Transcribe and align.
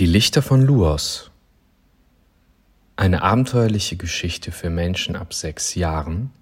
Die 0.00 0.06
Lichter 0.06 0.40
von 0.40 0.62
Luos. 0.62 1.30
Eine 2.96 3.20
abenteuerliche 3.20 3.98
Geschichte 3.98 4.50
für 4.50 4.70
Menschen 4.70 5.14
ab 5.14 5.34
sechs 5.34 5.74
Jahren 5.74 6.32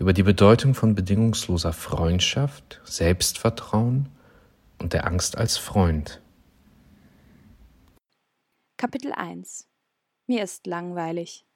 über 0.00 0.12
die 0.12 0.24
Bedeutung 0.24 0.74
von 0.74 0.96
bedingungsloser 0.96 1.72
Freundschaft, 1.72 2.80
Selbstvertrauen 2.82 4.08
und 4.80 4.94
der 4.94 5.06
Angst 5.06 5.38
als 5.38 5.56
Freund. 5.56 6.20
Kapitel 8.76 9.12
1 9.12 9.68
Mir 10.26 10.42
ist 10.42 10.66
langweilig. 10.66 11.46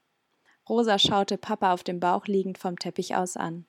Rosa 0.68 0.96
schaute 1.00 1.38
Papa 1.38 1.72
auf 1.72 1.82
dem 1.82 1.98
Bauch 1.98 2.26
liegend 2.26 2.56
vom 2.58 2.78
Teppich 2.78 3.16
aus 3.16 3.36
an. 3.36 3.64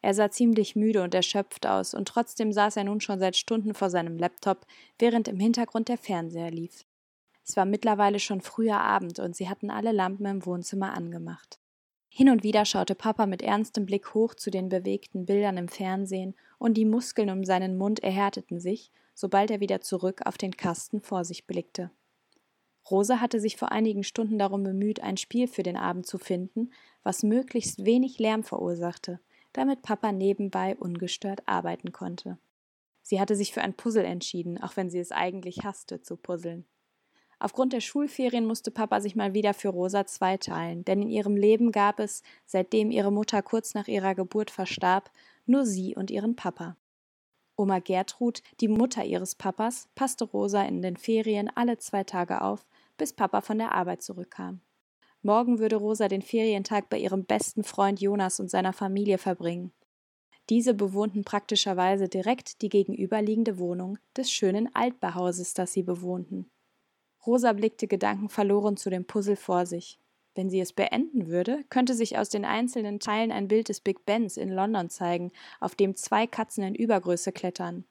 Er 0.00 0.14
sah 0.14 0.30
ziemlich 0.30 0.74
müde 0.74 1.02
und 1.02 1.14
erschöpft 1.14 1.66
aus, 1.66 1.92
und 1.92 2.08
trotzdem 2.08 2.50
saß 2.50 2.78
er 2.78 2.84
nun 2.84 3.02
schon 3.02 3.18
seit 3.18 3.36
Stunden 3.36 3.74
vor 3.74 3.90
seinem 3.90 4.16
Laptop, 4.16 4.64
während 4.98 5.28
im 5.28 5.38
Hintergrund 5.38 5.90
der 5.90 5.98
Fernseher 5.98 6.50
lief. 6.50 6.86
Es 7.50 7.56
war 7.56 7.64
mittlerweile 7.64 8.20
schon 8.20 8.42
früher 8.42 8.78
Abend 8.78 9.18
und 9.18 9.34
sie 9.34 9.48
hatten 9.48 9.70
alle 9.70 9.90
Lampen 9.90 10.24
im 10.24 10.46
Wohnzimmer 10.46 10.94
angemacht. 10.94 11.58
Hin 12.08 12.30
und 12.30 12.44
wieder 12.44 12.64
schaute 12.64 12.94
Papa 12.94 13.26
mit 13.26 13.42
ernstem 13.42 13.86
Blick 13.86 14.14
hoch 14.14 14.36
zu 14.36 14.52
den 14.52 14.68
bewegten 14.68 15.26
Bildern 15.26 15.56
im 15.56 15.66
Fernsehen, 15.66 16.36
und 16.58 16.74
die 16.74 16.84
Muskeln 16.84 17.28
um 17.28 17.42
seinen 17.42 17.76
Mund 17.76 18.04
erhärteten 18.04 18.60
sich, 18.60 18.92
sobald 19.16 19.50
er 19.50 19.58
wieder 19.58 19.80
zurück 19.80 20.20
auf 20.26 20.38
den 20.38 20.56
Kasten 20.56 21.00
vor 21.00 21.24
sich 21.24 21.48
blickte. 21.48 21.90
Rosa 22.88 23.20
hatte 23.20 23.40
sich 23.40 23.56
vor 23.56 23.72
einigen 23.72 24.04
Stunden 24.04 24.38
darum 24.38 24.62
bemüht, 24.62 25.02
ein 25.02 25.16
Spiel 25.16 25.48
für 25.48 25.64
den 25.64 25.76
Abend 25.76 26.06
zu 26.06 26.18
finden, 26.18 26.70
was 27.02 27.24
möglichst 27.24 27.84
wenig 27.84 28.20
Lärm 28.20 28.44
verursachte, 28.44 29.18
damit 29.52 29.82
Papa 29.82 30.12
nebenbei 30.12 30.76
ungestört 30.76 31.40
arbeiten 31.48 31.90
konnte. 31.90 32.38
Sie 33.02 33.18
hatte 33.18 33.34
sich 33.34 33.52
für 33.52 33.62
ein 33.62 33.74
Puzzle 33.74 34.04
entschieden, 34.04 34.62
auch 34.62 34.76
wenn 34.76 34.88
sie 34.88 35.00
es 35.00 35.10
eigentlich 35.10 35.64
hasste 35.64 36.00
zu 36.00 36.16
puzzeln. 36.16 36.64
Aufgrund 37.42 37.72
der 37.72 37.80
Schulferien 37.80 38.44
musste 38.44 38.70
Papa 38.70 39.00
sich 39.00 39.16
mal 39.16 39.32
wieder 39.32 39.54
für 39.54 39.70
Rosa 39.70 40.04
zweiteilen, 40.04 40.84
denn 40.84 41.00
in 41.00 41.08
ihrem 41.08 41.36
Leben 41.36 41.72
gab 41.72 41.98
es, 41.98 42.22
seitdem 42.44 42.90
ihre 42.90 43.10
Mutter 43.10 43.40
kurz 43.40 43.72
nach 43.72 43.88
ihrer 43.88 44.14
Geburt 44.14 44.50
verstarb, 44.50 45.10
nur 45.46 45.64
sie 45.64 45.96
und 45.96 46.10
ihren 46.10 46.36
Papa. 46.36 46.76
Oma 47.56 47.78
Gertrud, 47.78 48.42
die 48.60 48.68
Mutter 48.68 49.04
ihres 49.04 49.34
Papas, 49.34 49.88
passte 49.94 50.24
Rosa 50.24 50.62
in 50.64 50.82
den 50.82 50.98
Ferien 50.98 51.50
alle 51.54 51.78
zwei 51.78 52.04
Tage 52.04 52.42
auf, 52.42 52.66
bis 52.98 53.14
Papa 53.14 53.40
von 53.40 53.56
der 53.56 53.72
Arbeit 53.72 54.02
zurückkam. 54.02 54.60
Morgen 55.22 55.58
würde 55.58 55.76
Rosa 55.76 56.08
den 56.08 56.22
Ferientag 56.22 56.90
bei 56.90 56.98
ihrem 56.98 57.24
besten 57.24 57.64
Freund 57.64 58.02
Jonas 58.02 58.38
und 58.38 58.50
seiner 58.50 58.74
Familie 58.74 59.16
verbringen. 59.16 59.72
Diese 60.50 60.74
bewohnten 60.74 61.24
praktischerweise 61.24 62.08
direkt 62.08 62.60
die 62.60 62.68
gegenüberliegende 62.68 63.58
Wohnung 63.58 63.98
des 64.14 64.30
schönen 64.30 64.74
Altbauhauses, 64.74 65.54
das 65.54 65.72
sie 65.72 65.82
bewohnten. 65.82 66.50
Rosa 67.26 67.52
blickte 67.52 67.86
gedankenverloren 67.86 68.76
zu 68.76 68.90
dem 68.90 69.04
Puzzle 69.04 69.36
vor 69.36 69.66
sich. 69.66 69.98
Wenn 70.34 70.48
sie 70.48 70.60
es 70.60 70.72
beenden 70.72 71.26
würde, 71.26 71.64
könnte 71.68 71.94
sich 71.94 72.16
aus 72.16 72.28
den 72.28 72.44
einzelnen 72.44 73.00
Teilen 73.00 73.32
ein 73.32 73.48
Bild 73.48 73.68
des 73.68 73.80
Big 73.80 74.06
Bens 74.06 74.36
in 74.36 74.48
London 74.48 74.88
zeigen, 74.88 75.32
auf 75.58 75.74
dem 75.74 75.96
zwei 75.96 76.26
Katzen 76.26 76.64
in 76.64 76.74
Übergröße 76.74 77.32
klettern. 77.32 77.84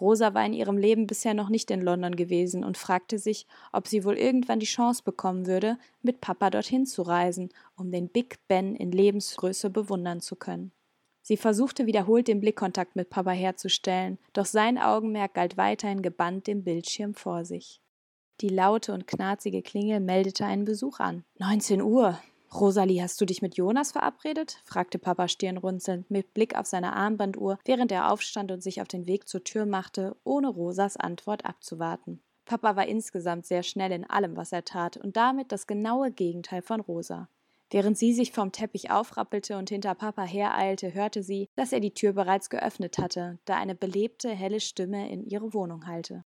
Rosa 0.00 0.34
war 0.34 0.44
in 0.44 0.54
ihrem 0.54 0.78
Leben 0.78 1.06
bisher 1.06 1.34
noch 1.34 1.48
nicht 1.48 1.70
in 1.70 1.80
London 1.80 2.16
gewesen 2.16 2.64
und 2.64 2.78
fragte 2.78 3.18
sich, 3.18 3.46
ob 3.70 3.86
sie 3.86 4.04
wohl 4.04 4.16
irgendwann 4.16 4.58
die 4.58 4.66
Chance 4.66 5.02
bekommen 5.04 5.46
würde, 5.46 5.78
mit 6.00 6.20
Papa 6.20 6.50
dorthin 6.50 6.86
zu 6.86 7.02
reisen, 7.02 7.50
um 7.76 7.92
den 7.92 8.08
Big 8.08 8.38
Ben 8.48 8.74
in 8.74 8.90
Lebensgröße 8.90 9.70
bewundern 9.70 10.20
zu 10.20 10.34
können. 10.34 10.72
Sie 11.20 11.36
versuchte 11.36 11.86
wiederholt 11.86 12.26
den 12.26 12.40
Blickkontakt 12.40 12.96
mit 12.96 13.10
Papa 13.10 13.30
herzustellen, 13.30 14.18
doch 14.32 14.46
sein 14.46 14.78
Augenmerk 14.78 15.34
galt 15.34 15.56
weiterhin 15.56 16.02
gebannt 16.02 16.48
dem 16.48 16.64
Bildschirm 16.64 17.14
vor 17.14 17.44
sich. 17.44 17.81
Die 18.42 18.48
laute 18.48 18.92
und 18.92 19.06
knarzige 19.06 19.62
Klingel 19.62 20.00
meldete 20.00 20.44
einen 20.44 20.64
Besuch 20.64 20.98
an. 20.98 21.24
19 21.38 21.80
Uhr. 21.80 22.18
Rosalie, 22.52 23.00
hast 23.00 23.20
du 23.20 23.24
dich 23.24 23.40
mit 23.40 23.56
Jonas 23.56 23.92
verabredet? 23.92 24.58
fragte 24.64 24.98
Papa 24.98 25.28
stirnrunzelnd 25.28 26.10
mit 26.10 26.34
Blick 26.34 26.58
auf 26.58 26.66
seine 26.66 26.92
Armbanduhr, 26.94 27.60
während 27.64 27.92
er 27.92 28.10
aufstand 28.10 28.50
und 28.50 28.60
sich 28.60 28.82
auf 28.82 28.88
den 28.88 29.06
Weg 29.06 29.28
zur 29.28 29.44
Tür 29.44 29.64
machte, 29.64 30.16
ohne 30.24 30.48
Rosas 30.48 30.96
Antwort 30.96 31.46
abzuwarten. 31.46 32.20
Papa 32.44 32.74
war 32.74 32.88
insgesamt 32.88 33.46
sehr 33.46 33.62
schnell 33.62 33.92
in 33.92 34.10
allem, 34.10 34.36
was 34.36 34.50
er 34.50 34.64
tat, 34.64 34.96
und 34.96 35.16
damit 35.16 35.52
das 35.52 35.68
genaue 35.68 36.10
Gegenteil 36.10 36.62
von 36.62 36.80
Rosa. 36.80 37.28
Während 37.70 37.96
sie 37.96 38.12
sich 38.12 38.32
vom 38.32 38.50
Teppich 38.50 38.90
aufrappelte 38.90 39.56
und 39.56 39.70
hinter 39.70 39.94
Papa 39.94 40.24
hereilte, 40.24 40.92
hörte 40.92 41.22
sie, 41.22 41.48
dass 41.54 41.72
er 41.72 41.78
die 41.78 41.94
Tür 41.94 42.12
bereits 42.12 42.50
geöffnet 42.50 42.98
hatte, 42.98 43.38
da 43.44 43.56
eine 43.56 43.76
belebte, 43.76 44.30
helle 44.30 44.58
Stimme 44.58 45.08
in 45.12 45.24
ihre 45.24 45.54
Wohnung 45.54 45.86
hallte. 45.86 46.24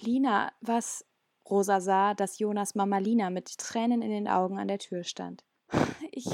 Lina, 0.00 0.50
was? 0.62 1.04
Rosa 1.48 1.80
sah, 1.80 2.14
dass 2.14 2.38
Jonas 2.38 2.74
Mama 2.74 2.98
Lina 2.98 3.30
mit 3.30 3.58
Tränen 3.58 4.02
in 4.02 4.10
den 4.10 4.28
Augen 4.28 4.58
an 4.58 4.68
der 4.68 4.78
Tür 4.78 5.04
stand. 5.04 5.44
Ich, 6.10 6.26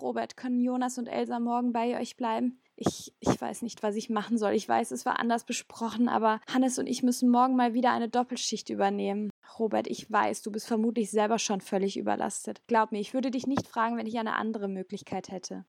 Robert, 0.00 0.36
können 0.36 0.60
Jonas 0.60 0.98
und 0.98 1.06
Elsa 1.06 1.38
morgen 1.38 1.72
bei 1.72 2.00
euch 2.00 2.16
bleiben? 2.16 2.60
Ich, 2.76 3.14
ich 3.20 3.40
weiß 3.40 3.62
nicht, 3.62 3.82
was 3.82 3.94
ich 3.94 4.10
machen 4.10 4.36
soll. 4.36 4.52
Ich 4.54 4.68
weiß, 4.68 4.90
es 4.90 5.06
war 5.06 5.20
anders 5.20 5.44
besprochen, 5.44 6.08
aber 6.08 6.40
Hannes 6.52 6.78
und 6.78 6.86
ich 6.86 7.02
müssen 7.02 7.30
morgen 7.30 7.56
mal 7.56 7.74
wieder 7.74 7.92
eine 7.92 8.08
Doppelschicht 8.08 8.68
übernehmen. 8.70 9.30
Robert, 9.58 9.86
ich 9.86 10.10
weiß, 10.10 10.42
du 10.42 10.50
bist 10.50 10.66
vermutlich 10.66 11.10
selber 11.10 11.38
schon 11.38 11.60
völlig 11.60 11.96
überlastet. 11.96 12.62
Glaub 12.66 12.90
mir, 12.90 12.98
ich 13.00 13.14
würde 13.14 13.30
dich 13.30 13.46
nicht 13.46 13.68
fragen, 13.68 13.96
wenn 13.96 14.06
ich 14.06 14.18
eine 14.18 14.34
andere 14.34 14.68
Möglichkeit 14.68 15.30
hätte. 15.30 15.64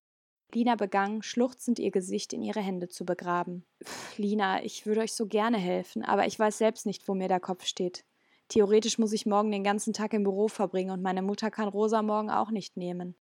Lina 0.53 0.75
begann, 0.75 1.21
schluchzend 1.21 1.79
ihr 1.79 1.91
Gesicht 1.91 2.33
in 2.33 2.41
ihre 2.41 2.61
Hände 2.61 2.87
zu 2.87 3.05
begraben. 3.05 3.65
Lina, 4.17 4.63
ich 4.63 4.85
würde 4.85 5.01
euch 5.01 5.13
so 5.13 5.27
gerne 5.27 5.57
helfen, 5.57 6.03
aber 6.03 6.25
ich 6.25 6.39
weiß 6.39 6.57
selbst 6.57 6.85
nicht, 6.85 7.07
wo 7.07 7.13
mir 7.13 7.27
der 7.27 7.39
Kopf 7.39 7.65
steht. 7.65 8.05
Theoretisch 8.47 8.99
muss 8.99 9.11
ich 9.11 9.25
morgen 9.25 9.51
den 9.51 9.63
ganzen 9.63 9.93
Tag 9.93 10.13
im 10.13 10.23
Büro 10.23 10.47
verbringen 10.47 10.91
und 10.91 11.01
meine 11.01 11.23
Mutter 11.23 11.49
kann 11.49 11.67
Rosa 11.67 12.01
morgen 12.01 12.29
auch 12.29 12.51
nicht 12.51 12.77
nehmen. 12.77 13.15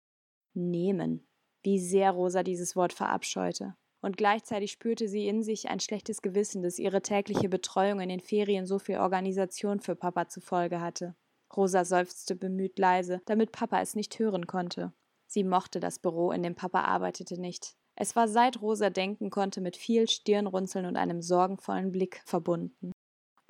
Nehmen. 0.54 1.26
Wie 1.62 1.78
sehr 1.78 2.12
Rosa 2.12 2.42
dieses 2.42 2.75
Wort 2.75 2.92
verabscheute. 2.92 3.76
Und 4.00 4.16
gleichzeitig 4.16 4.72
spürte 4.72 5.09
sie 5.09 5.28
in 5.28 5.42
sich 5.42 5.69
ein 5.69 5.78
schlechtes 5.78 6.22
Gewissen, 6.22 6.62
dass 6.62 6.78
ihre 6.78 7.03
tägliche 7.03 7.50
Betreuung 7.50 8.00
in 8.00 8.09
den 8.09 8.20
Ferien 8.20 8.64
so 8.64 8.78
viel 8.78 8.97
Organisation 8.97 9.80
für 9.80 9.94
Papa 9.94 10.28
zufolge 10.28 10.80
hatte. 10.80 11.14
Rosa 11.54 11.84
seufzte 11.84 12.34
bemüht 12.34 12.78
leise, 12.78 13.20
damit 13.26 13.53
Papa 13.53 13.80
es 13.82 13.94
nicht 13.94 14.19
hören 14.19 14.47
konnte. 14.47 14.94
Sie 15.26 15.44
mochte 15.44 15.80
das 15.80 15.98
Büro, 15.98 16.32
in 16.32 16.42
dem 16.42 16.54
Papa 16.54 16.80
arbeitete, 16.80 17.38
nicht. 17.38 17.76
Es 17.94 18.16
war 18.16 18.26
seit 18.26 18.62
Rosa 18.62 18.88
denken 18.88 19.28
konnte 19.28 19.60
mit 19.60 19.76
viel 19.76 20.09
Stirnrunzeln 20.09 20.86
und 20.86 20.97
einem 20.97 21.20
sorgenvollen 21.20 21.92
Blick 21.92 22.22
verbunden 22.25 22.92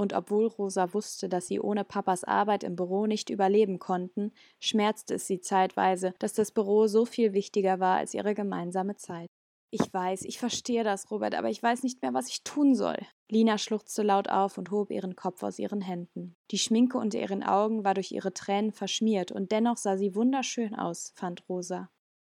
und 0.01 0.15
obwohl 0.15 0.47
Rosa 0.47 0.95
wusste, 0.95 1.29
dass 1.29 1.47
sie 1.47 1.61
ohne 1.61 1.85
Papas 1.85 2.25
Arbeit 2.25 2.65
im 2.65 2.75
Büro 2.75 3.07
nicht 3.07 3.29
überleben 3.29 3.79
konnten, 3.79 4.33
schmerzte 4.59 5.15
es 5.15 5.27
sie 5.27 5.41
zeitweise, 5.41 6.15
dass 6.19 6.33
das 6.33 6.53
Büro 6.53 6.87
so 6.87 7.05
viel 7.05 7.35
wichtiger 7.35 7.81
war 7.81 7.99
als 7.99 8.15
ihre 8.15 8.35
gemeinsame 8.35 8.97
Zeit. 8.97 9.29
Ich 9.73 9.93
weiß, 9.93 10.23
ich 10.23 10.39
verstehe 10.39 10.83
das, 10.83 11.11
Robert, 11.11 11.35
aber 11.35 11.51
ich 11.51 11.63
weiß 11.63 11.85
nicht 11.85 12.03
mehr, 12.03 12.15
was 12.15 12.29
ich 12.29 12.43
tun 12.43 12.75
soll. 12.75 12.97
Lina 13.31 13.59
schluchzte 13.59 14.03
laut 14.03 14.29
auf 14.29 14.59
und 14.59 14.73
hob 14.73 14.91
ihren 14.91 15.15
Kopf 15.15 15.43
aus 15.43 15.59
ihren 15.59 15.83
Händen. 15.83 16.35
Die 16.51 16.59
Schminke 16.59 16.99
unter 16.99 17.21
ihren 17.21 17.45
Augen 17.45 17.85
war 17.85 17.95
durch 17.95 18.11
ihre 18.11 18.35
Tränen 18.35 18.73
verschmiert, 18.73 19.31
und 19.31 19.53
dennoch 19.53 19.77
sah 19.77 19.97
sie 19.97 20.17
wunderschön 20.17 20.75
aus, 20.75 21.13
fand 21.15 21.49
Rosa. 21.49 21.91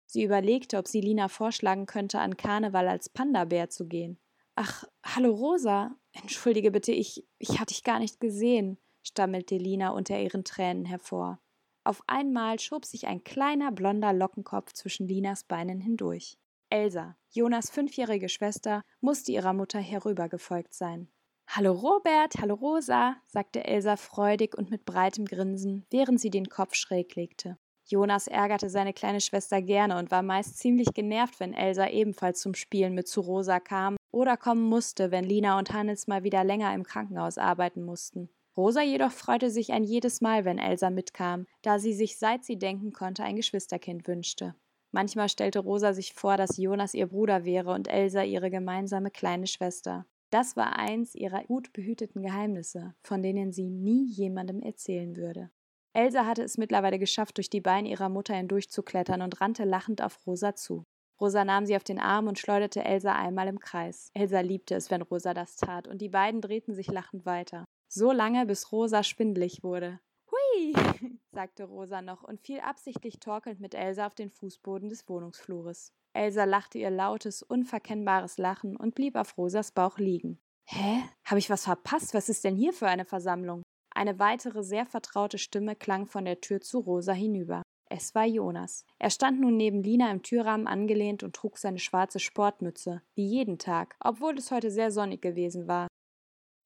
Sie 0.08 0.24
überlegte, 0.24 0.78
ob 0.78 0.90
sie 0.90 1.00
Lina 1.00 1.30
vorschlagen 1.30 1.86
könnte, 1.86 2.20
an 2.20 2.36
Karneval 2.36 2.90
als 2.90 3.08
Panda-Bär 3.08 3.70
zu 3.70 3.88
gehen. 3.88 4.20
Ach, 4.56 4.84
hallo 5.04 5.34
Rosa. 5.34 5.96
Entschuldige 6.12 6.72
bitte, 6.72 6.92
ich, 6.92 7.26
ich 7.40 7.60
hatte 7.60 7.74
dich 7.74 7.84
gar 7.84 8.00
nicht 8.00 8.20
gesehen, 8.20 8.78
stammelte 9.02 9.56
Lina 9.56 9.92
unter 9.92 10.20
ihren 10.20 10.44
Tränen 10.44 10.86
hervor. 10.86 11.40
Auf 11.84 12.04
einmal 12.08 12.60
schob 12.60 12.86
sich 12.86 13.08
ein 13.08 13.24
kleiner 13.24 13.72
blonder 13.72 14.14
Lockenkopf 14.14 14.74
zwischen 14.74 15.08
Linas 15.08 15.46
Beinen 15.46 15.80
hindurch. 15.80 16.38
Elsa, 16.70 17.18
Jonas 17.30 17.70
fünfjährige 17.70 18.30
Schwester, 18.30 18.84
musste 19.00 19.32
ihrer 19.32 19.54
Mutter 19.54 19.80
herübergefolgt 19.80 20.74
sein. 20.74 21.10
Hallo 21.48 21.72
Robert, 21.72 22.36
hallo 22.40 22.56
Rosa, 22.56 23.16
sagte 23.28 23.64
Elsa 23.64 23.96
freudig 23.96 24.58
und 24.58 24.70
mit 24.70 24.86
breitem 24.86 25.26
Grinsen, 25.26 25.86
während 25.90 26.20
sie 26.20 26.30
den 26.30 26.50
Kopf 26.50 26.76
schräg 26.76 27.16
legte. 27.16 27.58
Jonas 27.86 28.28
ärgerte 28.28 28.70
seine 28.70 28.94
kleine 28.94 29.22
Schwester 29.22 29.62
gerne 29.62 29.98
und 29.98 30.12
war 30.12 30.22
meist 30.22 30.58
ziemlich 30.60 30.94
genervt, 30.94 31.40
wenn 31.40 31.54
Elsa 31.54 31.88
ebenfalls 31.88 32.42
zum 32.42 32.54
Spielen 32.54 32.94
mit 32.94 33.08
zu 33.08 33.22
Rosa 33.22 33.60
kam 33.60 33.96
oder 34.12 34.38
kommen 34.38 34.64
musste, 34.64 35.12
wenn 35.12 35.24
Lina 35.24 35.58
und 35.58 35.74
Hannes 35.74 36.08
mal 36.08 36.24
wieder 36.24 36.44
länger 36.44 36.74
im 36.74 36.84
Krankenhaus 36.84 37.38
arbeiten 37.38 37.84
mussten. 37.84 38.30
Rosa 38.58 38.82
jedoch 38.82 39.12
freute 39.12 39.50
sich 39.50 39.72
ein 39.72 39.84
jedes 39.84 40.20
Mal, 40.20 40.44
wenn 40.44 40.58
Elsa 40.58 40.90
mitkam, 40.90 41.48
da 41.62 41.80
sie 41.80 41.94
sich 41.94 42.18
seit 42.18 42.44
sie 42.44 42.60
denken 42.60 42.92
konnte 42.92 43.24
ein 43.24 43.38
Geschwisterkind 43.38 44.08
wünschte. 44.08 44.56
Manchmal 44.92 45.30
stellte 45.30 45.60
Rosa 45.60 45.94
sich 45.94 46.14
vor, 46.14 46.36
dass 46.36 46.58
Jonas 46.58 46.94
ihr 46.94 47.08
Bruder 47.08 47.46
wäre 47.46 47.72
und 47.72 47.88
Elsa 47.88 48.24
ihre 48.24 48.52
gemeinsame 48.52 49.10
kleine 49.10 49.48
Schwester. 49.48 50.06
Das 50.32 50.58
war 50.58 50.78
eins 50.78 51.16
ihrer 51.16 51.44
gut 51.46 51.72
behüteten 51.72 52.22
Geheimnisse, 52.22 52.94
von 53.02 53.22
denen 53.22 53.54
sie 53.54 53.70
nie 53.70 54.06
jemandem 54.08 54.62
erzählen 54.62 55.16
würde. 55.16 55.50
Elsa 55.94 56.26
hatte 56.26 56.44
es 56.44 56.58
mittlerweile 56.58 57.00
geschafft, 57.00 57.38
durch 57.38 57.50
die 57.50 57.60
Beine 57.62 57.90
ihrer 57.90 58.10
Mutter 58.10 58.34
hindurchzuklettern 58.34 59.22
und 59.22 59.42
rannte 59.42 59.66
lachend 59.66 60.02
auf 60.02 60.26
Rosa 60.26 60.56
zu. 60.56 60.86
Rosa 61.22 61.46
nahm 61.46 61.68
sie 61.68 61.76
auf 61.76 61.84
den 61.84 62.00
Arm 62.00 62.28
und 62.28 62.40
schleuderte 62.40 62.84
Elsa 62.84 63.14
einmal 63.14 63.48
im 63.48 63.60
Kreis. 63.60 64.10
Elsa 64.16 64.40
liebte 64.40 64.74
es, 64.74 64.90
wenn 64.90 65.04
Rosa 65.04 65.36
das 65.36 65.56
tat, 65.56 65.88
und 65.88 66.02
die 66.02 66.10
beiden 66.10 66.42
drehten 66.42 66.74
sich 66.74 66.88
lachend 66.88 67.28
weiter. 67.28 67.64
So 67.88 68.12
lange, 68.12 68.48
bis 68.48 68.72
Rosa 68.72 69.04
schwindlig 69.04 69.64
wurde. 69.64 70.00
Hui, 70.32 70.74
sagte 71.32 71.66
Rosa 71.66 72.02
noch 72.02 72.24
und 72.24 72.42
fiel 72.42 72.62
absichtlich 72.62 73.20
torkelnd 73.20 73.60
mit 73.60 73.76
Elsa 73.76 74.08
auf 74.08 74.16
den 74.16 74.32
Fußboden 74.32 74.90
des 74.90 75.08
Wohnungsflures. 75.08 75.94
Elsa 76.14 76.46
lachte 76.46 76.80
ihr 76.80 76.90
lautes, 76.90 77.44
unverkennbares 77.44 78.40
Lachen 78.40 78.76
und 78.76 78.96
blieb 78.96 79.16
auf 79.16 79.38
Rosas 79.38 79.72
Bauch 79.72 80.00
liegen. 80.00 80.40
Hä? 80.66 81.04
Habe 81.26 81.40
ich 81.40 81.50
was 81.50 81.66
verpasst? 81.66 82.14
Was 82.16 82.30
ist 82.30 82.44
denn 82.44 82.56
hier 82.56 82.74
für 82.74 82.88
eine 82.88 83.06
Versammlung? 83.06 83.62
Eine 83.94 84.18
weitere 84.20 84.64
sehr 84.64 84.86
vertraute 84.86 85.38
Stimme 85.38 85.76
klang 85.76 86.08
von 86.08 86.26
der 86.26 86.42
Tür 86.42 86.62
zu 86.62 86.80
Rosa 86.80 87.14
hinüber. 87.14 87.62
Es 87.94 88.16
war 88.16 88.26
Jonas. 88.26 88.86
Er 89.00 89.10
stand 89.10 89.42
nun 89.42 89.58
neben 89.58 89.84
Lina 89.84 90.10
im 90.12 90.24
Türrahmen 90.24 90.66
angelehnt 90.66 91.24
und 91.24 91.36
trug 91.36 91.58
seine 91.58 91.78
schwarze 91.78 92.20
Sportmütze, 92.20 93.02
wie 93.16 93.26
jeden 93.26 93.58
Tag, 93.58 93.98
obwohl 94.00 94.38
es 94.38 94.50
heute 94.50 94.72
sehr 94.72 94.92
sonnig 94.92 95.22
gewesen 95.22 95.68
war. 95.68 95.88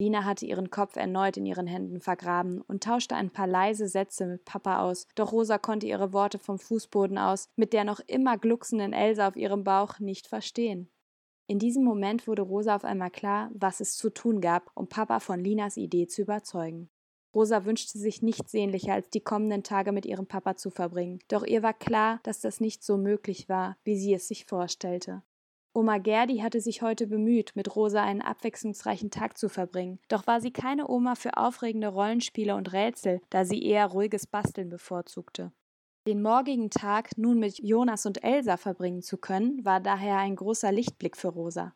Lina 0.00 0.24
hatte 0.24 0.46
ihren 0.46 0.70
Kopf 0.70 0.94
erneut 0.94 1.36
in 1.36 1.44
ihren 1.44 1.66
Händen 1.66 2.00
vergraben 2.00 2.60
und 2.60 2.84
tauschte 2.84 3.16
ein 3.16 3.30
paar 3.30 3.48
leise 3.48 3.88
Sätze 3.88 4.26
mit 4.26 4.44
Papa 4.44 4.78
aus, 4.78 5.08
doch 5.16 5.32
Rosa 5.32 5.58
konnte 5.58 5.88
ihre 5.88 6.12
Worte 6.12 6.38
vom 6.38 6.60
Fußboden 6.60 7.18
aus, 7.18 7.48
mit 7.56 7.72
der 7.72 7.82
noch 7.82 7.98
immer 8.06 8.38
glucksenden 8.38 8.92
Elsa 8.92 9.26
auf 9.26 9.34
ihrem 9.34 9.64
Bauch, 9.64 9.98
nicht 9.98 10.28
verstehen. 10.28 10.92
In 11.48 11.58
diesem 11.58 11.82
Moment 11.82 12.28
wurde 12.28 12.42
Rosa 12.42 12.76
auf 12.76 12.84
einmal 12.84 13.10
klar, 13.10 13.50
was 13.52 13.80
es 13.80 13.96
zu 13.96 14.10
tun 14.10 14.40
gab, 14.40 14.70
um 14.76 14.88
Papa 14.88 15.18
von 15.18 15.40
Linas 15.40 15.76
Idee 15.76 16.06
zu 16.06 16.22
überzeugen. 16.22 16.88
Rosa 17.36 17.66
wünschte 17.66 17.98
sich 17.98 18.22
nichts 18.22 18.50
sehnlicher, 18.50 18.94
als 18.94 19.10
die 19.10 19.20
kommenden 19.20 19.62
Tage 19.62 19.92
mit 19.92 20.06
ihrem 20.06 20.26
Papa 20.26 20.56
zu 20.56 20.70
verbringen. 20.70 21.18
Doch 21.28 21.44
ihr 21.44 21.62
war 21.62 21.74
klar, 21.74 22.18
dass 22.22 22.40
das 22.40 22.60
nicht 22.60 22.82
so 22.82 22.96
möglich 22.96 23.50
war, 23.50 23.76
wie 23.84 23.98
sie 23.98 24.14
es 24.14 24.26
sich 24.26 24.46
vorstellte. 24.46 25.22
Oma 25.74 25.98
Gerdi 25.98 26.38
hatte 26.38 26.62
sich 26.62 26.80
heute 26.80 27.06
bemüht, 27.06 27.54
mit 27.54 27.76
Rosa 27.76 28.02
einen 28.02 28.22
abwechslungsreichen 28.22 29.10
Tag 29.10 29.36
zu 29.36 29.50
verbringen. 29.50 29.98
Doch 30.08 30.26
war 30.26 30.40
sie 30.40 30.50
keine 30.50 30.88
Oma 30.88 31.14
für 31.14 31.36
aufregende 31.36 31.88
Rollenspiele 31.88 32.56
und 32.56 32.72
Rätsel, 32.72 33.20
da 33.28 33.44
sie 33.44 33.62
eher 33.62 33.88
ruhiges 33.88 34.26
Basteln 34.26 34.70
bevorzugte. 34.70 35.52
Den 36.08 36.22
morgigen 36.22 36.70
Tag 36.70 37.18
nun 37.18 37.38
mit 37.38 37.58
Jonas 37.58 38.06
und 38.06 38.24
Elsa 38.24 38.56
verbringen 38.56 39.02
zu 39.02 39.18
können, 39.18 39.62
war 39.62 39.80
daher 39.80 40.16
ein 40.16 40.36
großer 40.36 40.72
Lichtblick 40.72 41.18
für 41.18 41.28
Rosa. 41.28 41.74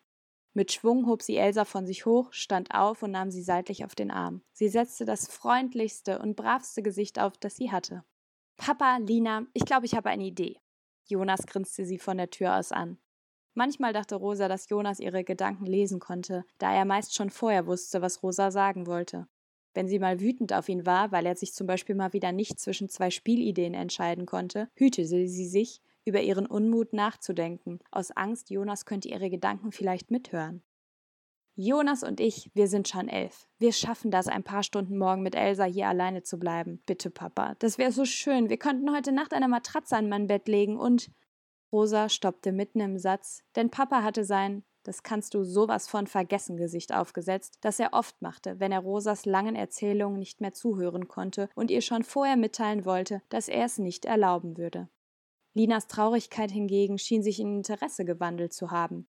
Mit 0.53 0.73
Schwung 0.73 1.07
hob 1.07 1.23
sie 1.23 1.37
Elsa 1.37 1.65
von 1.65 1.87
sich 1.87 2.07
hoch, 2.07 2.33
stand 2.33 2.75
auf 2.75 3.03
und 3.03 3.13
nahm 3.13 3.31
sie 3.31 3.43
seitlich 3.43 3.85
auf 3.85 3.95
den 3.95 4.11
Arm. 4.11 4.43
Sie 4.53 4.69
setzte 4.69 5.05
das 5.05 5.29
freundlichste 5.29 6.19
und 6.19 6.35
bravste 6.35 6.83
Gesicht 6.83 7.21
auf, 7.21 7.39
das 7.39 7.57
sie 7.57 7.71
hatte. 7.71 8.05
Papa, 8.57 8.99
Lina, 8.99 9.47
ich 9.53 9.65
glaube, 9.65 9.87
ich 9.87 9.95
habe 9.95 10.11
eine 10.11 10.25
Idee. 10.25 10.59
Jonas 11.07 11.47
grinste 11.47 11.85
sie 11.85 11.99
von 11.99 12.19
der 12.19 12.31
Tür 12.31 12.57
aus 12.57 12.73
an. 12.73 12.99
Manchmal 13.55 13.93
dachte 13.93 14.17
Rosa, 14.17 14.49
dass 14.49 14.69
Jonas 14.69 15.01
ihre 15.01 15.25
Gedanken 15.25 15.67
lesen 15.67 16.01
konnte, 16.01 16.45
da 16.59 16.75
er 16.75 16.85
meist 16.85 17.15
schon 17.15 17.31
vorher 17.31 17.67
wusste, 17.67 18.03
was 18.03 18.23
Rosa 18.23 18.51
sagen 18.51 18.87
wollte. 18.87 19.29
Wenn 19.73 19.89
sie 19.89 19.99
mal 19.99 20.21
wütend 20.21 20.53
auf 20.53 20.69
ihn 20.69 20.85
war, 20.85 21.13
weil 21.13 21.27
er 21.27 21.37
sich 21.37 21.55
zum 21.55 21.67
Beispiel 21.67 21.95
mal 21.95 22.13
wieder 22.13 22.33
nicht 22.33 22.59
zwischen 22.59 22.89
zwei 22.89 23.11
Spielideen 23.11 23.75
entscheiden 23.75 24.27
konnte, 24.27 24.69
hütete 24.75 25.07
sie 25.07 25.47
sich, 25.47 25.81
über 26.05 26.21
ihren 26.21 26.47
Unmut 26.47 26.93
nachzudenken, 26.93 27.81
aus 27.91 28.11
Angst, 28.11 28.51
Jonas 28.51 28.85
könnte 28.85 29.09
ihre 29.09 29.31
Gedanken 29.31 29.73
vielleicht 29.73 30.11
mithören. 30.11 30.63
Jonas 31.57 32.03
und 32.03 32.21
ich, 32.21 32.51
wir 32.55 32.69
sind 32.69 32.89
schon 32.89 33.09
elf. 33.09 33.47
Wir 33.59 33.73
schaffen 33.73 34.11
das, 34.11 34.29
ein 34.29 34.45
paar 34.45 34.63
Stunden 34.63 34.97
morgen 34.97 35.23
mit 35.23 35.35
Elsa 35.35 35.65
hier 35.65 35.89
alleine 35.89 36.23
zu 36.23 36.39
bleiben. 36.39 36.81
Bitte, 36.87 37.11
Papa. 37.11 37.55
Das 37.59 37.77
wäre 37.77 37.93
so 37.93 38.05
schön. 38.05 38.49
Wir 38.49 38.57
könnten 38.57 38.95
heute 38.95 39.13
Nacht 39.13 39.35
eine 39.35 39.49
Matratze 39.49 39.97
an 39.97 40.09
mein 40.09 40.27
Bett 40.27 40.49
legen 40.49 40.79
und. 40.79 41.11
Rosa 41.73 42.09
stoppte 42.09 42.51
mitten 42.51 42.81
im 42.81 42.99
Satz, 42.99 43.45
denn 43.55 43.71
Papa 43.71 44.03
hatte 44.03 44.25
sein 44.25 44.65
das 44.83 45.03
kannst 45.03 45.35
du 45.35 45.45
sowas 45.45 45.89
von 45.89 46.07
vergessen 46.07 46.57
Gesicht 46.57 46.95
aufgesetzt, 46.95 47.59
das 47.61 47.79
er 47.79 47.93
oft 47.93 48.23
machte, 48.23 48.61
wenn 48.61 48.73
er 48.73 48.81
Rosas 48.81 49.27
langen 49.27 49.55
Erzählungen 49.55 50.19
nicht 50.19 50.41
mehr 50.41 50.55
zuhören 50.55 51.07
konnte 51.07 51.49
und 51.55 51.71
ihr 51.71 51.83
schon 51.83 52.03
vorher 52.03 52.37
mitteilen 52.37 52.85
wollte, 52.85 53.23
dass 53.29 53.49
er 53.49 53.67
es 53.67 53.79
nicht 53.79 54.05
erlauben 54.07 54.57
würde. 54.57 54.89
Linas 55.61 55.89
Traurigkeit 55.89 56.51
hingegen 56.51 56.97
schien 56.97 57.23
sich 57.23 57.39
in 57.39 57.59
Interesse 57.59 58.07
gewandelt 58.07 58.55
zu 58.55 58.71
haben. 58.71 59.07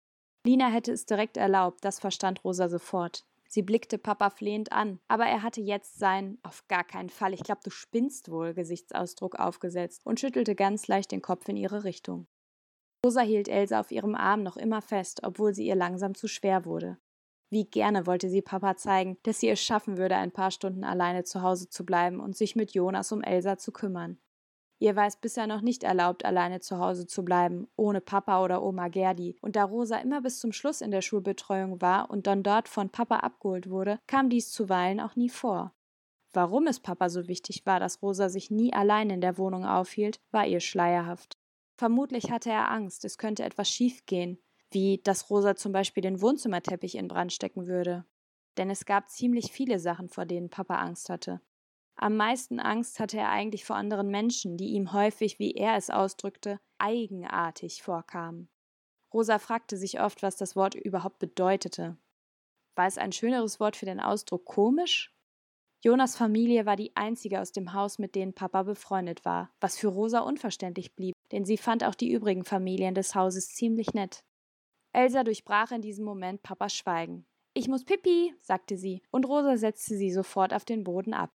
Lina 0.45 0.69
hätte 0.69 0.93
es 0.93 1.05
direkt 1.05 1.35
erlaubt, 1.35 1.83
das 1.83 1.99
verstand 1.99 2.41
Rosa 2.45 2.69
sofort. 2.69 3.25
Sie 3.49 3.61
blickte 3.61 3.97
Papa 3.97 4.29
flehend 4.29 4.71
an, 4.71 5.01
aber 5.09 5.25
er 5.25 5.43
hatte 5.43 5.59
jetzt 5.59 5.99
seinen 5.99 6.39
auf 6.43 6.65
gar 6.69 6.85
keinen 6.85 7.09
Fall, 7.09 7.33
ich 7.33 7.43
glaub, 7.43 7.61
du 7.65 7.69
spinnst 7.69 8.31
wohl 8.31 8.53
Gesichtsausdruck 8.53 9.37
aufgesetzt 9.37 10.05
und 10.05 10.21
schüttelte 10.21 10.55
ganz 10.55 10.87
leicht 10.87 11.11
den 11.11 11.21
Kopf 11.21 11.49
in 11.49 11.57
ihre 11.57 11.83
Richtung. 11.83 12.27
Rosa 13.05 13.21
hielt 13.21 13.49
Elsa 13.49 13.81
auf 13.81 13.91
ihrem 13.91 14.15
Arm 14.15 14.41
noch 14.41 14.55
immer 14.55 14.81
fest, 14.81 15.23
obwohl 15.23 15.53
sie 15.53 15.67
ihr 15.67 15.75
langsam 15.75 16.15
zu 16.15 16.29
schwer 16.29 16.63
wurde. 16.63 16.97
Wie 17.49 17.65
gerne 17.65 18.07
wollte 18.07 18.29
sie 18.29 18.41
Papa 18.41 18.77
zeigen, 18.77 19.17
dass 19.23 19.41
sie 19.41 19.49
es 19.49 19.61
schaffen 19.61 19.97
würde, 19.97 20.15
ein 20.15 20.31
paar 20.31 20.51
Stunden 20.51 20.85
alleine 20.85 21.25
zu 21.25 21.41
Hause 21.41 21.67
zu 21.67 21.85
bleiben 21.85 22.21
und 22.21 22.37
sich 22.37 22.55
mit 22.55 22.71
Jonas 22.71 23.11
um 23.11 23.21
Elsa 23.21 23.57
zu 23.57 23.73
kümmern. 23.73 24.17
Ihr 24.79 24.95
war 24.95 25.07
es 25.07 25.15
bisher 25.15 25.47
noch 25.47 25.61
nicht 25.61 25.83
erlaubt, 25.83 26.23
alleine 26.23 26.59
zu 26.59 26.77
Hause 26.77 27.07
zu 27.07 27.25
bleiben, 27.25 27.67
ohne 27.75 27.99
Papa 27.99 28.43
oder 28.43 28.61
Oma 28.61 28.89
Gerdi, 28.89 29.35
und 29.41 29.55
da 29.55 29.63
Rosa 29.63 29.97
immer 29.97 30.21
bis 30.21 30.39
zum 30.39 30.51
Schluss 30.51 30.81
in 30.81 30.91
der 30.91 31.01
Schulbetreuung 31.01 31.81
war 31.81 32.11
und 32.11 32.27
dann 32.27 32.43
dort 32.43 32.69
von 32.69 32.89
Papa 32.89 33.17
abgeholt 33.17 33.69
wurde, 33.69 33.99
kam 34.05 34.29
dies 34.29 34.51
zuweilen 34.51 34.99
auch 34.99 35.15
nie 35.15 35.29
vor. 35.29 35.73
Warum 36.31 36.67
es 36.67 36.79
Papa 36.79 37.09
so 37.09 37.27
wichtig 37.27 37.65
war, 37.65 37.79
dass 37.79 38.03
Rosa 38.03 38.29
sich 38.29 38.51
nie 38.51 38.71
allein 38.71 39.09
in 39.09 39.21
der 39.21 39.39
Wohnung 39.39 39.65
aufhielt, 39.65 40.19
war 40.29 40.45
ihr 40.45 40.59
schleierhaft. 40.59 41.37
Vermutlich 41.77 42.31
hatte 42.31 42.51
er 42.51 42.69
Angst, 42.69 43.05
es 43.05 43.17
könnte 43.17 43.43
etwas 43.43 43.69
schiefgehen, 43.69 44.37
wie 44.71 44.99
dass 45.03 45.29
Rosa 45.31 45.55
zum 45.55 45.71
Beispiel 45.71 46.01
den 46.01 46.21
Wohnzimmerteppich 46.21 46.95
in 46.95 47.07
Brand 47.07 47.33
stecken 47.33 47.65
würde. 47.65 48.05
Denn 48.57 48.69
es 48.69 48.85
gab 48.85 49.09
ziemlich 49.09 49.51
viele 49.51 49.79
Sachen, 49.79 50.09
vor 50.09 50.25
denen 50.25 50.49
Papa 50.49 50.75
Angst 50.75 51.09
hatte. 51.09 51.41
Am 51.99 52.15
meisten 52.15 52.59
Angst 52.59 52.99
hatte 52.99 53.17
er 53.17 53.29
eigentlich 53.29 53.65
vor 53.65 53.75
anderen 53.75 54.09
Menschen, 54.09 54.55
die 54.55 54.69
ihm 54.69 54.93
häufig, 54.93 55.39
wie 55.39 55.53
er 55.53 55.75
es 55.75 55.89
ausdrückte, 55.89 56.59
eigenartig 56.77 57.81
vorkamen. 57.81 58.49
Rosa 59.11 59.39
fragte 59.39 59.77
sich 59.77 59.99
oft, 59.99 60.21
was 60.21 60.35
das 60.35 60.55
Wort 60.55 60.75
überhaupt 60.75 61.17
bedeutete. 61.17 61.97
War 62.75 62.85
es 62.85 62.99
ein 62.99 63.11
schöneres 63.11 63.59
Wort 63.59 63.75
für 63.75 63.87
den 63.87 63.99
Ausdruck 63.99 64.45
komisch? 64.45 65.11
Jonas 65.83 66.15
Familie 66.15 66.67
war 66.67 66.75
die 66.75 66.95
einzige 66.95 67.41
aus 67.41 67.51
dem 67.51 67.73
Haus, 67.73 67.97
mit 67.97 68.13
denen 68.13 68.33
Papa 68.33 68.61
befreundet 68.61 69.25
war, 69.25 69.51
was 69.59 69.77
für 69.77 69.87
Rosa 69.87 70.19
unverständlich 70.19 70.93
blieb, 70.95 71.15
denn 71.31 71.45
sie 71.45 71.57
fand 71.57 71.83
auch 71.83 71.95
die 71.95 72.11
übrigen 72.11 72.43
Familien 72.43 72.93
des 72.93 73.15
Hauses 73.15 73.49
ziemlich 73.49 73.93
nett. 73.93 74.23
Elsa 74.93 75.23
durchbrach 75.23 75.71
in 75.71 75.81
diesem 75.81 76.05
Moment 76.05 76.43
Papas 76.43 76.75
Schweigen. 76.75 77.25
Ich 77.53 77.67
muss 77.67 77.85
Pipi, 77.85 78.35
sagte 78.41 78.77
sie, 78.77 79.01
und 79.09 79.27
Rosa 79.27 79.57
setzte 79.57 79.95
sie 79.95 80.11
sofort 80.11 80.53
auf 80.53 80.65
den 80.65 80.83
Boden 80.83 81.13
ab. 81.13 81.31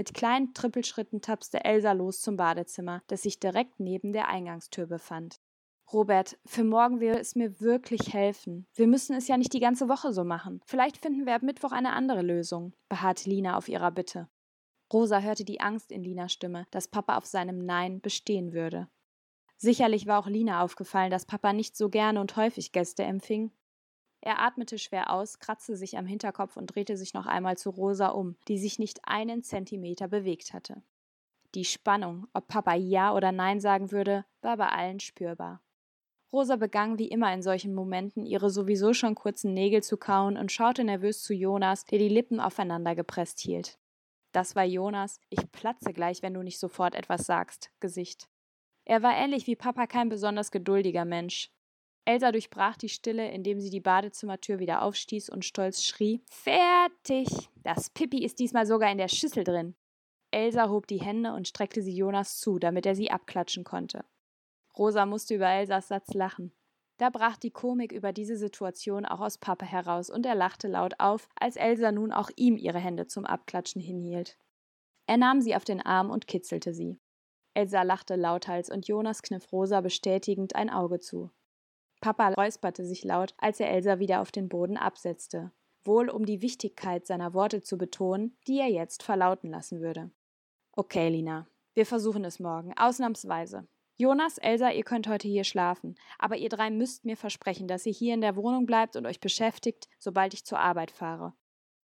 Mit 0.00 0.14
kleinen 0.14 0.54
Trippelschritten 0.54 1.20
tapste 1.20 1.62
Elsa 1.62 1.92
los 1.92 2.22
zum 2.22 2.38
Badezimmer, 2.38 3.02
das 3.08 3.20
sich 3.20 3.38
direkt 3.38 3.80
neben 3.80 4.14
der 4.14 4.28
Eingangstür 4.28 4.86
befand. 4.86 5.42
Robert, 5.92 6.38
für 6.46 6.64
morgen 6.64 7.00
will 7.00 7.12
es 7.12 7.34
mir 7.34 7.60
wirklich 7.60 8.14
helfen. 8.14 8.66
Wir 8.72 8.86
müssen 8.86 9.14
es 9.14 9.28
ja 9.28 9.36
nicht 9.36 9.52
die 9.52 9.60
ganze 9.60 9.90
Woche 9.90 10.14
so 10.14 10.24
machen. 10.24 10.62
Vielleicht 10.64 10.96
finden 10.96 11.26
wir 11.26 11.34
ab 11.34 11.42
Mittwoch 11.42 11.72
eine 11.72 11.92
andere 11.92 12.22
Lösung, 12.22 12.72
beharrte 12.88 13.28
Lina 13.28 13.58
auf 13.58 13.68
ihrer 13.68 13.90
Bitte. 13.90 14.30
Rosa 14.90 15.20
hörte 15.20 15.44
die 15.44 15.60
Angst 15.60 15.92
in 15.92 16.02
Linas 16.02 16.32
Stimme, 16.32 16.66
dass 16.70 16.88
Papa 16.88 17.18
auf 17.18 17.26
seinem 17.26 17.58
Nein 17.58 18.00
bestehen 18.00 18.54
würde. 18.54 18.88
Sicherlich 19.58 20.06
war 20.06 20.18
auch 20.18 20.28
Lina 20.28 20.62
aufgefallen, 20.62 21.10
dass 21.10 21.26
Papa 21.26 21.52
nicht 21.52 21.76
so 21.76 21.90
gerne 21.90 22.22
und 22.22 22.36
häufig 22.36 22.72
Gäste 22.72 23.02
empfing, 23.02 23.52
er 24.20 24.40
atmete 24.40 24.78
schwer 24.78 25.10
aus, 25.10 25.38
kratzte 25.38 25.76
sich 25.76 25.96
am 25.96 26.06
Hinterkopf 26.06 26.56
und 26.56 26.66
drehte 26.66 26.96
sich 26.96 27.14
noch 27.14 27.26
einmal 27.26 27.56
zu 27.56 27.70
Rosa 27.70 28.08
um, 28.08 28.36
die 28.48 28.58
sich 28.58 28.78
nicht 28.78 29.00
einen 29.04 29.42
Zentimeter 29.42 30.08
bewegt 30.08 30.52
hatte. 30.52 30.82
Die 31.54 31.64
Spannung, 31.64 32.26
ob 32.32 32.46
Papa 32.46 32.74
Ja 32.74 33.14
oder 33.14 33.32
Nein 33.32 33.60
sagen 33.60 33.90
würde, 33.90 34.24
war 34.40 34.56
bei 34.56 34.68
allen 34.68 35.00
spürbar. 35.00 35.62
Rosa 36.32 36.56
begann 36.56 36.98
wie 36.98 37.08
immer 37.08 37.32
in 37.34 37.42
solchen 37.42 37.74
Momenten 37.74 38.24
ihre 38.24 38.50
sowieso 38.50 38.92
schon 38.92 39.16
kurzen 39.16 39.52
Nägel 39.52 39.82
zu 39.82 39.96
kauen 39.96 40.36
und 40.36 40.52
schaute 40.52 40.84
nervös 40.84 41.22
zu 41.22 41.34
Jonas, 41.34 41.84
der 41.86 41.98
die 41.98 42.08
Lippen 42.08 42.38
aufeinander 42.38 42.94
gepresst 42.94 43.40
hielt. 43.40 43.78
Das 44.30 44.54
war 44.54 44.64
Jonas, 44.64 45.18
ich 45.28 45.50
platze 45.50 45.92
gleich, 45.92 46.22
wenn 46.22 46.34
du 46.34 46.42
nicht 46.42 46.60
sofort 46.60 46.94
etwas 46.94 47.26
sagst, 47.26 47.72
Gesicht. 47.80 48.28
Er 48.84 49.02
war 49.02 49.16
ähnlich 49.16 49.48
wie 49.48 49.56
Papa 49.56 49.88
kein 49.88 50.08
besonders 50.08 50.52
geduldiger 50.52 51.04
Mensch. 51.04 51.50
Elsa 52.10 52.32
durchbrach 52.32 52.76
die 52.76 52.88
Stille, 52.88 53.30
indem 53.30 53.60
sie 53.60 53.70
die 53.70 53.78
Badezimmertür 53.78 54.58
wieder 54.58 54.82
aufstieß 54.82 55.30
und 55.30 55.44
stolz 55.44 55.84
schrie: 55.84 56.20
Fertig! 56.28 57.28
Das 57.62 57.88
Pippi 57.90 58.24
ist 58.24 58.40
diesmal 58.40 58.66
sogar 58.66 58.90
in 58.90 58.98
der 58.98 59.06
Schüssel 59.06 59.44
drin. 59.44 59.76
Elsa 60.32 60.68
hob 60.68 60.88
die 60.88 61.00
Hände 61.00 61.32
und 61.32 61.46
streckte 61.46 61.82
sie 61.82 61.94
Jonas 61.94 62.40
zu, 62.40 62.58
damit 62.58 62.84
er 62.84 62.96
sie 62.96 63.12
abklatschen 63.12 63.62
konnte. 63.62 64.04
Rosa 64.76 65.06
musste 65.06 65.36
über 65.36 65.50
Elsas 65.50 65.86
Satz 65.86 66.12
lachen. 66.12 66.52
Da 66.96 67.10
brach 67.10 67.36
die 67.36 67.52
Komik 67.52 67.92
über 67.92 68.12
diese 68.12 68.36
Situation 68.36 69.06
auch 69.06 69.20
aus 69.20 69.38
Papa 69.38 69.64
heraus 69.64 70.10
und 70.10 70.26
er 70.26 70.34
lachte 70.34 70.66
laut 70.66 70.94
auf, 70.98 71.28
als 71.38 71.54
Elsa 71.54 71.92
nun 71.92 72.10
auch 72.10 72.30
ihm 72.34 72.56
ihre 72.56 72.80
Hände 72.80 73.06
zum 73.06 73.24
Abklatschen 73.24 73.80
hinhielt. 73.80 74.36
Er 75.06 75.16
nahm 75.16 75.40
sie 75.40 75.54
auf 75.54 75.64
den 75.64 75.80
Arm 75.80 76.10
und 76.10 76.26
kitzelte 76.26 76.74
sie. 76.74 76.98
Elsa 77.54 77.82
lachte 77.82 78.16
lauthals 78.16 78.68
und 78.68 78.88
Jonas 78.88 79.22
kniff 79.22 79.52
Rosa 79.52 79.80
bestätigend 79.80 80.56
ein 80.56 80.70
Auge 80.70 80.98
zu. 80.98 81.30
Papa 82.00 82.28
räusperte 82.30 82.84
sich 82.84 83.04
laut, 83.04 83.34
als 83.38 83.60
er 83.60 83.70
Elsa 83.70 83.98
wieder 83.98 84.20
auf 84.20 84.32
den 84.32 84.48
Boden 84.48 84.76
absetzte. 84.76 85.52
wohl 85.82 86.10
um 86.10 86.26
die 86.26 86.42
Wichtigkeit 86.42 87.06
seiner 87.06 87.32
Worte 87.32 87.62
zu 87.62 87.78
betonen, 87.78 88.36
die 88.46 88.58
er 88.58 88.68
jetzt 88.68 89.02
verlauten 89.02 89.48
lassen 89.48 89.80
würde. 89.80 90.10
Okay, 90.72 91.08
Lina, 91.08 91.46
wir 91.74 91.86
versuchen 91.86 92.24
es 92.24 92.38
morgen, 92.38 92.76
ausnahmsweise. 92.76 93.66
Jonas, 93.96 94.38
Elsa, 94.38 94.70
ihr 94.70 94.84
könnt 94.84 95.08
heute 95.08 95.28
hier 95.28 95.44
schlafen, 95.44 95.94
aber 96.18 96.36
ihr 96.36 96.48
drei 96.48 96.70
müsst 96.70 97.04
mir 97.04 97.16
versprechen, 97.16 97.68
dass 97.68 97.86
ihr 97.86 97.92
hier 97.92 98.14
in 98.14 98.20
der 98.20 98.36
Wohnung 98.36 98.66
bleibt 98.66 98.96
und 98.96 99.06
euch 99.06 99.20
beschäftigt, 99.20 99.88
sobald 99.98 100.34
ich 100.34 100.44
zur 100.44 100.58
Arbeit 100.58 100.90
fahre. 100.90 101.34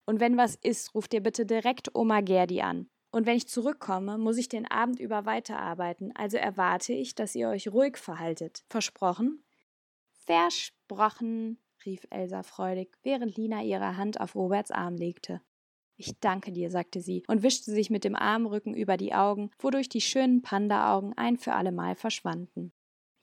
Und 0.06 0.20
wenn 0.20 0.36
was 0.36 0.56
ist, 0.56 0.94
ruft 0.94 1.12
ihr 1.14 1.22
bitte 1.22 1.46
direkt 1.46 1.94
Oma 1.94 2.20
Gerdi 2.20 2.62
an. 2.62 2.88
Und 3.10 3.26
wenn 3.26 3.36
ich 3.36 3.48
zurückkomme, 3.48 4.18
muss 4.18 4.36
ich 4.38 4.48
den 4.48 4.70
Abend 4.70 5.00
über 5.00 5.26
weiterarbeiten, 5.26 6.14
also 6.14 6.36
erwarte 6.36 6.92
ich, 6.92 7.14
dass 7.14 7.34
ihr 7.34 7.48
euch 7.48 7.68
ruhig 7.68 7.96
verhaltet. 7.96 8.64
Versprochen? 8.68 9.42
Versprochen, 10.26 11.58
rief 11.84 12.04
Elsa 12.10 12.42
freudig, 12.42 12.98
während 13.02 13.36
Lina 13.36 13.62
ihre 13.62 13.96
Hand 13.96 14.20
auf 14.20 14.34
Roberts 14.34 14.72
Arm 14.72 14.96
legte. 14.96 15.40
Ich 15.96 16.18
danke 16.18 16.52
dir, 16.52 16.70
sagte 16.70 17.00
sie 17.00 17.22
und 17.28 17.42
wischte 17.42 17.70
sich 17.70 17.90
mit 17.90 18.04
dem 18.04 18.16
Armrücken 18.16 18.74
über 18.74 18.96
die 18.96 19.14
Augen, 19.14 19.50
wodurch 19.58 19.88
die 19.88 20.00
schönen 20.00 20.42
Panda-Augen 20.42 21.14
ein 21.16 21.38
für 21.38 21.54
allemal 21.54 21.94
verschwanden. 21.94 22.72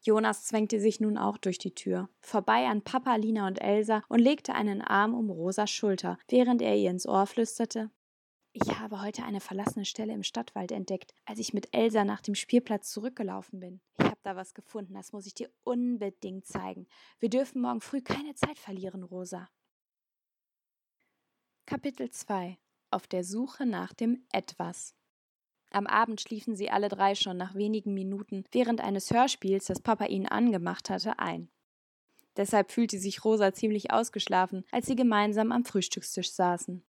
Jonas 0.02 0.46
zwängte 0.46 0.80
sich 0.80 1.00
nun 1.00 1.18
auch 1.18 1.38
durch 1.38 1.58
die 1.58 1.76
Tür, 1.76 2.10
vorbei 2.20 2.68
an 2.68 2.82
Papa, 2.82 3.16
Lina 3.16 3.48
und 3.48 3.62
Elsa 3.62 4.02
und 4.10 4.20
legte 4.20 4.56
einen 4.56 4.82
Arm 4.82 5.14
um 5.14 5.30
Rosas 5.30 5.72
Schulter, 5.72 6.18
während 6.28 6.62
er 6.62 6.76
ihr 6.76 6.90
ins 6.90 7.08
Ohr 7.08 7.26
flüsterte: 7.26 7.92
Ich 8.54 8.80
habe 8.80 9.02
heute 9.02 9.24
eine 9.24 9.40
verlassene 9.40 9.86
Stelle 9.86 10.14
im 10.14 10.24
Stadtwald 10.24 10.72
entdeckt, 10.72 11.14
als 11.26 11.40
ich 11.40 11.54
mit 11.54 11.74
Elsa 11.74 12.06
nach 12.06 12.22
dem 12.22 12.36
Spielplatz 12.36 12.92
zurückgelaufen 12.92 13.60
bin. 13.60 13.82
Ich 14.00 14.13
da 14.24 14.36
was 14.36 14.54
gefunden, 14.54 14.94
das 14.94 15.14
muss 15.14 15.26
ich 15.26 15.34
dir 15.34 15.52
unbedingt 15.64 16.46
zeigen. 16.46 16.88
Wir 17.20 17.30
dürfen 17.30 17.62
morgen 17.62 17.82
früh 17.82 18.02
keine 18.02 18.36
Zeit 18.36 18.58
verlieren, 18.60 19.04
Rosa. 19.04 19.50
Kapitel 21.66 22.10
2 22.10 22.58
Auf 22.92 23.08
der 23.08 23.24
Suche 23.24 23.66
nach 23.66 23.94
dem 23.94 24.26
Etwas 24.32 24.96
am 25.74 25.88
Abend 25.88 26.22
schliefen 26.22 26.56
sie 26.56 26.70
alle 26.70 26.88
drei 26.88 27.16
schon 27.16 27.36
nach 27.36 27.56
wenigen 27.56 27.96
Minuten 27.96 28.44
während 28.52 28.80
eines 28.80 29.12
Hörspiels, 29.12 29.66
das 29.66 29.82
Papa 29.82 30.06
ihnen 30.06 30.28
angemacht 30.28 30.92
hatte, 30.92 31.18
ein. 31.18 31.50
Deshalb 32.38 32.72
fühlte 32.72 33.00
sich 33.00 33.26
Rosa 33.26 33.54
ziemlich 33.54 33.92
ausgeschlafen, 33.92 34.64
als 34.72 34.86
sie 34.86 34.96
gemeinsam 34.96 35.52
am 35.52 35.66
Frühstückstisch 35.66 36.32
saßen. 36.32 36.84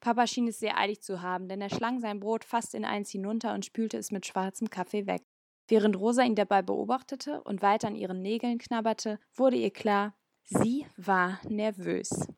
Papa 0.00 0.26
schien 0.26 0.48
es 0.48 0.58
sehr 0.58 0.78
eilig 0.78 1.00
zu 1.00 1.22
haben, 1.22 1.48
denn 1.48 1.62
er 1.62 1.70
schlang 1.70 2.00
sein 2.00 2.20
Brot 2.20 2.44
fast 2.44 2.74
in 2.74 2.84
eins 2.84 3.10
hinunter 3.10 3.54
und 3.54 3.64
spülte 3.64 3.96
es 3.96 4.12
mit 4.12 4.26
schwarzem 4.26 4.68
Kaffee 4.68 5.06
weg. 5.06 5.22
Während 5.68 5.98
Rosa 5.98 6.22
ihn 6.22 6.36
dabei 6.36 6.62
beobachtete 6.62 7.42
und 7.42 7.62
weiter 7.62 7.88
an 7.88 7.96
ihren 7.96 8.22
Nägeln 8.22 8.58
knabberte, 8.58 9.18
wurde 9.34 9.56
ihr 9.56 9.72
klar, 9.72 10.14
sie 10.44 10.86
war 10.96 11.40
nervös. 11.48 12.28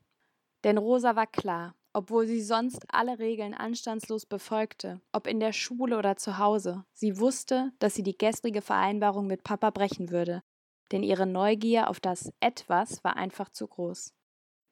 Denn 0.64 0.78
Rosa 0.78 1.14
war 1.14 1.26
klar, 1.26 1.74
obwohl 1.92 2.26
sie 2.26 2.40
sonst 2.40 2.86
alle 2.88 3.18
Regeln 3.18 3.54
anstandslos 3.54 4.24
befolgte, 4.24 5.00
ob 5.12 5.26
in 5.26 5.40
der 5.40 5.52
Schule 5.52 5.98
oder 5.98 6.16
zu 6.16 6.38
Hause. 6.38 6.84
Sie 6.92 7.18
wusste, 7.18 7.72
dass 7.78 7.94
sie 7.94 8.02
die 8.02 8.16
gestrige 8.16 8.62
Vereinbarung 8.62 9.26
mit 9.26 9.44
Papa 9.44 9.70
brechen 9.70 10.10
würde, 10.10 10.42
denn 10.90 11.02
ihre 11.02 11.26
Neugier 11.26 11.90
auf 11.90 12.00
das 12.00 12.32
Etwas 12.40 13.04
war 13.04 13.16
einfach 13.16 13.50
zu 13.50 13.66
groß. 13.66 14.14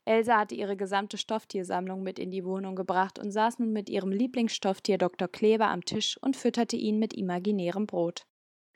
Elsa 0.06 0.38
hatte 0.38 0.54
ihre 0.54 0.76
gesamte 0.76 1.18
Stofftiersammlung 1.18 2.02
mit 2.02 2.18
in 2.18 2.30
die 2.30 2.44
Wohnung 2.44 2.76
gebracht 2.76 3.18
und 3.18 3.32
saß 3.32 3.58
nun 3.58 3.72
mit 3.72 3.90
ihrem 3.90 4.12
Lieblingsstofftier 4.12 4.98
Dr. 4.98 5.26
Kleber 5.26 5.68
am 5.68 5.84
Tisch 5.84 6.16
und 6.22 6.36
fütterte 6.36 6.76
ihn 6.76 6.98
mit 6.98 7.12
imaginärem 7.12 7.86
Brot. 7.86 8.24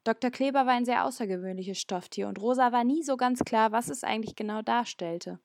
Dr. 0.05 0.31
Kleber 0.31 0.65
war 0.67 0.73
ein 0.73 0.87
sehr 0.87 1.05
außergewöhnliches 1.05 1.79
Stofftier 1.79 2.29
und 2.29 2.41
Rosa 2.41 2.73
war 2.73 2.85
nie 2.85 3.03
so 3.03 3.17
ganz 3.17 3.45
klar, 3.45 3.71
was 3.71 3.91
es 3.91 4.03
eigentlich 4.03 4.35
genau 4.35 4.63
darstellte. 4.63 5.41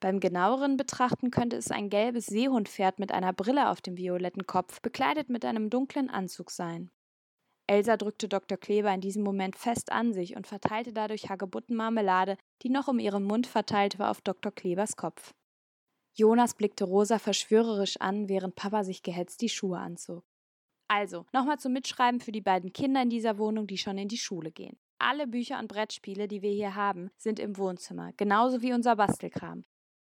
Beim 0.00 0.20
genaueren 0.20 0.76
Betrachten 0.76 1.30
könnte 1.30 1.56
es 1.56 1.70
ein 1.70 1.88
gelbes 1.88 2.26
Seehundpferd 2.26 2.98
mit 2.98 3.12
einer 3.12 3.32
Brille 3.32 3.70
auf 3.70 3.80
dem 3.80 3.96
violetten 3.96 4.46
Kopf, 4.46 4.80
bekleidet 4.82 5.30
mit 5.30 5.44
einem 5.44 5.70
dunklen 5.70 6.10
Anzug 6.10 6.50
sein. 6.50 6.90
Elsa 7.66 7.96
drückte 7.96 8.28
Dr. 8.28 8.56
Kleber 8.58 8.92
in 8.92 9.00
diesem 9.00 9.22
Moment 9.22 9.56
fest 9.56 9.90
an 9.90 10.12
sich 10.12 10.36
und 10.36 10.46
verteilte 10.46 10.92
dadurch 10.92 11.28
Hagebuttenmarmelade, 11.28 12.36
die 12.62 12.70
noch 12.70 12.88
um 12.88 12.98
ihren 12.98 13.24
Mund 13.24 13.46
verteilt 13.46 13.98
war, 13.98 14.10
auf 14.10 14.20
Dr. 14.20 14.52
Klebers 14.52 14.96
Kopf. 14.96 15.34
Jonas 16.14 16.54
blickte 16.54 16.84
Rosa 16.84 17.18
verschwörerisch 17.18 17.96
an, 17.98 18.28
während 18.28 18.54
Papa 18.54 18.84
sich 18.84 19.02
gehetzt 19.02 19.40
die 19.40 19.48
Schuhe 19.48 19.78
anzog. 19.78 20.24
Also, 20.88 21.26
nochmal 21.32 21.58
zum 21.58 21.74
Mitschreiben 21.74 22.20
für 22.20 22.32
die 22.32 22.40
beiden 22.40 22.72
Kinder 22.72 23.02
in 23.02 23.10
dieser 23.10 23.38
Wohnung, 23.38 23.66
die 23.66 23.78
schon 23.78 23.98
in 23.98 24.08
die 24.08 24.18
Schule 24.18 24.50
gehen. 24.50 24.78
Alle 24.98 25.26
Bücher 25.26 25.58
und 25.58 25.68
Brettspiele, 25.68 26.26
die 26.26 26.42
wir 26.42 26.50
hier 26.50 26.74
haben, 26.74 27.10
sind 27.18 27.38
im 27.38 27.56
Wohnzimmer, 27.56 28.12
genauso 28.16 28.62
wie 28.62 28.72
unser 28.72 28.96
Bastelkram. 28.96 29.64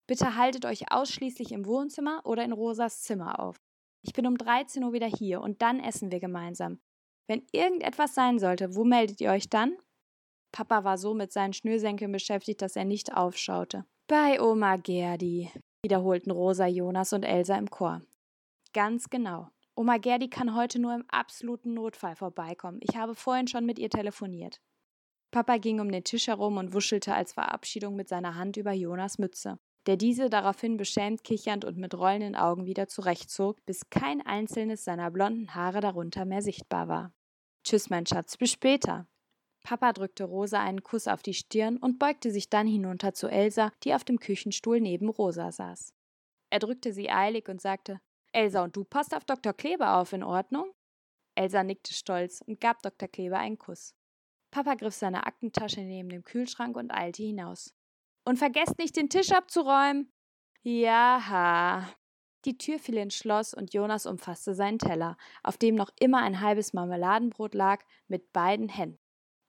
Bitte 0.08 0.36
haltet 0.36 0.66
euch 0.66 0.92
ausschließlich 0.92 1.52
im 1.52 1.66
Wohnzimmer 1.66 2.22
oder 2.26 2.44
in 2.44 2.52
Rosas 2.52 3.02
Zimmer 3.04 3.40
auf. 3.40 3.56
Ich 4.02 4.14
bin 4.14 4.26
um 4.26 4.38
13 4.38 4.84
Uhr 4.84 4.92
wieder 4.92 5.08
hier 5.08 5.42
und 5.42 5.62
dann 5.62 5.80
essen 5.80 6.12
wir 6.12 6.20
gemeinsam. 6.20 6.82
Wenn 7.28 7.46
irgendetwas 7.52 8.16
sein 8.16 8.40
sollte, 8.40 8.76
wo 8.76 8.84
meldet 8.84 9.22
ihr 9.22 9.32
euch 9.32 9.50
dann? 9.50 9.78
Papa 10.52 10.84
war 10.84 10.98
so 10.98 11.14
mit 11.14 11.32
seinen 11.32 11.54
Schnürsenkeln 11.54 12.12
beschäftigt, 12.12 12.62
dass 12.62 12.76
er 12.76 12.84
nicht 12.84 13.16
aufschaute. 13.16 13.86
Bei 14.08 14.42
Oma 14.42 14.76
Gerdi, 14.76 15.50
wiederholten 15.84 16.32
Rosa, 16.32 16.68
Jonas 16.68 17.14
und 17.14 17.24
Elsa 17.24 17.56
im 17.56 17.70
Chor. 17.70 18.02
Ganz 18.74 19.10
genau. 19.10 19.48
Oma 19.82 19.98
Gerdi 19.98 20.30
kann 20.30 20.56
heute 20.56 20.78
nur 20.80 20.94
im 20.94 21.06
absoluten 21.10 21.74
Notfall 21.74 22.16
vorbeikommen. 22.16 22.80
Ich 22.82 22.96
habe 22.96 23.16
vorhin 23.16 23.48
schon 23.48 23.66
mit 23.66 23.80
ihr 23.80 23.90
telefoniert. 23.90 24.62
Papa 25.32 25.58
ging 25.58 25.80
um 25.80 25.92
den 25.92 26.04
Tisch 26.04 26.28
herum 26.28 26.58
und 26.58 26.74
wuschelte 26.74 27.16
als 27.16 27.34
Verabschiedung 27.34 27.96
mit 27.96 28.08
seiner 28.08 28.36
Hand 28.36 28.58
über 28.58 28.74
Jonas 28.74 29.18
Mütze 29.18 29.58
der 29.88 29.98
diese 29.98 30.30
daraufhin 30.30 30.78
beschämt 30.78 31.24
kichernd 31.24 31.66
und 31.66 31.78
mit 31.78 31.96
rollenden 31.96 32.36
Augen 32.36 32.66
wieder 32.66 32.88
zurechtzog, 32.88 33.66
bis 33.66 33.90
kein 33.90 34.22
einzelnes 34.22 34.84
seiner 34.84 35.10
blonden 35.10 35.56
Haare 35.56 35.82
darunter 35.82 36.26
mehr 36.26 36.42
sichtbar 36.42 36.88
war. 36.88 37.14
Tschüss, 37.64 37.90
mein 37.90 38.06
Schatz, 38.06 38.38
bis 38.38 38.52
später. 38.52 39.08
Papa 39.64 39.94
drückte 39.94 40.24
Rosa 40.24 40.62
einen 40.62 40.84
Kuss 40.84 41.08
auf 41.08 41.22
die 41.22 41.34
Stirn 41.34 41.78
und 41.78 42.00
beugte 42.00 42.32
sich 42.32 42.50
dann 42.50 42.68
hinunter 42.68 43.14
zu 43.14 43.28
Elsa, 43.28 43.72
die 43.84 43.94
auf 43.94 44.04
dem 44.04 44.20
Küchenstuhl 44.20 44.80
neben 44.80 45.10
Rosa 45.10 45.52
saß. 45.52 45.94
Er 46.50 46.60
drückte 46.60 46.94
sie 46.94 47.10
eilig 47.10 47.48
und 47.48 47.62
sagte: 47.62 48.00
Elsa 48.32 48.64
und 48.64 48.76
du 48.76 48.84
passt 48.84 49.16
auf 49.16 49.26
Dr. 49.26 49.54
Kleber 49.54 49.98
auf, 49.98 50.14
in 50.14 50.24
Ordnung? 50.24 50.72
Elsa 51.36 51.64
nickte 51.64 51.94
stolz 51.94 52.42
und 52.46 52.60
gab 52.60 52.82
Dr. 52.82 53.08
Kleber 53.08 53.38
einen 53.38 53.58
Kuss. 53.58 53.96
Papa 54.52 54.76
griff 54.76 54.94
seine 54.94 55.26
Aktentasche 55.26 55.82
neben 55.82 56.10
dem 56.10 56.24
Kühlschrank 56.24 56.76
und 56.76 56.92
eilte 56.92 57.24
hinaus. 57.24 57.74
Und 58.26 58.38
vergesst 58.38 58.78
nicht, 58.78 58.96
den 58.96 59.10
Tisch 59.10 59.32
abzuräumen. 59.32 60.12
Jaha. 60.64 61.90
Die 62.46 62.58
Tür 62.58 62.80
fiel 62.80 62.98
ins 62.98 63.16
Schloss 63.16 63.54
und 63.54 63.74
Jonas 63.74 64.06
umfasste 64.06 64.54
seinen 64.54 64.80
Teller, 64.80 65.16
auf 65.44 65.58
dem 65.58 65.76
noch 65.76 65.92
immer 66.00 66.22
ein 66.22 66.42
halbes 66.42 66.74
Marmeladenbrot 66.74 67.54
lag, 67.54 67.84
mit 68.08 68.34
beiden 68.34 68.68
Händen. 68.68 69.00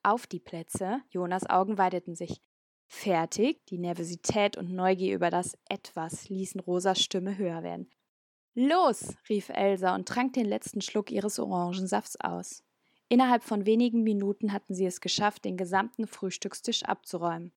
Auf 0.03 0.27
die 0.27 0.41
Plätze, 0.41 1.01
Jonas 1.11 1.49
Augen 1.49 1.79
weiteten 1.79 2.15
sich. 2.15 2.43
Fertig, 2.87 3.65
die 3.67 3.79
Nervosität 3.79 4.57
und 4.57 4.71
Neugier 4.71 5.15
über 5.15 5.31
das 5.31 5.57
Etwas 5.69 6.29
ließen 6.29 6.61
Rosas 6.61 7.01
Stimme 7.01 7.39
höher 7.39 7.63
werden. 7.63 7.91
Los, 8.55 9.17
rief 9.31 9.49
Elsa 9.49 9.95
und 9.95 10.07
trank 10.07 10.35
den 10.35 10.45
letzten 10.45 10.83
Schluck 10.83 11.11
ihres 11.11 11.39
Orangensafts 11.39 12.21
aus. 12.21 12.63
Innerhalb 13.09 13.45
von 13.45 13.65
wenigen 13.65 14.03
Minuten 14.03 14.53
hatten 14.53 14.75
sie 14.75 14.85
es 14.85 15.01
geschafft, 15.01 15.47
den 15.47 15.57
gesamten 15.57 16.07
Frühstückstisch 16.07 16.83
abzuräumen. 16.83 17.53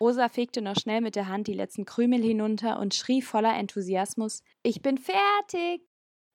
Rosa 0.00 0.28
fegte 0.28 0.62
noch 0.62 0.76
schnell 0.76 1.02
mit 1.02 1.16
der 1.16 1.28
Hand 1.28 1.48
die 1.48 1.54
letzten 1.54 1.84
Krümel 1.84 2.22
hinunter 2.22 2.78
und 2.78 2.94
schrie 2.94 3.20
voller 3.20 3.54
Enthusiasmus: 3.58 4.42
Ich 4.62 4.80
bin 4.80 4.96
fertig! 4.96 5.86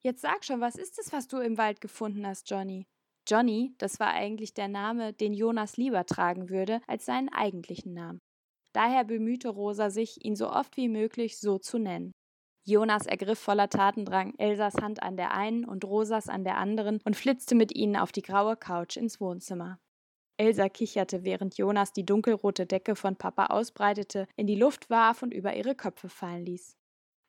Jetzt 0.02 0.22
sag 0.22 0.46
schon, 0.46 0.62
was 0.62 0.76
ist 0.76 1.00
es, 1.00 1.12
was 1.12 1.28
du 1.28 1.38
im 1.38 1.58
Wald 1.58 1.82
gefunden 1.82 2.28
hast, 2.28 2.50
Johnny? 2.50 2.86
Johnny, 3.28 3.74
das 3.78 4.00
war 4.00 4.12
eigentlich 4.12 4.54
der 4.54 4.68
Name, 4.68 5.14
den 5.14 5.34
Jonas 5.34 5.78
lieber 5.78 6.06
tragen 6.06 6.50
würde, 6.50 6.82
als 6.88 7.06
seinen 7.06 7.30
eigentlichen 7.30 7.94
Namen. 7.94 8.20
Daher 8.74 9.06
bemühte 9.06 9.50
Rosa 9.50 9.90
sich, 9.90 10.24
ihn 10.24 10.36
so 10.36 10.50
oft 10.50 10.78
wie 10.78 10.90
möglich 10.90 11.40
so 11.40 11.58
zu 11.58 11.80
nennen. 11.80 12.12
Jonas 12.66 13.06
ergriff 13.06 13.40
voller 13.40 13.70
Tatendrang 13.70 14.36
Elsas 14.38 14.76
Hand 14.76 15.04
an 15.04 15.18
der 15.18 15.32
einen 15.32 15.66
und 15.66 15.84
Rosas 15.84 16.30
an 16.30 16.46
der 16.46 16.58
anderen 16.58 17.02
und 17.04 17.16
flitzte 17.16 17.56
mit 17.56 17.76
ihnen 17.76 17.98
auf 17.98 18.14
die 18.14 18.22
graue 18.22 18.56
Couch 18.56 18.96
ins 18.96 19.20
Wohnzimmer. 19.20 19.80
Elsa 20.38 20.70
kicherte, 20.70 21.24
während 21.24 21.58
Jonas 21.58 21.94
die 21.94 22.06
dunkelrote 22.06 22.66
Decke 22.66 22.96
von 22.96 23.18
Papa 23.18 23.48
ausbreitete, 23.48 24.28
in 24.36 24.48
die 24.48 24.56
Luft 24.56 24.90
warf 24.90 25.22
und 25.24 25.34
über 25.34 25.56
ihre 25.56 25.76
Köpfe 25.76 26.10
fallen 26.10 26.46
ließ. 26.46 26.78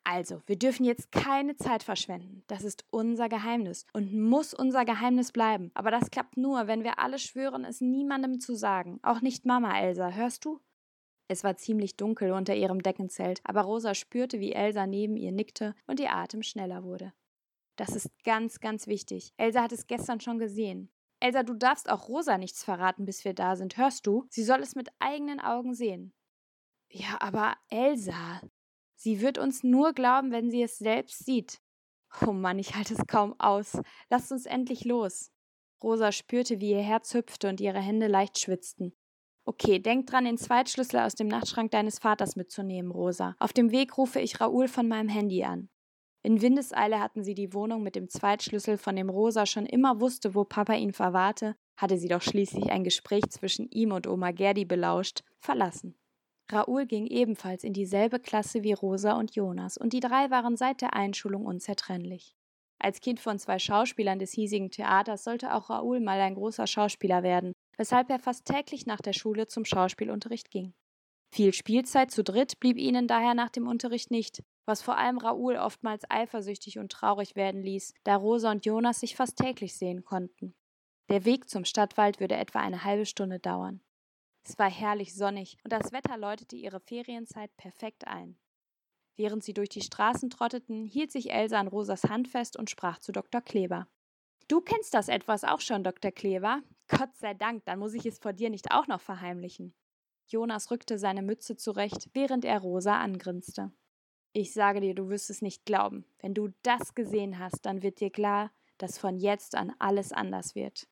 Also, 0.05 0.41
wir 0.45 0.57
dürfen 0.57 0.85
jetzt 0.85 1.11
keine 1.11 1.55
Zeit 1.55 1.83
verschwenden. 1.83 2.43
Das 2.47 2.63
ist 2.63 2.85
unser 2.91 3.27
Geheimnis 3.27 3.87
und 3.91 4.13
muss 4.13 4.53
unser 4.53 4.85
Geheimnis 4.85 5.31
bleiben. 5.31 5.71
Aber 5.73 5.91
das 5.91 6.11
klappt 6.11 6.37
nur, 6.37 6.67
wenn 6.67 6.83
wir 6.83 6.99
alle 6.99 7.19
schwören, 7.19 7.65
es 7.65 7.81
niemandem 7.81 8.39
zu 8.39 8.55
sagen. 8.55 8.99
Auch 9.01 9.21
nicht 9.21 9.45
Mama, 9.45 9.79
Elsa, 9.79 10.11
hörst 10.11 10.45
du? 10.45 10.61
Es 11.27 11.43
war 11.43 11.55
ziemlich 11.55 11.97
dunkel 11.97 12.31
unter 12.31 12.55
ihrem 12.55 12.81
Deckenzelt, 12.81 13.41
aber 13.43 13.61
Rosa 13.61 13.95
spürte, 13.95 14.39
wie 14.39 14.53
Elsa 14.53 14.85
neben 14.85 15.17
ihr 15.17 15.31
nickte 15.31 15.75
und 15.87 15.99
ihr 15.99 16.13
Atem 16.13 16.43
schneller 16.43 16.83
wurde. 16.83 17.13
Das 17.77 17.89
ist 17.89 18.09
ganz, 18.23 18.59
ganz 18.59 18.87
wichtig. 18.87 19.33
Elsa 19.37 19.63
hat 19.63 19.71
es 19.71 19.87
gestern 19.87 20.19
schon 20.19 20.37
gesehen. 20.39 20.89
Elsa, 21.19 21.43
du 21.43 21.53
darfst 21.55 21.89
auch 21.89 22.07
Rosa 22.07 22.37
nichts 22.37 22.63
verraten, 22.63 23.05
bis 23.05 23.25
wir 23.25 23.33
da 23.33 23.55
sind, 23.55 23.77
hörst 23.77 24.05
du? 24.05 24.25
Sie 24.29 24.43
soll 24.43 24.61
es 24.61 24.75
mit 24.75 24.89
eigenen 24.99 25.39
Augen 25.39 25.73
sehen. 25.73 26.13
Ja, 26.89 27.17
aber 27.19 27.57
Elsa. 27.69 28.41
Sie 28.95 29.21
wird 29.21 29.37
uns 29.37 29.63
nur 29.63 29.93
glauben, 29.93 30.31
wenn 30.31 30.51
sie 30.51 30.61
es 30.61 30.77
selbst 30.77 31.25
sieht. 31.25 31.61
Oh 32.25 32.31
Mann, 32.31 32.59
ich 32.59 32.75
halte 32.75 32.93
es 32.93 33.07
kaum 33.07 33.37
aus. 33.39 33.77
Lasst 34.09 34.31
uns 34.31 34.45
endlich 34.45 34.85
los. 34.85 35.31
Rosa 35.83 36.11
spürte, 36.11 36.61
wie 36.61 36.71
ihr 36.71 36.81
Herz 36.81 37.13
hüpfte 37.13 37.49
und 37.49 37.59
ihre 37.59 37.81
Hände 37.81 38.07
leicht 38.07 38.39
schwitzten. 38.39 38.93
Okay, 39.47 39.77
denk 39.77 40.07
dran, 40.07 40.25
den 40.25 40.39
Zweitschlüssel 40.39 40.99
aus 41.01 41.13
dem 41.13 41.27
Nachtschrank 41.27 41.69
deines 41.69 41.99
Vaters 41.99 42.35
mitzunehmen, 42.35 42.91
Rosa. 42.91 43.35
Auf 43.37 43.53
dem 43.53 43.71
Weg 43.71 43.95
rufe 43.95 44.19
ich 44.19 44.41
Raoul 44.41 44.67
von 44.67 44.87
meinem 44.87 45.07
Handy 45.07 45.43
an. 45.43 45.69
In 46.23 46.41
Windeseile 46.41 46.99
hatten 46.99 47.23
sie 47.23 47.35
die 47.35 47.53
Wohnung 47.53 47.83
mit 47.83 47.95
dem 47.95 48.09
Zweitschlüssel, 48.09 48.79
von 48.79 48.95
dem 48.95 49.11
Rosa 49.11 49.45
schon 49.45 49.67
immer 49.67 49.99
wusste, 50.01 50.33
wo 50.33 50.43
Papa 50.43 50.73
ihn 50.73 50.93
verwahrte, 50.93 51.55
hatte 51.77 51.99
sie 51.99 52.07
doch 52.07 52.23
schließlich 52.23 52.71
ein 52.71 52.83
Gespräch 52.83 53.29
zwischen 53.29 53.69
ihm 53.69 53.91
und 53.91 54.07
Oma 54.07 54.31
Gerdi 54.31 54.65
belauscht, 54.65 55.21
verlassen. 55.37 55.95
Raoul 56.51 56.87
ging 56.87 57.05
ebenfalls 57.05 57.63
in 57.63 57.73
dieselbe 57.73 58.19
Klasse 58.19 58.63
wie 58.63 58.73
Rosa 58.73 59.13
und 59.13 59.35
Jonas, 59.35 59.77
und 59.77 59.93
die 59.93 59.99
drei 59.99 60.31
waren 60.31 60.57
seit 60.57 60.81
der 60.81 60.95
Einschulung 60.95 61.45
unzertrennlich. 61.45 62.35
Als 62.79 62.99
Kind 62.99 63.19
von 63.19 63.37
zwei 63.37 63.59
Schauspielern 63.59 64.17
des 64.17 64.31
hiesigen 64.31 64.71
Theaters 64.71 65.23
sollte 65.23 65.53
auch 65.53 65.69
Raoul 65.69 65.99
mal 65.99 66.19
ein 66.19 66.33
großer 66.33 66.65
Schauspieler 66.65 67.21
werden, 67.21 67.53
weshalb 67.77 68.09
er 68.09 68.19
fast 68.19 68.45
täglich 68.45 68.85
nach 68.85 69.01
der 69.01 69.13
Schule 69.13 69.47
zum 69.47 69.65
Schauspielunterricht 69.65 70.51
ging. 70.51 70.73
Viel 71.31 71.53
Spielzeit 71.53 72.11
zu 72.11 72.23
dritt 72.23 72.59
blieb 72.59 72.77
ihnen 72.77 73.07
daher 73.07 73.33
nach 73.33 73.49
dem 73.49 73.67
Unterricht 73.67 74.11
nicht, 74.11 74.43
was 74.65 74.81
vor 74.81 74.97
allem 74.97 75.17
Raoul 75.17 75.57
oftmals 75.57 76.03
eifersüchtig 76.09 76.79
und 76.79 76.91
traurig 76.91 77.35
werden 77.35 77.61
ließ, 77.61 77.93
da 78.03 78.15
Rosa 78.15 78.51
und 78.51 78.65
Jonas 78.65 78.99
sich 78.99 79.15
fast 79.15 79.37
täglich 79.37 79.75
sehen 79.75 80.03
konnten. 80.03 80.55
Der 81.09 81.25
Weg 81.25 81.49
zum 81.49 81.65
Stadtwald 81.65 82.19
würde 82.19 82.35
etwa 82.35 82.59
eine 82.59 82.83
halbe 82.83 83.05
Stunde 83.05 83.39
dauern. 83.39 83.81
Es 84.47 84.57
war 84.57 84.69
herrlich 84.69 85.13
sonnig 85.13 85.57
und 85.63 85.73
das 85.73 85.91
Wetter 85.91 86.17
läutete 86.17 86.55
ihre 86.55 86.79
Ferienzeit 86.79 87.55
perfekt 87.57 88.07
ein. 88.07 88.37
Während 89.17 89.43
sie 89.43 89.53
durch 89.53 89.69
die 89.69 89.81
Straßen 89.81 90.29
trotteten, 90.29 90.85
hielt 90.85 91.11
sich 91.11 91.31
Elsa 91.31 91.59
an 91.59 91.67
Rosas 91.67 92.03
Hand 92.03 92.27
fest 92.27 92.57
und 92.57 92.69
sprach 92.69 92.99
zu 92.99 93.11
Dr. 93.11 93.41
Kleber. 93.41 93.87
Du 94.47 94.61
kennst 94.61 94.93
das 94.93 95.07
etwas 95.07 95.43
auch 95.43 95.61
schon, 95.61 95.83
Dr. 95.83 96.11
Kleber. 96.11 96.61
Gott 96.87 97.15
sei 97.15 97.33
Dank, 97.33 97.65
dann 97.65 97.79
muss 97.79 97.93
ich 97.93 98.05
es 98.05 98.19
vor 98.19 98.33
dir 98.33 98.49
nicht 98.49 98.71
auch 98.71 98.87
noch 98.87 99.01
verheimlichen. 99.01 99.73
Jonas 100.27 100.71
rückte 100.71 100.97
seine 100.97 101.21
Mütze 101.21 101.55
zurecht, 101.55 102.09
während 102.13 102.45
er 102.45 102.59
Rosa 102.59 102.99
angrinste. 102.99 103.71
Ich 104.33 104.53
sage 104.53 104.81
dir, 104.81 104.93
du 104.93 105.09
wirst 105.09 105.29
es 105.29 105.41
nicht 105.41 105.65
glauben. 105.65 106.05
Wenn 106.19 106.33
du 106.33 106.49
das 106.63 106.93
gesehen 106.93 107.39
hast, 107.39 107.65
dann 107.65 107.83
wird 107.83 107.99
dir 107.99 108.09
klar, 108.09 108.51
dass 108.77 108.97
von 108.97 109.17
jetzt 109.17 109.55
an 109.55 109.73
alles 109.79 110.11
anders 110.11 110.55
wird. 110.55 110.87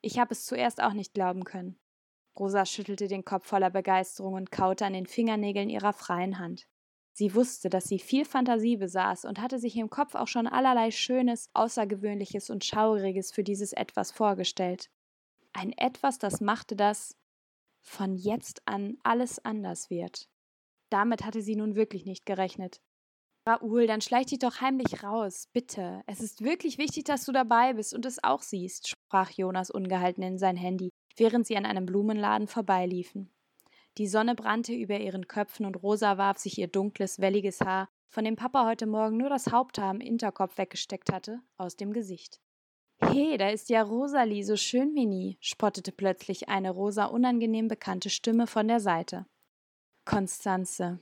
Ich 0.00 0.18
habe 0.18 0.32
es 0.32 0.46
zuerst 0.46 0.82
auch 0.82 0.92
nicht 0.92 1.14
glauben 1.14 1.44
können. 1.44 1.78
Rosa 2.38 2.66
schüttelte 2.66 3.08
den 3.08 3.24
Kopf 3.24 3.46
voller 3.46 3.70
Begeisterung 3.70 4.34
und 4.34 4.50
kaute 4.50 4.84
an 4.84 4.92
den 4.92 5.06
Fingernägeln 5.06 5.70
ihrer 5.70 5.92
freien 5.92 6.38
Hand. 6.38 6.68
Sie 7.12 7.34
wusste, 7.34 7.70
dass 7.70 7.84
sie 7.84 8.00
viel 8.00 8.24
Fantasie 8.24 8.76
besaß 8.76 9.24
und 9.24 9.40
hatte 9.40 9.58
sich 9.58 9.76
im 9.76 9.88
Kopf 9.88 10.14
auch 10.14 10.26
schon 10.26 10.48
allerlei 10.48 10.90
Schönes, 10.90 11.48
Außergewöhnliches 11.54 12.50
und 12.50 12.64
Schauriges 12.64 13.30
für 13.30 13.44
dieses 13.44 13.72
Etwas 13.72 14.10
vorgestellt. 14.10 14.90
Ein 15.54 15.72
Etwas, 15.72 16.18
das 16.18 16.40
machte, 16.40 16.74
dass 16.76 17.16
von 17.80 18.16
jetzt 18.16 18.66
an 18.66 18.98
alles 19.04 19.44
anders 19.44 19.88
wird. 19.88 20.28
Damit 20.90 21.24
hatte 21.24 21.42
sie 21.42 21.54
nun 21.54 21.76
wirklich 21.76 22.06
nicht 22.06 22.26
gerechnet. 22.26 22.80
Raoul, 23.46 23.86
dann 23.86 24.00
schleich 24.00 24.26
dich 24.26 24.38
doch 24.40 24.60
heimlich 24.60 25.02
raus, 25.02 25.48
bitte. 25.52 26.02
Es 26.06 26.20
ist 26.20 26.42
wirklich 26.42 26.78
wichtig, 26.78 27.04
dass 27.04 27.24
du 27.24 27.32
dabei 27.32 27.74
bist 27.74 27.94
und 27.94 28.04
es 28.06 28.22
auch 28.24 28.42
siehst, 28.42 28.88
sprach 28.88 29.30
Jonas 29.30 29.70
ungehalten 29.70 30.22
in 30.22 30.38
sein 30.38 30.56
Handy, 30.56 30.90
während 31.16 31.46
sie 31.46 31.56
an 31.56 31.66
einem 31.66 31.86
Blumenladen 31.86 32.48
vorbeiliefen. 32.48 33.30
Die 33.98 34.08
Sonne 34.08 34.34
brannte 34.34 34.72
über 34.72 34.98
ihren 34.98 35.28
Köpfen 35.28 35.66
und 35.66 35.76
Rosa 35.82 36.18
warf 36.18 36.38
sich 36.38 36.58
ihr 36.58 36.68
dunkles, 36.68 37.20
welliges 37.20 37.60
Haar, 37.60 37.88
von 38.08 38.24
dem 38.24 38.36
Papa 38.36 38.66
heute 38.66 38.86
Morgen 38.86 39.18
nur 39.18 39.28
das 39.28 39.52
Haupthaar 39.52 39.94
im 39.94 40.00
Hinterkopf 40.00 40.58
weggesteckt 40.58 41.12
hatte, 41.12 41.40
aus 41.56 41.76
dem 41.76 41.92
Gesicht. 41.92 42.40
He, 43.02 43.36
da 43.36 43.48
ist 43.50 43.68
ja 43.68 43.82
Rosalie, 43.82 44.44
so 44.44 44.56
schön 44.56 44.94
wie 44.94 45.06
nie, 45.06 45.38
spottete 45.40 45.92
plötzlich 45.92 46.48
eine 46.48 46.70
Rosa 46.70 47.06
unangenehm 47.06 47.68
bekannte 47.68 48.10
Stimme 48.10 48.46
von 48.46 48.68
der 48.68 48.80
Seite. 48.80 49.26
Konstanze. 50.04 51.00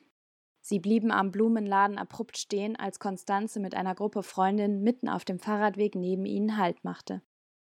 Sie 0.60 0.78
blieben 0.78 1.10
am 1.10 1.32
Blumenladen 1.32 1.98
abrupt 1.98 2.38
stehen, 2.38 2.76
als 2.76 3.00
Konstanze 3.00 3.60
mit 3.60 3.74
einer 3.74 3.94
Gruppe 3.94 4.22
Freundinnen 4.22 4.82
mitten 4.82 5.08
auf 5.08 5.24
dem 5.24 5.38
Fahrradweg 5.38 5.94
neben 5.94 6.24
ihnen 6.24 6.56
Halt 6.56 6.84
machte. 6.84 7.22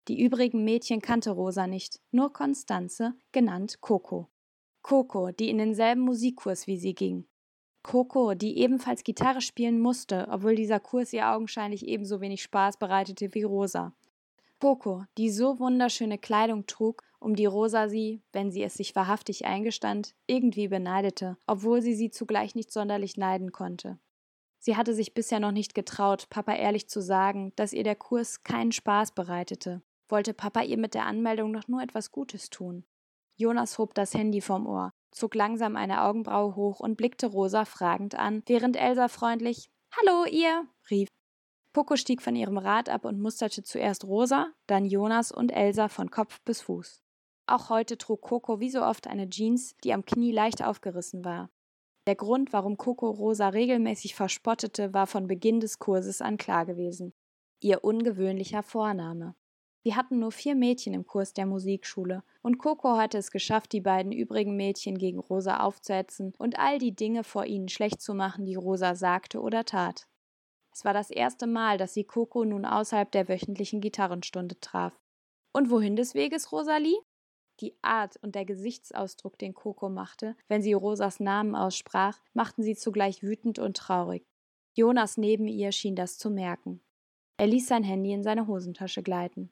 Die 0.09 0.23
übrigen 0.23 0.65
Mädchen 0.65 1.03
kannte 1.03 1.33
Rosa 1.33 1.67
nicht, 1.67 2.01
nur 2.11 2.33
Konstanze, 2.33 3.15
genannt 3.33 3.81
Coco. 3.81 4.31
Coco, 4.83 5.33
die 5.33 5.51
in 5.51 5.59
denselben 5.59 6.03
Musikkurs 6.03 6.67
wie 6.67 6.79
sie 6.79 6.95
ging. 6.95 7.27
Coco, 7.83 8.35
die 8.35 8.59
ebenfalls 8.59 9.05
Gitarre 9.05 9.41
spielen 9.41 9.81
musste, 9.81 10.29
obwohl 10.31 10.55
dieser 10.55 10.81
Kurs 10.81 11.13
ihr 11.13 11.29
augenscheinlich 11.31 11.87
ebenso 11.87 12.21
wenig 12.21 12.43
Spaß 12.43 12.79
bereitete 12.79 13.35
wie 13.35 13.43
Rosa. 13.43 13.95
Coco, 14.61 15.05
die 15.19 15.31
so 15.31 15.59
wunderschöne 15.59 16.19
Kleidung 16.19 16.67
trug, 16.67 17.03
um 17.21 17.35
die 17.35 17.47
Rosa 17.47 17.89
sie, 17.89 18.23
wenn 18.33 18.51
sie 18.51 18.63
es 18.63 18.75
sich 18.75 18.95
wahrhaftig 18.97 19.45
eingestand, 19.45 20.15
irgendwie 20.27 20.69
beneidete, 20.69 21.37
obwohl 21.47 21.83
sie 21.83 21.95
sie 21.95 22.11
zugleich 22.11 22.55
nicht 22.55 22.73
sonderlich 22.73 23.17
neiden 23.17 23.53
konnte. 23.53 23.99
Sie 24.59 24.77
hatte 24.77 24.95
sich 24.95 25.15
bisher 25.15 25.41
noch 25.41 25.53
nicht 25.53 25.75
getraut, 25.75 26.29
Papa 26.31 26.55
ehrlich 26.55 26.89
zu 26.89 27.01
sagen, 27.01 27.53
dass 27.57 27.73
ihr 27.73 27.85
der 27.85 27.97
Kurs 27.97 28.43
keinen 28.43 28.73
Spaß 28.73 29.13
bereitete 29.13 29.83
wollte 30.09 30.35
Papa 30.35 30.63
ihr 30.63 30.79
mit 30.79 30.95
der 30.95 31.07
Anmeldung 31.07 31.51
noch 31.51 31.69
nur 31.69 31.83
etwas 31.83 32.11
Gutes 32.13 32.51
tun. 32.51 32.85
Jonas 33.37 33.79
hob 33.79 33.95
das 33.95 34.15
Handy 34.15 34.41
vom 34.41 34.67
Ohr, 34.67 34.93
zog 35.11 35.35
langsam 35.35 35.77
eine 35.77 36.03
Augenbraue 36.03 36.57
hoch 36.57 36.81
und 36.81 36.97
blickte 36.97 37.27
Rosa 37.27 37.65
fragend 37.65 38.15
an, 38.15 38.43
während 38.47 38.77
Elsa 38.77 39.09
freundlich 39.09 39.69
Hallo, 39.99 40.25
ihr 40.25 40.67
rief. 40.91 41.09
Poco 41.77 41.97
stieg 41.97 42.23
von 42.23 42.35
ihrem 42.35 42.57
Rad 42.57 42.89
ab 42.89 43.05
und 43.05 43.21
musterte 43.21 43.63
zuerst 43.63 44.07
Rosa, 44.07 44.51
dann 44.67 44.87
Jonas 44.87 45.31
und 45.31 45.51
Elsa 45.51 45.89
von 45.89 46.11
Kopf 46.11 46.41
bis 46.41 46.63
Fuß. 46.63 47.03
Auch 47.45 47.69
heute 47.69 47.99
trug 47.99 48.23
Coco 48.23 48.61
wie 48.61 48.71
so 48.71 48.83
oft 48.83 49.07
eine 49.07 49.29
Jeans, 49.29 49.77
die 49.85 49.93
am 49.93 50.07
Knie 50.07 50.33
leicht 50.33 50.65
aufgerissen 50.65 51.23
war. 51.23 51.51
Der 52.07 52.15
Grund, 52.15 52.55
warum 52.55 52.79
Coco 52.79 53.11
Rosa 53.11 53.51
regelmäßig 53.51 54.15
verspottete, 54.15 54.95
war 54.95 55.07
von 55.07 55.27
Beginn 55.27 55.61
des 55.61 55.79
Kurses 55.79 56.23
an 56.23 56.39
klar 56.39 56.65
gewesen. 56.65 57.13
Ihr 57.61 57.85
ungewöhnlicher 57.85 58.63
Vorname. 58.63 59.35
Wir 59.83 59.97
hatten 59.97 60.19
nur 60.19 60.33
vier 60.33 60.55
Mädchen 60.55 60.95
im 60.95 61.05
Kurs 61.05 61.35
der 61.35 61.45
Musikschule, 61.45 62.23
und 62.41 62.57
Coco 62.57 62.97
hatte 62.97 63.19
es 63.19 63.31
geschafft, 63.31 63.73
die 63.73 63.83
beiden 63.83 64.13
übrigen 64.13 64.57
Mädchen 64.57 64.97
gegen 64.97 65.19
Rosa 65.19 65.59
aufzuhetzen 65.59 66.33
und 66.39 66.59
all 66.59 66.79
die 66.79 66.97
Dinge 66.97 67.23
vor 67.23 67.45
ihnen 67.45 67.69
schlecht 67.69 68.01
zu 68.01 68.15
machen, 68.15 68.47
die 68.47 68.55
Rosa 68.55 68.95
sagte 68.95 69.43
oder 69.43 69.67
tat. 69.67 70.09
Es 70.77 70.85
war 70.85 70.93
das 70.93 71.11
erste 71.11 71.47
Mal, 71.47 71.79
dass 71.79 71.95
sie 71.95 72.05
Coco 72.05 72.45
nun 72.45 72.67
außerhalb 72.67 73.11
der 73.11 73.31
wöchentlichen 73.31 73.81
Gitarrenstunde 73.81 74.61
traf. 74.61 74.93
Und 75.55 75.71
wohin 75.71 75.97
des 75.97 76.15
Weges, 76.15 76.53
Rosalie? 76.53 76.99
Die 77.61 77.75
Art 77.81 78.19
und 78.21 78.35
der 78.35 78.45
Gesichtsausdruck, 78.45 79.39
den 79.39 79.55
Coco 79.55 79.89
machte, 79.89 80.37
wenn 80.49 80.61
sie 80.61 80.75
Rosas 80.75 81.19
Namen 81.19 81.55
aussprach, 81.55 82.21
machten 82.35 82.63
sie 82.63 82.77
zugleich 82.77 83.23
wütend 83.23 83.59
und 83.59 83.79
traurig. 83.79 84.27
Jonas 84.75 85.17
neben 85.17 85.49
ihr 85.49 85.73
schien 85.73 85.97
das 85.97 86.19
zu 86.19 86.29
merken. 86.29 86.83
Er 87.39 87.47
ließ 87.47 87.69
sein 87.69 87.83
Handy 87.83 88.13
in 88.13 88.23
seine 88.23 88.47
Hosentasche 88.47 89.03
gleiten. 89.03 89.51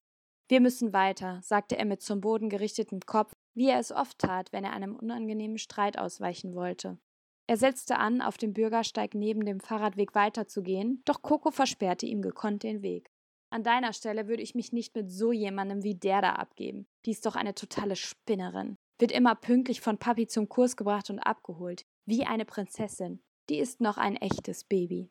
Wir 0.48 0.60
müssen 0.60 0.92
weiter, 0.92 1.40
sagte 1.42 1.78
er 1.78 1.86
mit 1.86 2.02
zum 2.02 2.20
Boden 2.20 2.50
gerichtetem 2.50 3.00
Kopf, 3.00 3.32
wie 3.54 3.70
er 3.70 3.78
es 3.78 3.92
oft 3.92 4.18
tat, 4.18 4.52
wenn 4.52 4.64
er 4.64 4.74
einem 4.74 4.94
unangenehmen 4.94 5.56
Streit 5.56 5.98
ausweichen 5.98 6.54
wollte. 6.54 6.98
Er 7.46 7.56
setzte 7.56 7.98
an, 7.98 8.22
auf 8.22 8.38
dem 8.38 8.54
Bürgersteig 8.54 9.14
neben 9.14 9.44
dem 9.44 9.60
Fahrradweg 9.60 10.14
weiterzugehen, 10.14 11.02
doch 11.04 11.20
Coco 11.20 11.50
versperrte 11.50 12.06
ihm 12.06 12.22
gekonnt 12.22 12.62
den 12.62 12.82
Weg. 12.82 13.10
An 13.50 13.62
deiner 13.62 13.92
Stelle 13.92 14.26
würde 14.26 14.42
ich 14.42 14.54
mich 14.54 14.72
nicht 14.72 14.96
mit 14.96 15.10
so 15.10 15.30
jemandem 15.30 15.82
wie 15.84 15.94
der 15.94 16.22
da 16.22 16.32
abgeben. 16.32 16.86
Die 17.04 17.10
ist 17.10 17.24
doch 17.26 17.36
eine 17.36 17.54
totale 17.54 17.96
Spinnerin. 17.96 18.76
Wird 18.98 19.12
immer 19.12 19.34
pünktlich 19.34 19.80
von 19.80 19.98
Papi 19.98 20.26
zum 20.26 20.48
Kurs 20.48 20.76
gebracht 20.76 21.10
und 21.10 21.20
abgeholt. 21.20 21.84
Wie 22.06 22.24
eine 22.24 22.44
Prinzessin. 22.44 23.22
Die 23.50 23.58
ist 23.58 23.80
noch 23.80 23.98
ein 23.98 24.16
echtes 24.16 24.64
Baby. 24.64 25.10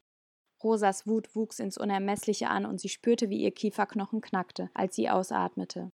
Rosas 0.63 1.05
Wut 1.05 1.35
wuchs 1.35 1.59
ins 1.59 1.77
Unermessliche 1.77 2.49
an 2.49 2.65
und 2.65 2.79
sie 2.79 2.89
spürte, 2.89 3.29
wie 3.29 3.41
ihr 3.41 3.51
Kieferknochen 3.51 4.21
knackte, 4.21 4.69
als 4.73 4.95
sie 4.95 5.09
ausatmete. 5.09 5.91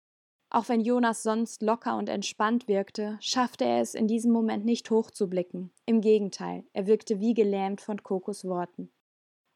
Auch 0.50 0.70
wenn 0.70 0.82
Jonas 0.82 1.24
sonst 1.24 1.62
locker 1.62 1.98
und 1.98 2.08
entspannt 2.08 2.68
wirkte, 2.68 3.18
schaffte 3.22 3.66
er 3.66 3.82
es 3.82 3.94
in 3.94 4.08
diesem 4.08 4.32
Moment 4.32 4.64
nicht 4.64 4.90
hochzublicken. 4.90 5.72
Im 5.86 6.00
Gegenteil, 6.00 6.64
er 6.74 6.88
wirkte 6.88 7.20
wie 7.20 7.34
gelähmt 7.34 7.82
von 7.82 8.02
Kokos 8.02 8.46
Worten. 8.46 8.92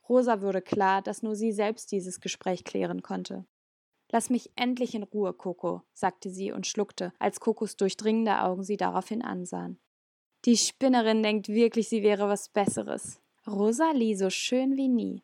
Rosa 0.10 0.41
wurde 0.41 0.62
klar, 0.62 1.01
dass 1.01 1.23
nur 1.23 1.36
sie 1.36 1.54
selbst 1.54 1.91
dieses 1.91 2.19
Gespräch 2.19 2.65
klären 2.65 3.01
konnte. 3.01 3.45
Lass 4.12 4.30
mich 4.30 4.51
endlich 4.58 4.93
in 4.93 5.04
Ruhe, 5.04 5.34
Coco, 5.34 5.84
sagte 5.93 6.30
sie 6.30 6.51
und 6.51 6.67
schluckte, 6.67 7.13
als 7.17 7.39
Kokos 7.39 7.77
durchdringende 7.77 8.41
Augen 8.41 8.63
sie 8.63 8.75
daraufhin 8.75 9.21
ansahen. 9.21 9.80
Die 10.43 10.58
Spinnerin 10.58 11.23
denkt 11.23 11.47
wirklich, 11.47 11.88
sie 11.88 12.04
wäre 12.04 12.27
was 12.27 12.49
Besseres. 12.49 13.21
Rosalie 13.47 14.17
so 14.17 14.30
schön 14.30 14.75
wie 14.75 14.89
nie. 14.89 15.23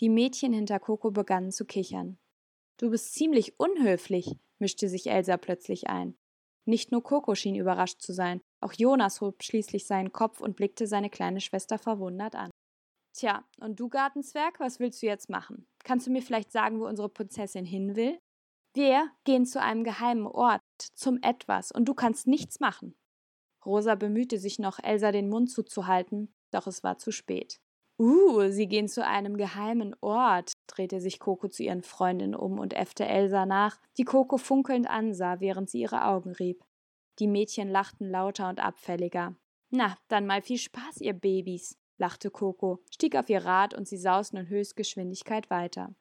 Die 0.00 0.08
Mädchen 0.08 0.52
hinter 0.52 0.80
Coco 0.80 1.12
begannen 1.12 1.52
zu 1.52 1.64
kichern. 1.64 2.18
Du 2.78 2.90
bist 2.90 3.14
ziemlich 3.14 3.58
unhöflich, 3.58 4.36
mischte 4.58 4.88
sich 4.88 5.08
Elsa 5.08 5.36
plötzlich 5.36 5.88
ein. 5.88 6.16
Nicht 6.66 6.92
nur 6.92 7.02
Coco 7.02 7.34
schien 7.34 7.54
überrascht 7.54 8.00
zu 8.00 8.12
sein, 8.12 8.40
auch 8.60 8.72
Jonas 8.72 9.20
hob 9.20 9.42
schließlich 9.42 9.86
seinen 9.86 10.12
Kopf 10.12 10.40
und 10.40 10.56
blickte 10.56 10.86
seine 10.86 11.10
kleine 11.10 11.40
Schwester 11.40 11.78
verwundert 11.78 12.34
an. 12.34 12.50
Tja, 13.14 13.44
und 13.60 13.80
du, 13.80 13.88
Gartenzwerg, 13.88 14.60
was 14.60 14.78
willst 14.78 15.02
du 15.02 15.06
jetzt 15.06 15.30
machen? 15.30 15.66
Kannst 15.84 16.06
du 16.06 16.10
mir 16.10 16.20
vielleicht 16.20 16.52
sagen, 16.52 16.80
wo 16.80 16.86
unsere 16.86 17.08
Prinzessin 17.08 17.64
hin 17.64 17.96
will? 17.96 18.18
Wir 18.74 19.10
gehen 19.24 19.46
zu 19.46 19.62
einem 19.62 19.84
geheimen 19.84 20.26
Ort, 20.26 20.60
zum 20.94 21.18
Etwas, 21.22 21.72
und 21.72 21.86
du 21.86 21.94
kannst 21.94 22.26
nichts 22.26 22.60
machen. 22.60 22.94
Rosa 23.64 23.94
bemühte 23.94 24.38
sich 24.38 24.58
noch, 24.58 24.78
Elsa 24.82 25.12
den 25.12 25.30
Mund 25.30 25.50
zuzuhalten, 25.50 26.34
doch 26.50 26.66
es 26.66 26.84
war 26.84 26.98
zu 26.98 27.10
spät. 27.10 27.58
Uh, 27.98 28.50
sie 28.50 28.68
gehen 28.68 28.88
zu 28.88 29.04
einem 29.06 29.38
geheimen 29.38 29.96
Ort, 30.02 30.52
drehte 30.66 31.00
sich 31.00 31.18
Coco 31.18 31.48
zu 31.48 31.62
ihren 31.62 31.82
Freundinnen 31.82 32.34
um 32.34 32.58
und 32.58 32.74
äffte 32.74 33.06
Elsa 33.06 33.46
nach, 33.46 33.80
die 33.96 34.04
Coco 34.04 34.36
funkelnd 34.36 34.88
ansah, 34.88 35.40
während 35.40 35.70
sie 35.70 35.80
ihre 35.80 36.04
Augen 36.04 36.32
rieb. 36.32 36.62
Die 37.18 37.26
Mädchen 37.26 37.70
lachten 37.70 38.10
lauter 38.10 38.50
und 38.50 38.60
abfälliger. 38.60 39.34
Na, 39.70 39.96
dann 40.08 40.26
mal 40.26 40.42
viel 40.42 40.58
Spaß, 40.58 41.00
ihr 41.00 41.14
Babys, 41.14 41.78
lachte 41.96 42.30
Coco, 42.30 42.82
stieg 42.90 43.16
auf 43.16 43.30
ihr 43.30 43.44
Rad 43.44 43.72
und 43.72 43.88
sie 43.88 43.96
sausten 43.96 44.36
in 44.36 44.48
Höchstgeschwindigkeit 44.48 45.48
weiter. 45.48 45.94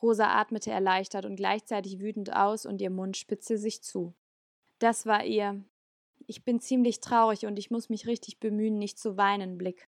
Rosa 0.00 0.28
atmete 0.28 0.70
erleichtert 0.70 1.24
und 1.24 1.36
gleichzeitig 1.36 1.98
wütend 1.98 2.32
aus 2.34 2.66
und 2.66 2.80
ihr 2.80 2.90
Mund 2.90 3.16
spitzte 3.16 3.58
sich 3.58 3.82
zu. 3.82 4.14
Das 4.78 5.06
war 5.06 5.24
ihr. 5.24 5.64
Ich 6.26 6.44
bin 6.44 6.60
ziemlich 6.60 7.00
traurig 7.00 7.46
und 7.46 7.58
ich 7.58 7.70
muss 7.70 7.88
mich 7.88 8.06
richtig 8.06 8.38
bemühen, 8.38 8.78
nicht 8.78 8.98
zu 8.98 9.16
weinen, 9.16 9.56
Blick. 9.56 9.87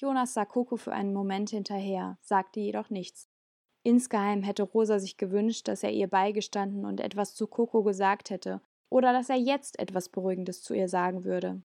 Jonas 0.00 0.32
sah 0.32 0.44
Coco 0.44 0.76
für 0.76 0.92
einen 0.92 1.12
Moment 1.12 1.50
hinterher, 1.50 2.18
sagte 2.22 2.60
jedoch 2.60 2.88
nichts. 2.88 3.28
Insgeheim 3.82 4.44
hätte 4.44 4.62
Rosa 4.62 5.00
sich 5.00 5.16
gewünscht, 5.16 5.66
dass 5.66 5.82
er 5.82 5.90
ihr 5.90 6.06
beigestanden 6.06 6.84
und 6.84 7.00
etwas 7.00 7.34
zu 7.34 7.48
Coco 7.48 7.82
gesagt 7.82 8.30
hätte, 8.30 8.60
oder 8.90 9.12
dass 9.12 9.28
er 9.28 9.36
jetzt 9.36 9.78
etwas 9.80 10.08
Beruhigendes 10.08 10.62
zu 10.62 10.72
ihr 10.74 10.88
sagen 10.88 11.24
würde. 11.24 11.62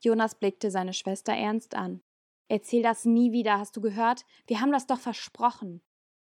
Jonas 0.00 0.34
blickte 0.34 0.70
seine 0.70 0.94
Schwester 0.94 1.34
ernst 1.34 1.74
an. 1.74 2.02
Erzähl 2.48 2.82
das 2.82 3.04
nie 3.04 3.32
wieder, 3.32 3.58
hast 3.58 3.76
du 3.76 3.82
gehört? 3.82 4.24
Wir 4.46 4.60
haben 4.60 4.72
das 4.72 4.86
doch 4.86 4.98
versprochen. 4.98 5.82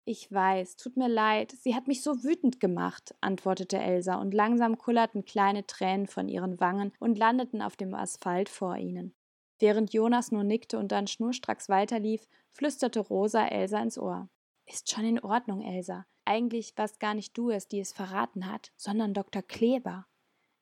Ich 0.05 0.31
weiß, 0.31 0.77
tut 0.77 0.95
mir 0.95 1.09
leid, 1.09 1.51
sie 1.51 1.75
hat 1.75 1.87
mich 1.87 2.01
so 2.01 2.23
wütend 2.23 2.59
gemacht, 2.59 3.15
antwortete 3.19 3.77
Elsa, 3.77 4.15
und 4.15 4.33
langsam 4.33 4.77
kullerten 4.77 5.25
kleine 5.25 5.65
Tränen 5.65 6.07
von 6.07 6.29
ihren 6.29 6.59
Wangen 6.59 6.93
und 6.99 7.17
landeten 7.17 7.61
auf 7.61 7.75
dem 7.75 7.93
Asphalt 7.93 8.47
vor 8.47 8.77
ihnen. 8.77 9.16
Während 9.59 9.93
Jonas 9.93 10.31
nur 10.31 10.43
nickte 10.43 10.77
und 10.77 10.91
dann 10.91 11.07
schnurstracks 11.07 11.69
weiterlief, 11.69 12.27
flüsterte 12.51 12.99
Rosa 12.99 13.47
Elsa 13.47 13.81
ins 13.81 13.97
Ohr. 13.97 14.29
Ist 14.65 14.91
schon 14.91 15.05
in 15.05 15.19
Ordnung, 15.19 15.61
Elsa. 15.61 16.05
Eigentlich 16.25 16.77
warst 16.77 16.99
gar 16.99 17.13
nicht 17.13 17.37
du 17.37 17.49
es, 17.49 17.67
die 17.67 17.79
es 17.79 17.93
verraten 17.93 18.51
hat, 18.51 18.71
sondern 18.75 19.13
Dr. 19.13 19.41
Kleber. 19.41 20.05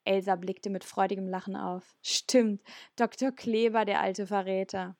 Elsa 0.03 0.35
blickte 0.35 0.69
mit 0.69 0.83
freudigem 0.83 1.27
Lachen 1.27 1.55
auf. 1.55 1.95
Stimmt, 2.03 2.61
Dr. 2.95 3.31
Kleber, 3.31 3.83
der 3.83 3.99
alte 3.99 4.27
Verräter. 4.27 4.95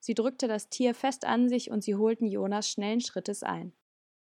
Sie 0.00 0.14
drückte 0.14 0.48
das 0.48 0.68
Tier 0.68 0.94
fest 0.94 1.24
an 1.24 1.48
sich 1.48 1.70
und 1.70 1.84
sie 1.84 1.94
holten 1.94 2.26
Jonas 2.26 2.68
schnellen 2.68 3.00
Schrittes 3.00 3.42
ein. 3.42 3.72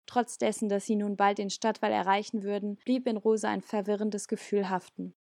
Trotz 0.07 0.38
dessen, 0.38 0.68
dass 0.68 0.87
sie 0.87 0.96
nun 0.96 1.16
bald 1.16 1.38
den 1.38 1.50
Stadtwall 1.50 1.92
erreichen 1.92 2.42
würden, 2.42 2.76
blieb 2.85 3.07
in 3.07 3.16
Rosa 3.16 3.48
ein 3.48 3.62
verwirrendes 3.62 4.28
Gefühl 4.28 4.68
haften. 4.68 5.14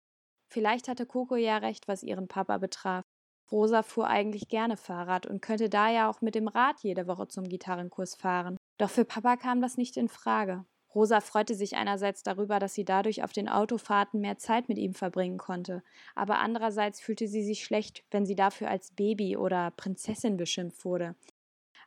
Vielleicht 0.50 0.88
hatte 0.88 1.06
Coco 1.06 1.36
ja 1.36 1.58
recht, 1.58 1.88
was 1.88 2.04
ihren 2.04 2.28
Papa 2.28 2.58
betraf. 2.58 3.06
Rosa 3.52 3.82
fuhr 3.84 4.08
eigentlich 4.08 4.50
gerne 4.50 4.78
Fahrrad 4.78 5.26
und 5.26 5.42
könnte 5.42 5.70
daher 5.70 6.10
auch 6.10 6.22
mit 6.22 6.36
dem 6.36 6.48
Rad 6.48 6.82
jede 6.82 7.08
Woche 7.08 7.28
zum 7.28 7.48
Gitarrenkurs 7.48 8.16
fahren. 8.16 8.58
Doch 8.78 8.90
für 8.90 9.06
Papa 9.06 9.38
kam 9.38 9.62
das 9.62 9.78
nicht 9.78 9.98
in 9.98 10.10
Frage. 10.10 10.66
Rosa 10.94 11.22
freute 11.22 11.54
sich 11.54 11.76
einerseits 11.76 12.24
darüber, 12.24 12.60
dass 12.60 12.74
sie 12.74 12.86
dadurch 12.86 13.24
auf 13.24 13.32
den 13.32 13.50
Autofahrten 13.50 14.20
mehr 14.20 14.38
Zeit 14.38 14.68
mit 14.68 14.78
ihm 14.78 14.94
verbringen 14.94 15.38
konnte, 15.38 15.84
aber 16.16 16.40
andererseits 16.40 17.00
fühlte 17.00 17.28
sie 17.28 17.44
sich 17.44 17.64
schlecht, 17.64 18.04
wenn 18.10 18.26
sie 18.26 18.36
dafür 18.36 18.70
als 18.70 18.92
Baby 18.92 19.38
oder 19.38 19.72
Prinzessin 19.72 20.38
beschimpft 20.38 20.86
wurde. 20.86 21.16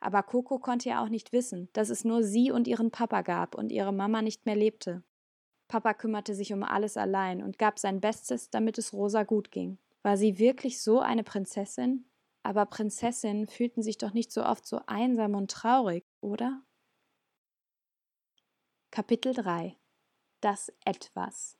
Aber 0.00 0.22
Coco 0.22 0.58
konnte 0.58 0.90
ja 0.90 1.02
auch 1.02 1.08
nicht 1.08 1.32
wissen, 1.32 1.68
dass 1.72 1.90
es 1.90 2.04
nur 2.04 2.22
sie 2.22 2.50
und 2.50 2.68
ihren 2.68 2.90
Papa 2.90 3.22
gab 3.22 3.54
und 3.54 3.72
ihre 3.72 3.92
Mama 3.92 4.22
nicht 4.22 4.46
mehr 4.46 4.56
lebte. 4.56 5.02
Papa 5.68 5.94
kümmerte 5.94 6.34
sich 6.34 6.52
um 6.52 6.62
alles 6.62 6.96
allein 6.96 7.42
und 7.42 7.58
gab 7.58 7.78
sein 7.78 8.00
Bestes, 8.00 8.50
damit 8.50 8.78
es 8.78 8.92
Rosa 8.92 9.24
gut 9.24 9.50
ging. 9.50 9.78
War 10.02 10.16
sie 10.16 10.38
wirklich 10.38 10.82
so 10.82 11.00
eine 11.00 11.24
Prinzessin? 11.24 12.06
Aber 12.42 12.64
Prinzessinnen 12.66 13.46
fühlten 13.46 13.82
sich 13.82 13.98
doch 13.98 14.14
nicht 14.14 14.32
so 14.32 14.44
oft 14.44 14.66
so 14.66 14.80
einsam 14.86 15.34
und 15.34 15.50
traurig, 15.50 16.06
oder? 16.20 16.62
Kapitel 18.90 19.34
3 19.34 19.76
Das 20.40 20.72
Etwas 20.84 21.58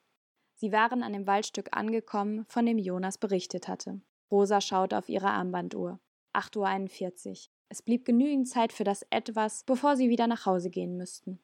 Sie 0.55 0.73
waren 0.73 1.03
an 1.03 1.15
dem 1.15 1.27
Waldstück 1.27 1.69
angekommen, 1.73 2.45
von 2.47 2.67
dem 2.67 2.77
Jonas 2.77 3.17
berichtet 3.17 3.67
hatte. 3.67 4.03
Rosa 4.31 4.61
schaute 4.61 4.99
auf 4.99 5.09
ihre 5.09 5.31
Armbanduhr. 5.31 6.01
8.41 6.35 7.29
Uhr. 7.29 7.53
Es 7.71 7.83
blieb 7.83 8.05
genügend 8.05 8.49
Zeit 8.49 8.73
für 8.73 8.85
das 8.85 9.03
Etwas, 9.11 9.65
bevor 9.65 9.97
sie 9.97 10.11
wieder 10.11 10.27
nach 10.27 10.45
Hause 10.45 10.69
gehen 10.71 10.97
müssten. 10.97 11.41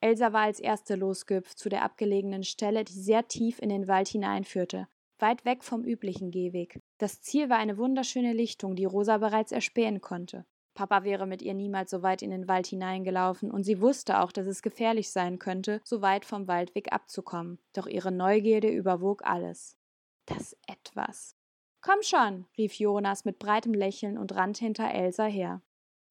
Elsa 0.00 0.32
war 0.32 0.42
als 0.42 0.60
erste 0.60 0.94
losgehüpft 0.94 1.58
zu 1.58 1.68
der 1.68 1.82
abgelegenen 1.82 2.44
Stelle, 2.44 2.84
die 2.84 2.92
sehr 2.92 3.26
tief 3.26 3.58
in 3.58 3.70
den 3.70 3.88
Wald 3.88 4.08
hineinführte, 4.08 4.86
weit 5.18 5.44
weg 5.44 5.64
vom 5.64 5.84
üblichen 5.84 6.30
Gehweg. 6.30 6.80
Das 6.98 7.20
Ziel 7.20 7.48
war 7.48 7.58
eine 7.58 7.78
wunderschöne 7.78 8.32
Lichtung, 8.32 8.76
die 8.76 8.84
Rosa 8.84 9.18
bereits 9.18 9.52
erspähen 9.52 10.00
konnte. 10.00 10.44
Papa 10.74 11.04
wäre 11.04 11.26
mit 11.26 11.40
ihr 11.40 11.54
niemals 11.54 11.90
so 11.90 12.02
weit 12.02 12.22
in 12.22 12.30
den 12.30 12.48
Wald 12.48 12.66
hineingelaufen, 12.66 13.50
und 13.50 13.62
sie 13.62 13.80
wusste 13.80 14.20
auch, 14.20 14.32
dass 14.32 14.46
es 14.46 14.60
gefährlich 14.60 15.10
sein 15.10 15.38
könnte, 15.38 15.80
so 15.84 16.02
weit 16.02 16.24
vom 16.24 16.48
Waldweg 16.48 16.92
abzukommen. 16.92 17.58
Doch 17.72 17.86
ihre 17.86 18.10
Neugierde 18.10 18.68
überwog 18.68 19.24
alles. 19.24 19.78
Das 20.26 20.56
etwas. 20.66 21.36
Komm 21.80 22.02
schon, 22.02 22.46
rief 22.56 22.74
Jonas 22.74 23.24
mit 23.24 23.38
breitem 23.38 23.74
Lächeln 23.74 24.18
und 24.18 24.34
rannte 24.34 24.64
hinter 24.64 24.90
Elsa 24.90 25.26
her. 25.26 25.62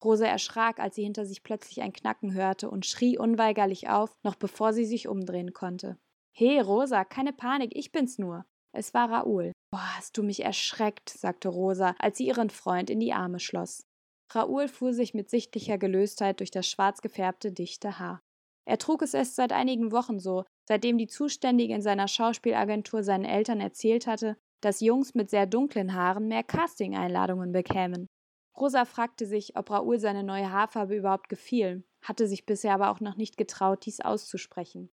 Rosa 0.02 0.26
erschrak, 0.26 0.78
als 0.78 0.94
sie 0.94 1.02
hinter 1.02 1.26
sich 1.26 1.42
plötzlich 1.42 1.82
ein 1.82 1.92
Knacken 1.92 2.32
hörte 2.32 2.70
und 2.70 2.86
schrie 2.86 3.18
unweigerlich 3.18 3.88
auf, 3.88 4.16
noch 4.22 4.36
bevor 4.36 4.72
sie 4.72 4.84
sich 4.84 5.08
umdrehen 5.08 5.52
konnte. 5.52 5.98
He, 6.30 6.60
Rosa, 6.60 7.04
keine 7.04 7.32
Panik, 7.32 7.72
ich 7.74 7.90
bin's 7.90 8.18
nur. 8.18 8.44
Es 8.76 8.92
war 8.92 9.08
Raoul. 9.08 9.52
Boah, 9.70 9.96
hast 9.96 10.18
du 10.18 10.24
mich 10.24 10.44
erschreckt, 10.44 11.08
sagte 11.08 11.48
Rosa, 11.48 11.94
als 12.00 12.18
sie 12.18 12.26
ihren 12.26 12.50
Freund 12.50 12.90
in 12.90 12.98
die 12.98 13.12
Arme 13.12 13.38
schloss. 13.38 13.86
Raoul 14.32 14.66
fuhr 14.66 14.92
sich 14.92 15.14
mit 15.14 15.30
sichtlicher 15.30 15.78
Gelöstheit 15.78 16.40
durch 16.40 16.50
das 16.50 16.66
schwarz 16.68 17.00
gefärbte, 17.00 17.52
dichte 17.52 18.00
Haar. 18.00 18.20
Er 18.66 18.78
trug 18.78 19.02
es 19.02 19.14
erst 19.14 19.36
seit 19.36 19.52
einigen 19.52 19.92
Wochen 19.92 20.18
so, 20.18 20.44
seitdem 20.68 20.98
die 20.98 21.06
Zuständige 21.06 21.72
in 21.72 21.82
seiner 21.82 22.08
Schauspielagentur 22.08 23.04
seinen 23.04 23.24
Eltern 23.24 23.60
erzählt 23.60 24.08
hatte, 24.08 24.36
dass 24.60 24.80
Jungs 24.80 25.14
mit 25.14 25.30
sehr 25.30 25.46
dunklen 25.46 25.94
Haaren 25.94 26.26
mehr 26.26 26.42
Casting-Einladungen 26.42 27.52
bekämen. 27.52 28.08
Rosa 28.56 28.86
fragte 28.86 29.26
sich, 29.26 29.56
ob 29.56 29.70
Raoul 29.70 30.00
seine 30.00 30.24
neue 30.24 30.50
Haarfarbe 30.50 30.96
überhaupt 30.96 31.28
gefiel, 31.28 31.84
hatte 32.02 32.26
sich 32.26 32.44
bisher 32.44 32.74
aber 32.74 32.90
auch 32.90 33.00
noch 33.00 33.16
nicht 33.16 33.36
getraut, 33.36 33.86
dies 33.86 34.00
auszusprechen. 34.00 34.90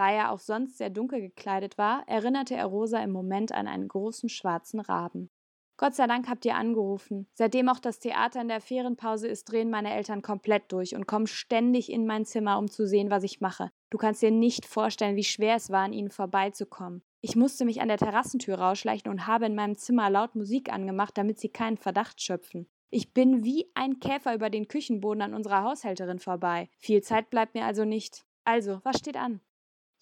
Da 0.00 0.10
er 0.10 0.32
auch 0.32 0.38
sonst 0.38 0.78
sehr 0.78 0.88
dunkel 0.88 1.20
gekleidet 1.20 1.76
war, 1.76 2.08
erinnerte 2.08 2.54
er 2.54 2.64
Rosa 2.64 3.02
im 3.02 3.12
Moment 3.12 3.52
an 3.52 3.68
einen 3.68 3.86
großen 3.86 4.30
schwarzen 4.30 4.80
Raben. 4.80 5.28
Gott 5.76 5.94
sei 5.94 6.06
Dank 6.06 6.26
habt 6.26 6.46
ihr 6.46 6.54
angerufen. 6.54 7.28
Seitdem 7.34 7.68
auch 7.68 7.80
das 7.80 7.98
Theater 7.98 8.40
in 8.40 8.48
der 8.48 8.62
Ferienpause 8.62 9.28
ist, 9.28 9.44
drehen 9.44 9.68
meine 9.68 9.92
Eltern 9.92 10.22
komplett 10.22 10.72
durch 10.72 10.94
und 10.94 11.06
kommen 11.06 11.26
ständig 11.26 11.92
in 11.92 12.06
mein 12.06 12.24
Zimmer, 12.24 12.56
um 12.56 12.70
zu 12.70 12.86
sehen, 12.86 13.10
was 13.10 13.24
ich 13.24 13.42
mache. 13.42 13.72
Du 13.90 13.98
kannst 13.98 14.22
dir 14.22 14.30
nicht 14.30 14.64
vorstellen, 14.64 15.16
wie 15.16 15.22
schwer 15.22 15.56
es 15.56 15.68
war, 15.68 15.84
an 15.84 15.92
ihnen 15.92 16.08
vorbeizukommen. 16.08 17.02
Ich 17.20 17.36
musste 17.36 17.66
mich 17.66 17.82
an 17.82 17.88
der 17.88 17.98
Terrassentür 17.98 18.58
rausschleichen 18.58 19.10
und 19.10 19.26
habe 19.26 19.44
in 19.44 19.54
meinem 19.54 19.76
Zimmer 19.76 20.08
laut 20.08 20.34
Musik 20.34 20.72
angemacht, 20.72 21.18
damit 21.18 21.38
sie 21.38 21.50
keinen 21.50 21.76
Verdacht 21.76 22.22
schöpfen. 22.22 22.70
Ich 22.88 23.12
bin 23.12 23.44
wie 23.44 23.70
ein 23.74 24.00
Käfer 24.00 24.34
über 24.34 24.48
den 24.48 24.66
Küchenboden 24.66 25.20
an 25.20 25.34
unserer 25.34 25.62
Haushälterin 25.62 26.20
vorbei. 26.20 26.70
Viel 26.78 27.02
Zeit 27.02 27.28
bleibt 27.28 27.54
mir 27.54 27.66
also 27.66 27.84
nicht. 27.84 28.24
Also, 28.44 28.80
was 28.82 28.96
steht 28.96 29.18
an? 29.18 29.42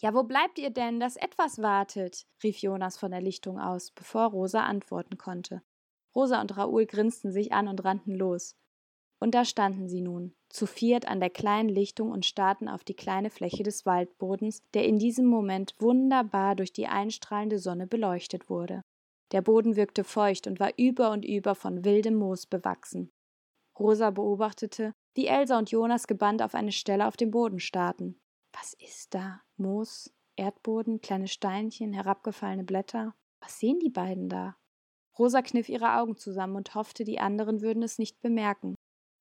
Ja, 0.00 0.14
wo 0.14 0.22
bleibt 0.22 0.58
ihr 0.58 0.70
denn, 0.70 1.00
dass 1.00 1.16
etwas 1.16 1.60
wartet? 1.60 2.26
rief 2.42 2.58
Jonas 2.58 2.96
von 2.96 3.10
der 3.10 3.20
Lichtung 3.20 3.58
aus, 3.58 3.90
bevor 3.90 4.26
Rosa 4.26 4.62
antworten 4.62 5.18
konnte. 5.18 5.62
Rosa 6.14 6.40
und 6.40 6.56
Raoul 6.56 6.86
grinsten 6.86 7.32
sich 7.32 7.52
an 7.52 7.66
und 7.66 7.84
rannten 7.84 8.14
los. 8.14 8.56
Und 9.20 9.34
da 9.34 9.44
standen 9.44 9.88
sie 9.88 10.00
nun, 10.00 10.34
zu 10.48 10.66
viert 10.66 11.08
an 11.08 11.18
der 11.18 11.30
kleinen 11.30 11.68
Lichtung 11.68 12.12
und 12.12 12.24
starrten 12.24 12.68
auf 12.68 12.84
die 12.84 12.94
kleine 12.94 13.30
Fläche 13.30 13.64
des 13.64 13.84
Waldbodens, 13.84 14.62
der 14.74 14.84
in 14.84 15.00
diesem 15.00 15.26
Moment 15.26 15.74
wunderbar 15.80 16.54
durch 16.54 16.72
die 16.72 16.86
einstrahlende 16.86 17.58
Sonne 17.58 17.88
beleuchtet 17.88 18.48
wurde. 18.48 18.82
Der 19.32 19.42
Boden 19.42 19.74
wirkte 19.74 20.04
feucht 20.04 20.46
und 20.46 20.60
war 20.60 20.70
über 20.76 21.10
und 21.10 21.24
über 21.24 21.56
von 21.56 21.84
wildem 21.84 22.14
Moos 22.14 22.46
bewachsen. 22.46 23.10
Rosa 23.78 24.10
beobachtete, 24.10 24.92
wie 25.14 25.26
Elsa 25.26 25.58
und 25.58 25.70
Jonas 25.70 26.06
gebannt 26.06 26.40
auf 26.40 26.54
eine 26.54 26.72
Stelle 26.72 27.06
auf 27.06 27.16
dem 27.16 27.32
Boden 27.32 27.58
starrten. 27.58 28.20
Was 28.60 28.72
ist 28.74 29.14
da? 29.14 29.40
Moos, 29.56 30.12
Erdboden, 30.36 31.00
kleine 31.00 31.28
Steinchen, 31.28 31.92
herabgefallene 31.92 32.64
Blätter. 32.64 33.14
Was 33.40 33.60
sehen 33.60 33.78
die 33.78 33.90
beiden 33.90 34.28
da? 34.28 34.56
Rosa 35.18 35.42
kniff 35.42 35.68
ihre 35.68 35.96
Augen 35.98 36.16
zusammen 36.16 36.56
und 36.56 36.74
hoffte, 36.74 37.04
die 37.04 37.20
anderen 37.20 37.60
würden 37.60 37.82
es 37.82 37.98
nicht 37.98 38.20
bemerken. 38.20 38.74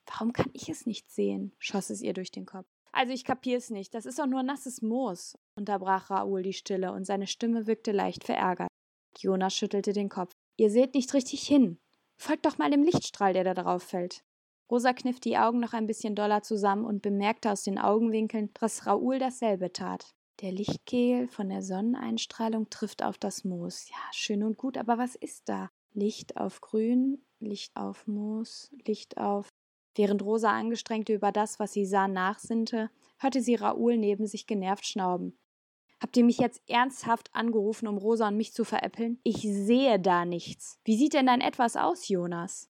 Warum 0.08 0.34
kann 0.34 0.50
ich 0.54 0.69
es 0.69 0.86
nicht 0.86 1.12
sehen? 1.12 1.56
schoss 1.60 1.89
es 1.89 2.02
ihr 2.02 2.13
durch 2.13 2.32
den 2.32 2.45
Kopf. 2.45 2.67
Also 2.91 3.13
ich 3.13 3.26
kapier's 3.26 3.69
nicht, 3.69 3.93
das 3.93 4.06
ist 4.06 4.17
doch 4.17 4.26
nur 4.26 4.41
nasses 4.41 4.82
Moos, 4.82 5.38
unterbrach 5.56 6.10
Raoul 6.10 6.41
die 6.41 6.54
Stille 6.54 6.91
und 6.91 7.06
seine 7.06 7.28
Stimme 7.28 7.67
wirkte 7.67 7.91
leicht 7.91 8.23
verärgert. 8.23 8.69
Jonas 9.19 9.54
schüttelte 9.56 9.93
den 9.93 10.10
Kopf. 10.10 10.34
Ihr 10.58 10.71
seht 10.71 10.95
nicht 10.95 11.13
richtig 11.13 11.45
hin. 11.45 11.80
Folgt 12.19 12.45
doch 12.45 12.58
mal 12.58 12.71
dem 12.71 12.84
Lichtstrahl, 12.84 13.34
der 13.34 13.43
da 13.43 13.54
drauf 13.54 13.84
fällt. 13.84 14.23
Rosa 14.69 14.93
kniff 14.93 15.19
die 15.19 15.38
Augen 15.38 15.60
noch 15.60 15.73
ein 15.73 15.88
bisschen 15.88 16.15
doller 16.15 16.41
zusammen 16.41 16.86
und 16.86 17.01
bemerkte 17.01 17.51
aus 17.51 17.63
den 17.63 17.80
Augenwinkeln, 17.80 18.49
dass 18.60 18.86
Raoul 18.86 19.17
dasselbe 19.17 19.71
tat. 19.71 20.13
Der 20.41 20.51
Lichtkegel 20.51 21.27
von 21.30 21.49
der 21.49 21.63
Sonneneinstrahlung 21.63 22.69
trifft 22.69 23.01
auf 23.01 23.17
das 23.17 23.43
Moos. 23.43 23.89
Ja, 23.89 23.97
schön 24.12 24.43
und 24.43 24.58
gut, 24.58 24.77
aber 24.77 24.97
was 24.97 25.15
ist 25.15 25.49
da? 25.49 25.69
Licht 25.93 26.38
auf 26.38 26.62
Grün, 26.62 27.25
Licht 27.39 27.75
auf 27.75 28.06
Moos, 28.08 28.69
Licht 28.86 29.17
auf. 29.17 29.49
Während 29.95 30.21
Rosa 30.21 30.51
angestrengt 30.51 31.10
über 31.10 31.32
das, 31.32 31.60
was 31.60 31.73
sie 31.73 31.86
sah, 31.86 32.08
nachsinnte, 32.08 32.91
hörte 33.17 33.41
sie 33.41 33.56
Raoul 33.56 33.97
neben 33.97 34.27
sich 34.27 34.45
genervt 34.45 34.86
schnauben. 34.86 35.39
Habt 35.99 36.15
ihr 36.17 36.23
mich 36.23 36.38
jetzt 36.38 36.62
ernsthaft 36.69 37.34
angerufen, 37.34 37.88
um 37.88 37.97
Rosa 37.97 38.27
und 38.27 38.38
mich 38.38 38.53
zu 38.53 38.63
veräppeln? 38.63 39.19
Ich 39.23 39.41
sehe 39.41 39.99
da 39.99 40.25
nichts. 40.25 40.80
Wie 40.84 40.95
sieht 40.95 41.13
denn 41.13 41.25
dein 41.25 41.41
etwas 41.41 41.75
aus, 41.75 42.08
Jonas? 42.08 42.69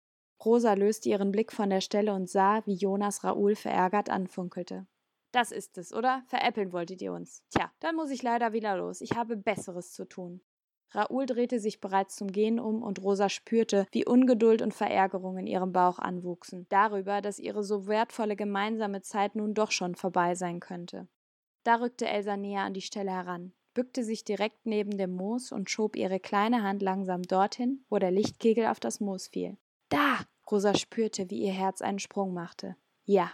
Rosa 0.43 0.73
löste 0.73 1.09
ihren 1.09 1.31
Blick 1.31 1.51
von 1.51 1.69
der 1.69 1.81
Stelle 1.81 2.13
und 2.13 2.29
sah, 2.29 2.65
wie 2.65 2.73
Jonas 2.73 3.23
Raoul 3.23 3.55
verärgert 3.55 4.09
anfunkelte. 4.09 4.87
Das 5.31 5.51
ist 5.51 5.77
es, 5.77 5.93
oder? 5.93 6.23
Veräppeln 6.27 6.73
wolltet 6.73 7.01
ihr 7.01 7.13
uns. 7.13 7.43
Tja, 7.51 7.71
dann 7.79 7.95
muss 7.95 8.09
ich 8.09 8.23
leider 8.23 8.51
wieder 8.51 8.75
los. 8.75 9.01
Ich 9.01 9.15
habe 9.15 9.37
Besseres 9.37 9.93
zu 9.93 10.05
tun. 10.05 10.41
Raoul 10.93 11.25
drehte 11.25 11.59
sich 11.59 11.79
bereits 11.79 12.17
zum 12.17 12.31
Gehen 12.31 12.59
um 12.59 12.83
und 12.83 13.01
Rosa 13.01 13.29
spürte, 13.29 13.85
wie 13.91 14.05
Ungeduld 14.05 14.61
und 14.61 14.73
Verärgerung 14.73 15.37
in 15.37 15.47
ihrem 15.47 15.71
Bauch 15.71 15.99
anwuchsen, 15.99 16.65
darüber, 16.67 17.21
dass 17.21 17.39
ihre 17.39 17.63
so 17.63 17.87
wertvolle 17.87 18.35
gemeinsame 18.35 19.01
Zeit 19.01 19.35
nun 19.35 19.53
doch 19.53 19.71
schon 19.71 19.95
vorbei 19.95 20.35
sein 20.35 20.59
könnte. 20.59 21.07
Da 21.63 21.75
rückte 21.75 22.07
Elsa 22.07 22.35
näher 22.35 22.63
an 22.63 22.73
die 22.73 22.81
Stelle 22.81 23.11
heran, 23.11 23.53
bückte 23.73 24.03
sich 24.03 24.25
direkt 24.25 24.65
neben 24.65 24.97
dem 24.97 25.11
Moos 25.11 25.53
und 25.53 25.69
schob 25.69 25.95
ihre 25.95 26.19
kleine 26.19 26.63
Hand 26.63 26.81
langsam 26.81 27.21
dorthin, 27.21 27.85
wo 27.89 27.97
der 27.97 28.11
Lichtkegel 28.11 28.65
auf 28.65 28.81
das 28.81 28.99
Moos 28.99 29.27
fiel. 29.27 29.57
Da! 29.87 30.19
Rosa 30.51 30.75
spürte, 30.75 31.29
wie 31.29 31.43
ihr 31.43 31.53
Herz 31.53 31.81
einen 31.81 31.99
Sprung 31.99 32.33
machte. 32.33 32.75
Ja, 33.05 33.31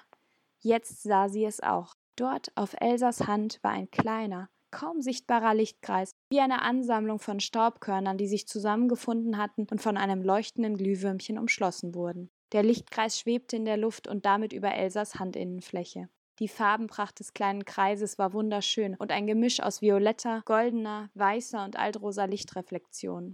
Jetzt 0.59 1.03
sah 1.03 1.29
sie 1.29 1.45
es 1.45 1.61
auch. 1.61 1.93
Dort 2.15 2.51
auf 2.55 2.75
Elsas 2.79 3.27
Hand 3.27 3.59
war 3.61 3.71
ein 3.71 3.91
kleiner, 3.91 4.49
kaum 4.71 5.01
sichtbarer 5.01 5.53
Lichtkreis, 5.53 6.11
wie 6.29 6.39
eine 6.39 6.61
Ansammlung 6.63 7.19
von 7.19 7.39
Staubkörnern, 7.39 8.17
die 8.17 8.27
sich 8.27 8.47
zusammengefunden 8.47 9.37
hatten 9.37 9.67
und 9.69 9.81
von 9.81 9.97
einem 9.97 10.23
leuchtenden 10.23 10.75
Glühwürmchen 10.75 11.37
umschlossen 11.37 11.93
wurden. 11.93 12.29
Der 12.53 12.63
Lichtkreis 12.63 13.19
schwebte 13.19 13.55
in 13.55 13.65
der 13.65 13.77
Luft 13.77 14.07
und 14.07 14.25
damit 14.25 14.51
über 14.51 14.73
Elsas 14.73 15.19
Handinnenfläche. 15.19 16.09
Die 16.39 16.47
Farbenpracht 16.47 17.19
des 17.19 17.33
kleinen 17.33 17.65
Kreises 17.65 18.17
war 18.17 18.33
wunderschön 18.33 18.95
und 18.95 19.11
ein 19.11 19.27
Gemisch 19.27 19.59
aus 19.59 19.81
violetter, 19.81 20.41
goldener, 20.45 21.09
weißer 21.13 21.63
und 21.63 21.77
altrosa 21.77 22.25
Lichtreflexionen. 22.25 23.33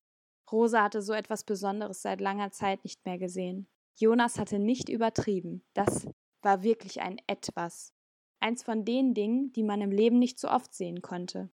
Rosa 0.52 0.84
hatte 0.84 1.02
so 1.02 1.14
etwas 1.14 1.44
Besonderes 1.44 2.02
seit 2.02 2.22
langer 2.22 2.52
Zeit 2.52 2.84
nicht 2.84 3.06
mehr 3.06 3.18
gesehen. 3.18 3.68
Jonas 3.96 4.40
hatte 4.40 4.60
nicht 4.60 4.90
übertrieben. 4.90 5.64
Das 5.74 6.08
war 6.42 6.64
wirklich 6.64 7.02
ein 7.02 7.18
Etwas. 7.28 7.94
Eins 8.40 8.64
von 8.64 8.86
den 8.86 9.14
Dingen, 9.14 9.54
die 9.54 9.64
man 9.64 9.82
im 9.82 9.92
Leben 9.92 10.20
nicht 10.20 10.40
so 10.40 10.50
oft 10.50 10.74
sehen 10.74 11.02
konnte. 11.02 11.50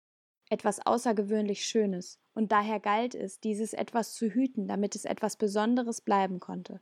Etwas 0.50 0.84
außergewöhnlich 0.84 1.66
Schönes, 1.66 2.20
und 2.34 2.52
daher 2.52 2.80
galt 2.80 3.14
es, 3.14 3.40
dieses 3.40 3.74
Etwas 3.74 4.16
zu 4.16 4.28
hüten, 4.28 4.68
damit 4.68 4.96
es 4.96 5.06
etwas 5.06 5.36
Besonderes 5.36 6.02
bleiben 6.02 6.40
konnte. 6.40 6.82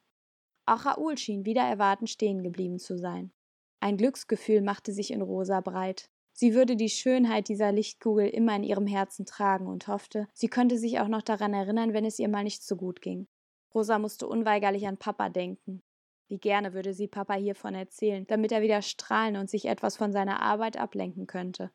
Auch 0.65 0.85
Raoul 0.85 1.17
schien 1.17 1.45
wieder 1.45 1.63
erwartend 1.63 2.09
stehen 2.09 2.43
geblieben 2.43 2.79
zu 2.79 2.97
sein. 2.97 3.31
Ein 3.79 3.97
Glücksgefühl 3.97 4.61
machte 4.61 4.93
sich 4.93 5.11
in 5.11 5.21
Rosa 5.21 5.61
breit. 5.61 6.09
Sie 6.33 6.53
würde 6.53 6.75
die 6.75 6.89
Schönheit 6.89 7.49
dieser 7.49 7.71
Lichtkugel 7.71 8.29
immer 8.29 8.55
in 8.55 8.63
ihrem 8.63 8.87
Herzen 8.87 9.25
tragen 9.25 9.67
und 9.67 9.87
hoffte, 9.87 10.27
sie 10.33 10.47
könnte 10.47 10.77
sich 10.77 10.99
auch 10.99 11.07
noch 11.07 11.23
daran 11.23 11.53
erinnern, 11.53 11.93
wenn 11.93 12.05
es 12.05 12.19
ihr 12.19 12.29
mal 12.29 12.43
nicht 12.43 12.63
so 12.63 12.75
gut 12.75 13.01
ging. 13.01 13.27
Rosa 13.73 13.99
musste 13.99 14.27
unweigerlich 14.27 14.87
an 14.87 14.97
Papa 14.97 15.29
denken. 15.29 15.81
Wie 16.27 16.37
gerne 16.37 16.73
würde 16.73 16.93
sie 16.93 17.07
Papa 17.07 17.35
hiervon 17.35 17.73
erzählen, 17.73 18.27
damit 18.27 18.51
er 18.51 18.61
wieder 18.61 18.81
strahlen 18.81 19.37
und 19.37 19.49
sich 19.49 19.65
etwas 19.65 19.95
von 19.95 20.11
seiner 20.11 20.41
Arbeit 20.41 20.77
ablenken 20.77 21.25
könnte. 21.25 21.71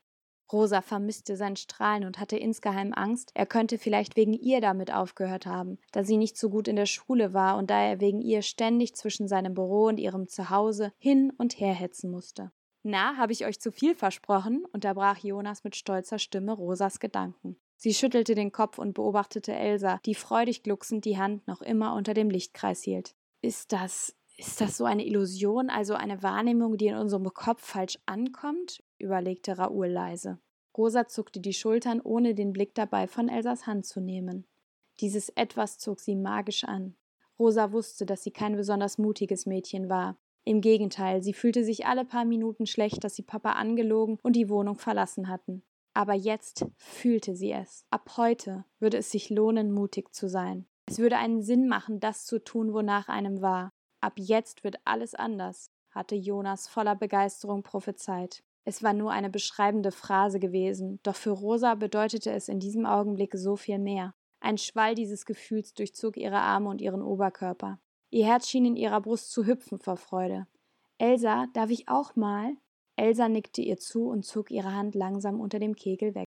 Rosa 0.52 0.82
vermisste 0.82 1.36
sein 1.36 1.56
Strahlen 1.56 2.04
und 2.04 2.18
hatte 2.18 2.36
insgeheim 2.36 2.92
Angst, 2.92 3.30
er 3.34 3.46
könnte 3.46 3.78
vielleicht 3.78 4.16
wegen 4.16 4.34
ihr 4.34 4.60
damit 4.60 4.92
aufgehört 4.92 5.46
haben, 5.46 5.78
da 5.92 6.04
sie 6.04 6.18
nicht 6.18 6.36
so 6.36 6.50
gut 6.50 6.68
in 6.68 6.76
der 6.76 6.86
Schule 6.86 7.32
war 7.32 7.56
und 7.56 7.70
da 7.70 7.80
er 7.80 8.00
wegen 8.00 8.20
ihr 8.20 8.42
ständig 8.42 8.94
zwischen 8.94 9.28
seinem 9.28 9.54
Büro 9.54 9.86
und 9.86 9.98
ihrem 9.98 10.28
Zuhause 10.28 10.92
hin 10.98 11.32
und 11.38 11.58
her 11.58 11.72
hetzen 11.72 12.10
musste. 12.10 12.52
Na, 12.82 13.16
habe 13.16 13.32
ich 13.32 13.46
euch 13.46 13.60
zu 13.60 13.72
viel 13.72 13.94
versprochen? 13.94 14.66
unterbrach 14.72 15.18
Jonas 15.18 15.64
mit 15.64 15.76
stolzer 15.76 16.18
Stimme 16.18 16.52
Rosas 16.52 17.00
Gedanken. 17.00 17.56
Sie 17.82 17.94
schüttelte 17.94 18.36
den 18.36 18.52
Kopf 18.52 18.78
und 18.78 18.94
beobachtete 18.94 19.52
Elsa, 19.52 19.98
die 20.06 20.14
freudig 20.14 20.62
glucksend 20.62 21.04
die 21.04 21.18
Hand 21.18 21.48
noch 21.48 21.62
immer 21.62 21.96
unter 21.96 22.14
dem 22.14 22.30
Lichtkreis 22.30 22.80
hielt. 22.84 23.16
Ist 23.40 23.72
das 23.72 24.14
ist 24.36 24.60
das 24.60 24.76
so 24.76 24.84
eine 24.84 25.04
Illusion, 25.04 25.68
also 25.68 25.94
eine 25.94 26.22
Wahrnehmung, 26.22 26.76
die 26.76 26.86
in 26.86 26.94
unserem 26.94 27.24
Kopf 27.34 27.60
falsch 27.60 27.98
ankommt? 28.06 28.84
überlegte 29.00 29.58
Raoul 29.58 29.88
leise. 29.88 30.38
Rosa 30.78 31.08
zuckte 31.08 31.40
die 31.40 31.52
Schultern, 31.52 32.00
ohne 32.00 32.36
den 32.36 32.52
Blick 32.52 32.76
dabei 32.76 33.08
von 33.08 33.28
Elsas 33.28 33.66
Hand 33.66 33.84
zu 33.84 34.00
nehmen. 34.00 34.46
Dieses 35.00 35.30
Etwas 35.30 35.78
zog 35.78 35.98
sie 35.98 36.14
magisch 36.14 36.62
an. 36.62 36.94
Rosa 37.36 37.72
wusste, 37.72 38.06
dass 38.06 38.22
sie 38.22 38.30
kein 38.30 38.54
besonders 38.54 38.96
mutiges 38.96 39.44
Mädchen 39.44 39.88
war. 39.88 40.16
Im 40.44 40.60
Gegenteil, 40.60 41.20
sie 41.20 41.32
fühlte 41.32 41.64
sich 41.64 41.84
alle 41.84 42.04
paar 42.04 42.24
Minuten 42.24 42.66
schlecht, 42.66 43.02
dass 43.02 43.16
sie 43.16 43.22
Papa 43.22 43.54
angelogen 43.54 44.20
und 44.22 44.36
die 44.36 44.48
Wohnung 44.48 44.78
verlassen 44.78 45.28
hatten. 45.28 45.64
Aber 45.94 46.14
jetzt 46.14 46.66
fühlte 46.76 47.34
sie 47.34 47.52
es. 47.52 47.84
Ab 47.90 48.16
heute 48.16 48.64
würde 48.78 48.98
es 48.98 49.10
sich 49.10 49.30
lohnen, 49.30 49.72
mutig 49.72 50.14
zu 50.14 50.28
sein. 50.28 50.66
Es 50.86 50.98
würde 50.98 51.16
einen 51.16 51.42
Sinn 51.42 51.68
machen, 51.68 52.00
das 52.00 52.24
zu 52.24 52.42
tun, 52.42 52.72
wonach 52.72 53.08
einem 53.08 53.42
war. 53.42 53.72
Ab 54.00 54.14
jetzt 54.16 54.64
wird 54.64 54.76
alles 54.84 55.14
anders, 55.14 55.70
hatte 55.90 56.14
Jonas 56.14 56.66
voller 56.66 56.96
Begeisterung 56.96 57.62
prophezeit. 57.62 58.42
Es 58.64 58.82
war 58.82 58.92
nur 58.92 59.10
eine 59.10 59.30
beschreibende 59.30 59.92
Phrase 59.92 60.38
gewesen, 60.38 61.00
doch 61.02 61.16
für 61.16 61.30
Rosa 61.30 61.74
bedeutete 61.74 62.30
es 62.30 62.48
in 62.48 62.60
diesem 62.60 62.86
Augenblick 62.86 63.34
so 63.34 63.56
viel 63.56 63.78
mehr. 63.78 64.14
Ein 64.40 64.58
Schwall 64.58 64.94
dieses 64.94 65.24
Gefühls 65.24 65.74
durchzog 65.74 66.16
ihre 66.16 66.40
Arme 66.40 66.68
und 66.68 66.80
ihren 66.80 67.02
Oberkörper. 67.02 67.78
Ihr 68.10 68.26
Herz 68.26 68.48
schien 68.48 68.64
in 68.64 68.76
ihrer 68.76 69.00
Brust 69.00 69.30
zu 69.30 69.46
hüpfen 69.46 69.78
vor 69.78 69.96
Freude. 69.96 70.46
Elsa, 70.98 71.46
darf 71.54 71.70
ich 71.70 71.88
auch 71.88 72.16
mal? 72.16 72.56
Elsa 73.02 73.28
nickte 73.28 73.62
ihr 73.62 73.78
zu 73.78 74.08
und 74.08 74.24
zog 74.24 74.52
ihre 74.52 74.76
Hand 74.76 74.94
langsam 74.94 75.40
unter 75.40 75.58
dem 75.58 75.74
Kegel 75.74 76.14
weg. 76.14 76.28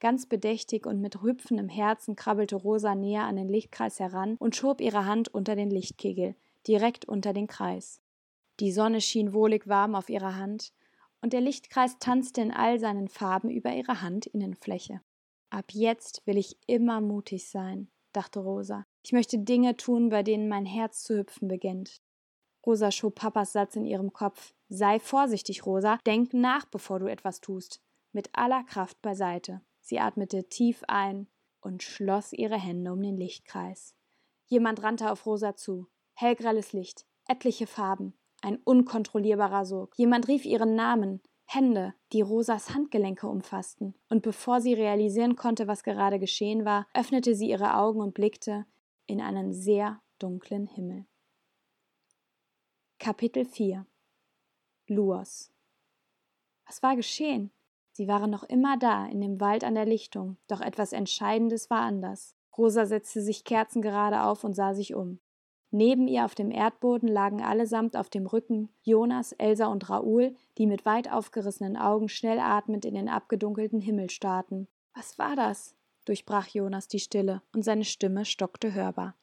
Ganz 0.00 0.24
bedächtig 0.24 0.86
und 0.86 1.02
mit 1.02 1.20
hüpfendem 1.20 1.68
Herzen 1.68 2.16
krabbelte 2.16 2.56
Rosa 2.56 2.94
näher 2.94 3.24
an 3.24 3.36
den 3.36 3.50
Lichtkreis 3.50 4.00
heran 4.00 4.36
und 4.38 4.56
schob 4.56 4.80
ihre 4.80 5.04
Hand 5.04 5.28
unter 5.28 5.56
den 5.56 5.68
Lichtkegel, 5.68 6.34
direkt 6.66 7.04
unter 7.04 7.34
den 7.34 7.48
Kreis. 7.48 8.00
Die 8.60 8.72
Sonne 8.72 9.02
schien 9.02 9.34
wohlig 9.34 9.68
warm 9.68 9.94
auf 9.94 10.08
ihrer 10.08 10.36
Hand, 10.36 10.72
und 11.20 11.34
der 11.34 11.42
Lichtkreis 11.42 11.98
tanzte 11.98 12.40
in 12.40 12.50
all 12.50 12.78
seinen 12.78 13.08
Farben 13.08 13.50
über 13.50 13.74
ihre 13.74 14.00
Handinnenfläche. 14.00 15.02
Ab 15.50 15.66
jetzt 15.72 16.26
will 16.26 16.38
ich 16.38 16.56
immer 16.66 17.02
mutig 17.02 17.46
sein, 17.50 17.88
dachte 18.14 18.40
Rosa. 18.40 18.86
Ich 19.02 19.12
möchte 19.12 19.38
Dinge 19.38 19.76
tun, 19.76 20.08
bei 20.08 20.22
denen 20.22 20.48
mein 20.48 20.64
Herz 20.64 21.02
zu 21.02 21.18
hüpfen 21.18 21.46
beginnt. 21.46 22.00
Rosa 22.64 22.90
schob 22.90 23.16
Papas 23.16 23.52
Satz 23.52 23.76
in 23.76 23.84
ihrem 23.84 24.14
Kopf. 24.14 24.54
Sei 24.68 24.98
vorsichtig, 24.98 25.64
Rosa, 25.64 25.98
denk 26.06 26.34
nach, 26.34 26.64
bevor 26.64 26.98
du 26.98 27.06
etwas 27.06 27.40
tust. 27.40 27.80
Mit 28.12 28.30
aller 28.32 28.64
Kraft 28.64 29.00
beiseite. 29.00 29.60
Sie 29.80 30.00
atmete 30.00 30.48
tief 30.48 30.82
ein 30.88 31.28
und 31.60 31.82
schloss 31.82 32.32
ihre 32.32 32.58
Hände 32.58 32.92
um 32.92 33.02
den 33.02 33.16
Lichtkreis. 33.16 33.94
Jemand 34.46 34.82
rannte 34.82 35.10
auf 35.10 35.26
Rosa 35.26 35.54
zu. 35.54 35.86
Hellgrelles 36.14 36.72
Licht, 36.72 37.06
etliche 37.28 37.66
Farben, 37.66 38.14
ein 38.42 38.56
unkontrollierbarer 38.56 39.64
Sog. 39.64 39.96
Jemand 39.96 40.28
rief 40.28 40.44
ihren 40.44 40.74
Namen, 40.74 41.20
Hände, 41.44 41.94
die 42.12 42.22
Rosas 42.22 42.74
Handgelenke 42.74 43.28
umfassten. 43.28 43.94
Und 44.08 44.22
bevor 44.22 44.60
sie 44.60 44.74
realisieren 44.74 45.36
konnte, 45.36 45.68
was 45.68 45.84
gerade 45.84 46.18
geschehen 46.18 46.64
war, 46.64 46.88
öffnete 46.92 47.34
sie 47.36 47.50
ihre 47.50 47.76
Augen 47.76 48.00
und 48.00 48.14
blickte 48.14 48.66
in 49.06 49.20
einen 49.20 49.52
sehr 49.52 50.00
dunklen 50.18 50.66
Himmel. 50.66 51.06
Kapitel 52.98 53.44
4 53.44 53.86
Luos 54.88 55.50
Was 56.66 56.82
war 56.82 56.94
geschehen? 56.94 57.50
Sie 57.90 58.06
waren 58.06 58.30
noch 58.30 58.44
immer 58.44 58.76
da, 58.78 59.06
in 59.06 59.20
dem 59.20 59.40
Wald 59.40 59.64
an 59.64 59.74
der 59.74 59.86
Lichtung, 59.86 60.36
doch 60.46 60.60
etwas 60.60 60.92
Entscheidendes 60.92 61.70
war 61.70 61.80
anders. 61.80 62.36
Rosa 62.56 62.86
setzte 62.86 63.20
sich 63.20 63.42
kerzengerade 63.42 64.22
auf 64.22 64.44
und 64.44 64.54
sah 64.54 64.74
sich 64.74 64.94
um. 64.94 65.18
Neben 65.72 66.06
ihr 66.06 66.24
auf 66.24 66.36
dem 66.36 66.52
Erdboden 66.52 67.08
lagen 67.08 67.42
allesamt 67.42 67.96
auf 67.96 68.08
dem 68.10 68.26
Rücken 68.26 68.68
Jonas, 68.82 69.32
Elsa 69.32 69.66
und 69.66 69.90
Raoul, 69.90 70.36
die 70.56 70.66
mit 70.66 70.86
weit 70.86 71.10
aufgerissenen 71.10 71.76
Augen 71.76 72.08
schnell 72.08 72.38
atmend 72.38 72.84
in 72.84 72.94
den 72.94 73.08
abgedunkelten 73.08 73.80
Himmel 73.80 74.10
starrten. 74.10 74.68
Was 74.94 75.18
war 75.18 75.34
das? 75.34 75.74
durchbrach 76.04 76.46
Jonas 76.46 76.86
die 76.86 77.00
Stille, 77.00 77.42
und 77.52 77.64
seine 77.64 77.84
Stimme 77.84 78.24
stockte 78.24 78.72
hörbar. 78.72 79.16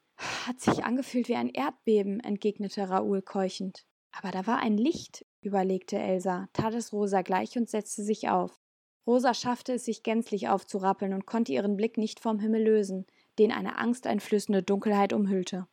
Hat 0.46 0.60
sich 0.60 0.84
angefühlt 0.84 1.28
wie 1.28 1.36
ein 1.36 1.48
Erdbeben, 1.48 2.20
entgegnete 2.20 2.90
Raoul 2.90 3.22
keuchend. 3.22 3.86
Aber 4.16 4.30
da 4.30 4.46
war 4.46 4.58
ein 4.60 4.78
Licht, 4.78 5.26
überlegte 5.40 5.98
Elsa, 5.98 6.48
tat 6.52 6.74
es 6.74 6.92
Rosa 6.92 7.22
gleich 7.22 7.56
und 7.58 7.68
setzte 7.68 8.02
sich 8.02 8.28
auf. 8.28 8.60
Rosa 9.06 9.34
schaffte 9.34 9.74
es, 9.74 9.84
sich 9.84 10.02
gänzlich 10.02 10.48
aufzurappeln 10.48 11.12
und 11.12 11.26
konnte 11.26 11.52
ihren 11.52 11.76
Blick 11.76 11.98
nicht 11.98 12.20
vom 12.20 12.38
Himmel 12.38 12.62
lösen, 12.62 13.06
den 13.38 13.52
eine 13.52 13.76
angsteinflößende 13.76 14.62
Dunkelheit 14.62 15.12
umhüllte. 15.12 15.66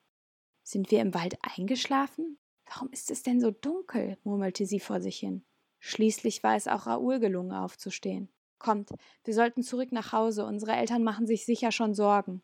Sind 0.63 0.91
wir 0.91 0.99
im 0.99 1.13
Wald 1.13 1.38
eingeschlafen? 1.41 2.38
Warum 2.65 2.89
ist 2.91 3.12
es 3.12 3.23
denn 3.23 3.39
so 3.39 3.51
dunkel? 3.51 4.17
murmelte 4.23 4.65
sie 4.65 4.80
vor 4.80 5.01
sich 5.01 5.19
hin. 5.19 5.45
Schließlich 5.80 6.43
war 6.43 6.56
es 6.56 6.67
auch 6.67 6.88
Raoul 6.88 7.19
gelungen, 7.19 7.51
aufzustehen. 7.51 8.30
Kommt, 8.60 8.91
wir 9.23 9.34
sollten 9.34 9.63
zurück 9.63 9.91
nach 9.91 10.12
Hause, 10.12 10.45
unsere 10.45 10.73
Eltern 10.73 11.04
machen 11.04 11.25
sich 11.25 11.45
sicher 11.45 11.71
schon 11.71 11.93
Sorgen. 11.93 12.43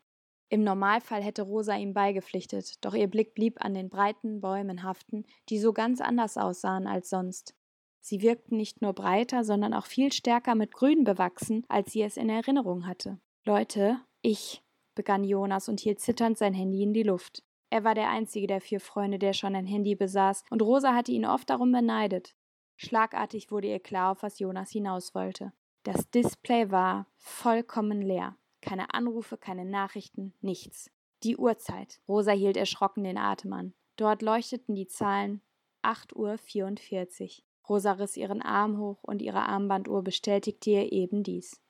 Im 0.50 0.64
Normalfall 0.64 1.22
hätte 1.22 1.42
Rosa 1.42 1.76
ihm 1.76 1.92
beigepflichtet, 1.92 2.84
doch 2.84 2.94
ihr 2.94 3.08
Blick 3.08 3.34
blieb 3.34 3.62
an 3.62 3.74
den 3.74 3.90
breiten 3.90 4.40
Bäumen 4.40 4.82
haften, 4.82 5.24
die 5.50 5.58
so 5.58 5.72
ganz 5.72 6.00
anders 6.00 6.38
aussahen 6.38 6.86
als 6.86 7.10
sonst. 7.10 7.54
Sie 8.00 8.22
wirkten 8.22 8.56
nicht 8.56 8.80
nur 8.80 8.94
breiter, 8.94 9.44
sondern 9.44 9.74
auch 9.74 9.84
viel 9.84 10.12
stärker 10.12 10.54
mit 10.54 10.72
Grün 10.72 11.04
bewachsen, 11.04 11.66
als 11.68 11.92
sie 11.92 12.02
es 12.02 12.16
in 12.16 12.30
Erinnerung 12.30 12.86
hatte. 12.86 13.18
Leute, 13.44 14.00
ich, 14.22 14.62
begann 14.94 15.24
Jonas 15.24 15.68
und 15.68 15.80
hielt 15.80 16.00
zitternd 16.00 16.38
sein 16.38 16.54
Handy 16.54 16.82
in 16.82 16.94
die 16.94 17.02
Luft. 17.02 17.42
Er 17.70 17.84
war 17.84 17.94
der 17.94 18.08
einzige 18.08 18.46
der 18.46 18.62
vier 18.62 18.80
Freunde, 18.80 19.18
der 19.18 19.34
schon 19.34 19.54
ein 19.54 19.66
Handy 19.66 19.94
besaß, 19.94 20.44
und 20.50 20.62
Rosa 20.62 20.94
hatte 20.94 21.12
ihn 21.12 21.26
oft 21.26 21.50
darum 21.50 21.70
beneidet. 21.70 22.34
Schlagartig 22.76 23.50
wurde 23.50 23.68
ihr 23.68 23.80
klar, 23.80 24.12
auf 24.12 24.22
was 24.22 24.38
Jonas 24.38 24.70
hinaus 24.70 25.14
wollte. 25.14 25.52
Das 25.82 26.10
Display 26.10 26.70
war 26.70 27.06
vollkommen 27.16 28.00
leer. 28.00 28.36
Keine 28.60 28.92
Anrufe, 28.94 29.36
keine 29.36 29.64
Nachrichten, 29.64 30.34
nichts. 30.40 30.90
Die 31.22 31.36
Uhrzeit. 31.36 32.00
Rosa 32.08 32.32
hielt 32.32 32.56
erschrocken 32.56 33.04
den 33.04 33.18
Atem 33.18 33.52
an. 33.52 33.74
Dort 33.96 34.22
leuchteten 34.22 34.74
die 34.74 34.86
Zahlen 34.86 35.42
8.44 35.82 37.38
Uhr. 37.38 37.44
Rosa 37.68 37.92
riss 37.92 38.16
ihren 38.16 38.40
Arm 38.42 38.78
hoch 38.78 39.02
und 39.02 39.20
ihre 39.20 39.40
Armbanduhr 39.40 40.02
bestätigte 40.02 40.70
ihr 40.70 40.92
eben 40.92 41.22
dies. 41.22 41.60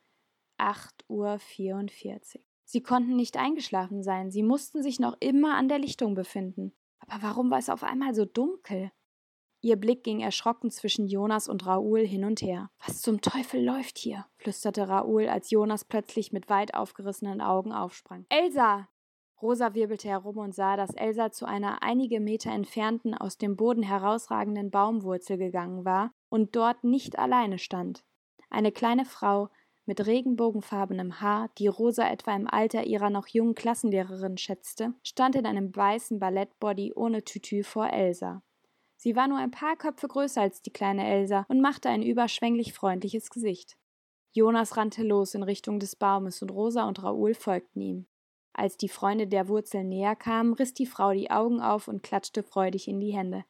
8.44 0.59 2.37
Uhr. 2.37 2.43
Sie 2.65 2.83
konnten 2.83 3.17
nicht 3.17 3.37
eingeschlafen 3.39 4.03
sein, 4.03 4.31
sie 4.31 4.43
mussten 4.43 4.83
sich 4.83 5.01
noch 5.01 5.17
immer 5.21 5.57
an 5.57 5.69
der 5.69 5.79
Lichtung 5.79 6.15
befinden. 6.15 6.73
Aber 6.99 7.23
warum 7.23 7.51
war 7.51 7.59
es 7.59 7.71
auf 7.71 7.83
einmal 7.83 8.15
so 8.15 8.27
dunkel? 8.27 8.93
Ihr 9.69 9.77
Blick 9.77 10.03
ging 10.03 10.21
erschrocken 10.21 10.71
zwischen 10.71 11.09
Jonas 11.09 11.47
und 11.47 11.67
Raoul 11.67 12.01
hin 12.01 12.25
und 12.25 12.41
her. 12.41 12.71
Was 12.87 13.03
zum 13.03 13.21
Teufel 13.21 13.63
läuft 13.63 13.99
hier? 13.99 14.25
flüsterte 14.39 14.89
Raoul, 14.89 15.29
als 15.29 15.51
Jonas 15.51 15.85
plötzlich 15.85 16.33
mit 16.33 16.49
weit 16.49 16.73
aufgerissenen 16.73 17.43
Augen 17.43 17.75
aufsprang. 17.75 18.25
Elsa! 18.31 18.89
Rosa 19.43 19.75
wirbelte 19.75 20.09
herum 20.09 20.39
und 20.39 20.55
sah, 20.55 20.79
dass 20.79 20.95
Elsa 20.95 21.33
zu 21.33 21.45
einer 21.45 21.83
einige 21.83 22.19
Meter 22.19 22.51
entfernten, 22.51 23.13
aus 23.13 23.37
dem 23.37 23.57
Boden 23.57 23.83
herausragenden 23.83 24.71
Baumwurzel 24.71 25.37
gegangen 25.37 25.85
war 25.85 26.15
und 26.31 26.57
dort 26.57 26.83
nicht 26.83 27.19
alleine 27.19 27.59
stand. 27.59 28.05
Eine 28.49 28.73
kleine 28.73 29.05
Frau 29.05 29.51
mit 29.85 30.07
regenbogenfarbenem 30.07 31.21
Haar, 31.21 31.51
die 31.59 31.67
Rosa 31.67 32.09
etwa 32.09 32.35
im 32.35 32.49
Alter 32.49 32.85
ihrer 32.85 33.11
noch 33.11 33.27
jungen 33.27 33.55
Klassenlehrerin 33.55 34.39
schätzte, 34.39 34.95
stand 35.03 35.37
in 35.37 35.45
einem 35.45 35.77
weißen 35.77 36.19
Ballettbody 36.19 36.95
ohne 36.97 37.23
Tütü 37.23 37.65
vor 37.65 37.91
Elsa. 37.91 38.43
Sie 39.01 39.15
war 39.15 39.29
nur 39.29 39.39
ein 39.39 39.53
paar 39.53 39.77
Köpfe 39.77 40.09
größer 40.09 40.41
als 40.41 40.61
die 40.61 40.73
kleine 40.73 41.09
Elsa 41.09 41.47
und 41.49 41.61
machte 41.61 41.89
ein 41.89 42.03
überschwänglich 42.03 42.73
freundliches 42.73 43.31
Gesicht. 43.31 43.79
Jonas 44.33 44.77
rannte 44.77 45.05
los 45.05 45.35
in 45.35 45.45
Richtung 45.45 45.79
des 45.79 45.95
Baumes 45.95 46.43
und 46.43 46.51
Rosa 46.51 46.87
und 46.87 47.01
Raoul 47.03 47.35
folgten 47.35 47.81
ihm. 47.81 48.07
Als 48.53 48.77
die 48.77 48.89
Freunde 48.89 49.29
der 49.29 49.47
Wurzel 49.47 49.85
näher 49.85 50.17
kamen, 50.17 50.53
riss 50.53 50.75
die 50.75 50.87
Frau 50.87 51.13
die 51.13 51.31
Augen 51.31 51.61
auf 51.61 51.87
und 51.87 52.03
klatschte 52.03 52.43
freudig 52.43 52.89
in 52.89 52.99
die 52.99 53.17
Hände. 53.17 53.45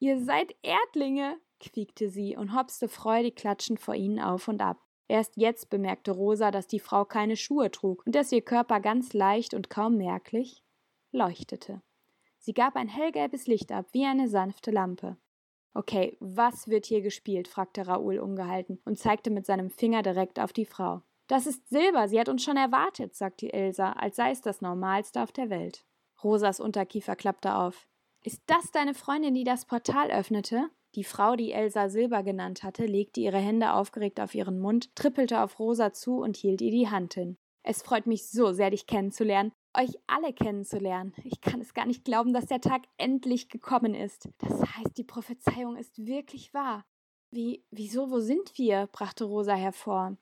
Ihr 0.00 0.20
seid 0.20 0.52
Erdlinge, 0.62 1.36
quiekte 1.60 2.10
sie 2.10 2.36
und 2.36 2.54
hopste 2.56 2.88
freudig 2.88 3.36
klatschend 3.36 3.78
vor 3.78 3.94
ihnen 3.94 4.18
auf 4.18 4.48
und 4.48 4.60
ab. 4.60 4.84
Erst 5.06 5.36
jetzt 5.36 5.70
bemerkte 5.70 6.10
Rosa, 6.10 6.50
dass 6.50 6.66
die 6.66 6.80
Frau 6.80 7.04
keine 7.04 7.36
Schuhe 7.36 7.70
trug 7.70 8.04
und 8.04 8.16
dass 8.16 8.32
ihr 8.32 8.42
Körper 8.42 8.80
ganz 8.80 9.12
leicht 9.12 9.54
und 9.54 9.70
kaum 9.70 9.96
merklich 9.96 10.64
leuchtete. 11.12 11.82
Sie 12.48 12.54
gab 12.54 12.76
ein 12.76 12.88
hellgelbes 12.88 13.46
Licht 13.46 13.70
ab, 13.72 13.88
wie 13.92 14.06
eine 14.06 14.26
sanfte 14.26 14.70
Lampe. 14.70 15.18
Okay, 15.74 16.16
was 16.18 16.66
wird 16.66 16.86
hier 16.86 17.02
gespielt? 17.02 17.46
fragte 17.46 17.86
Raoul 17.86 18.20
ungehalten 18.20 18.80
und 18.86 18.98
zeigte 18.98 19.28
mit 19.28 19.44
seinem 19.44 19.68
Finger 19.68 20.00
direkt 20.00 20.40
auf 20.40 20.54
die 20.54 20.64
Frau. 20.64 21.02
Das 21.26 21.46
ist 21.46 21.68
Silber, 21.68 22.08
sie 22.08 22.18
hat 22.18 22.30
uns 22.30 22.42
schon 22.42 22.56
erwartet, 22.56 23.14
sagte 23.14 23.52
Elsa, 23.52 23.92
als 23.92 24.16
sei 24.16 24.30
es 24.30 24.40
das 24.40 24.62
Normalste 24.62 25.22
auf 25.22 25.30
der 25.30 25.50
Welt. 25.50 25.84
Rosas 26.24 26.58
Unterkiefer 26.58 27.16
klappte 27.16 27.54
auf. 27.54 27.86
Ist 28.24 28.40
das 28.46 28.70
deine 28.72 28.94
Freundin, 28.94 29.34
die 29.34 29.44
das 29.44 29.66
Portal 29.66 30.10
öffnete? 30.10 30.70
Die 30.94 31.04
Frau, 31.04 31.36
die 31.36 31.52
Elsa 31.52 31.90
Silber 31.90 32.22
genannt 32.22 32.62
hatte, 32.62 32.86
legte 32.86 33.20
ihre 33.20 33.36
Hände 33.36 33.74
aufgeregt 33.74 34.20
auf 34.20 34.34
ihren 34.34 34.58
Mund, 34.58 34.96
trippelte 34.96 35.42
auf 35.42 35.58
Rosa 35.58 35.92
zu 35.92 36.22
und 36.22 36.38
hielt 36.38 36.62
ihr 36.62 36.70
die 36.70 36.88
Hand 36.88 37.12
hin. 37.12 37.36
Es 37.62 37.82
freut 37.82 38.06
mich 38.06 38.30
so 38.30 38.52
sehr, 38.54 38.70
dich 38.70 38.86
kennenzulernen 38.86 39.52
euch 39.76 39.94
alle 40.06 40.32
kennenzulernen. 40.32 41.14
Ich 41.24 41.40
kann 41.40 41.60
es 41.60 41.74
gar 41.74 41.86
nicht 41.86 42.04
glauben, 42.04 42.32
dass 42.32 42.46
der 42.46 42.60
Tag 42.60 42.82
endlich 42.96 43.48
gekommen 43.48 43.94
ist. 43.94 44.28
Das 44.38 44.60
heißt, 44.60 44.96
die 44.96 45.04
Prophezeiung 45.04 45.76
ist 45.76 46.06
wirklich 46.06 46.52
wahr. 46.54 46.84
Wie, 47.30 47.64
wieso, 47.70 48.10
wo 48.10 48.20
sind 48.20 48.56
wir? 48.56 48.88
brachte 48.90 49.24
Rosa 49.24 49.54
hervor, 49.54 50.16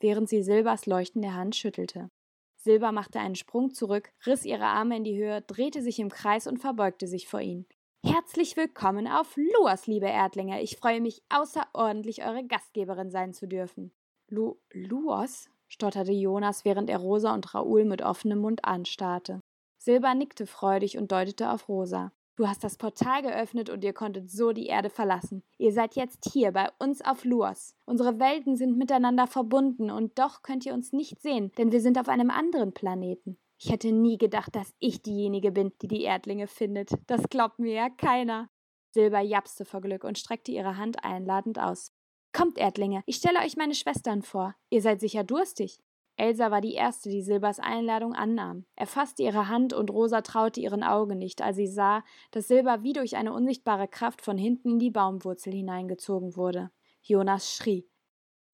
während 0.00 0.28
sie 0.28 0.42
Silbers 0.42 0.86
leuchtende 0.86 1.34
Hand 1.34 1.56
schüttelte. 1.56 2.10
Silber 2.56 2.92
machte 2.92 3.20
einen 3.20 3.34
Sprung 3.34 3.74
zurück, 3.74 4.10
riss 4.24 4.44
ihre 4.44 4.64
Arme 4.64 4.96
in 4.96 5.04
die 5.04 5.16
Höhe, 5.16 5.42
drehte 5.42 5.82
sich 5.82 5.98
im 5.98 6.08
Kreis 6.08 6.46
und 6.46 6.58
verbeugte 6.58 7.06
sich 7.06 7.28
vor 7.28 7.40
ihn. 7.40 7.66
Herzlich 8.06 8.56
willkommen 8.56 9.06
auf 9.06 9.36
Luas, 9.36 9.86
liebe 9.86 10.06
Erdlinge. 10.06 10.62
Ich 10.62 10.76
freue 10.76 11.00
mich 11.00 11.22
außerordentlich, 11.28 12.24
eure 12.24 12.44
Gastgeberin 12.44 13.10
sein 13.10 13.34
zu 13.34 13.46
dürfen. 13.46 13.92
Lu 14.28 14.56
Luos? 14.72 15.50
Stotterte 15.74 16.12
Jonas, 16.12 16.64
während 16.64 16.88
er 16.88 16.98
Rosa 16.98 17.34
und 17.34 17.54
Raoul 17.54 17.84
mit 17.84 18.00
offenem 18.00 18.38
Mund 18.38 18.64
anstarrte. 18.64 19.40
Silber 19.76 20.14
nickte 20.14 20.46
freudig 20.46 20.96
und 20.96 21.12
deutete 21.12 21.50
auf 21.50 21.68
Rosa. 21.68 22.12
Du 22.36 22.48
hast 22.48 22.64
das 22.64 22.78
Portal 22.78 23.22
geöffnet 23.22 23.70
und 23.70 23.84
ihr 23.84 23.92
konntet 23.92 24.30
so 24.30 24.52
die 24.52 24.66
Erde 24.66 24.90
verlassen. 24.90 25.42
Ihr 25.58 25.72
seid 25.72 25.94
jetzt 25.94 26.30
hier 26.32 26.52
bei 26.52 26.68
uns 26.78 27.00
auf 27.04 27.24
Luos. 27.24 27.76
Unsere 27.84 28.18
Welten 28.18 28.56
sind 28.56 28.76
miteinander 28.76 29.26
verbunden 29.26 29.90
und 29.90 30.18
doch 30.18 30.42
könnt 30.42 30.64
ihr 30.64 30.74
uns 30.74 30.92
nicht 30.92 31.20
sehen, 31.20 31.52
denn 31.58 31.70
wir 31.70 31.80
sind 31.80 31.98
auf 31.98 32.08
einem 32.08 32.30
anderen 32.30 32.72
Planeten. 32.72 33.36
Ich 33.58 33.70
hätte 33.70 33.92
nie 33.92 34.18
gedacht, 34.18 34.56
dass 34.56 34.74
ich 34.78 35.02
diejenige 35.02 35.52
bin, 35.52 35.72
die 35.82 35.88
die 35.88 36.02
Erdlinge 36.02 36.48
findet. 36.48 36.90
Das 37.06 37.28
glaubt 37.28 37.58
mir 37.58 37.72
ja 37.72 37.88
keiner. 37.88 38.48
Silber 38.90 39.20
japste 39.20 39.64
vor 39.64 39.80
Glück 39.80 40.04
und 40.04 40.18
streckte 40.18 40.50
ihre 40.50 40.76
Hand 40.76 41.04
einladend 41.04 41.58
aus. 41.58 41.92
Kommt, 42.34 42.58
Erdlinge, 42.58 43.04
ich 43.06 43.16
stelle 43.16 43.38
euch 43.38 43.56
meine 43.56 43.76
Schwestern 43.76 44.22
vor. 44.22 44.56
Ihr 44.68 44.82
seid 44.82 44.98
sicher 44.98 45.22
durstig. 45.22 45.78
Elsa 46.16 46.50
war 46.50 46.60
die 46.60 46.74
erste, 46.74 47.08
die 47.08 47.22
Silbers 47.22 47.60
Einladung 47.60 48.12
annahm. 48.12 48.66
Er 48.74 48.88
fasste 48.88 49.22
ihre 49.22 49.48
Hand 49.48 49.72
und 49.72 49.88
Rosa 49.88 50.20
traute 50.20 50.58
ihren 50.60 50.82
Augen 50.82 51.16
nicht, 51.16 51.42
als 51.42 51.56
sie 51.56 51.68
sah, 51.68 52.02
dass 52.32 52.48
Silber 52.48 52.82
wie 52.82 52.92
durch 52.92 53.14
eine 53.14 53.32
unsichtbare 53.32 53.86
Kraft 53.86 54.20
von 54.20 54.36
hinten 54.36 54.72
in 54.72 54.78
die 54.80 54.90
Baumwurzel 54.90 55.52
hineingezogen 55.52 56.34
wurde. 56.34 56.72
Jonas 57.02 57.54
schrie. 57.54 57.88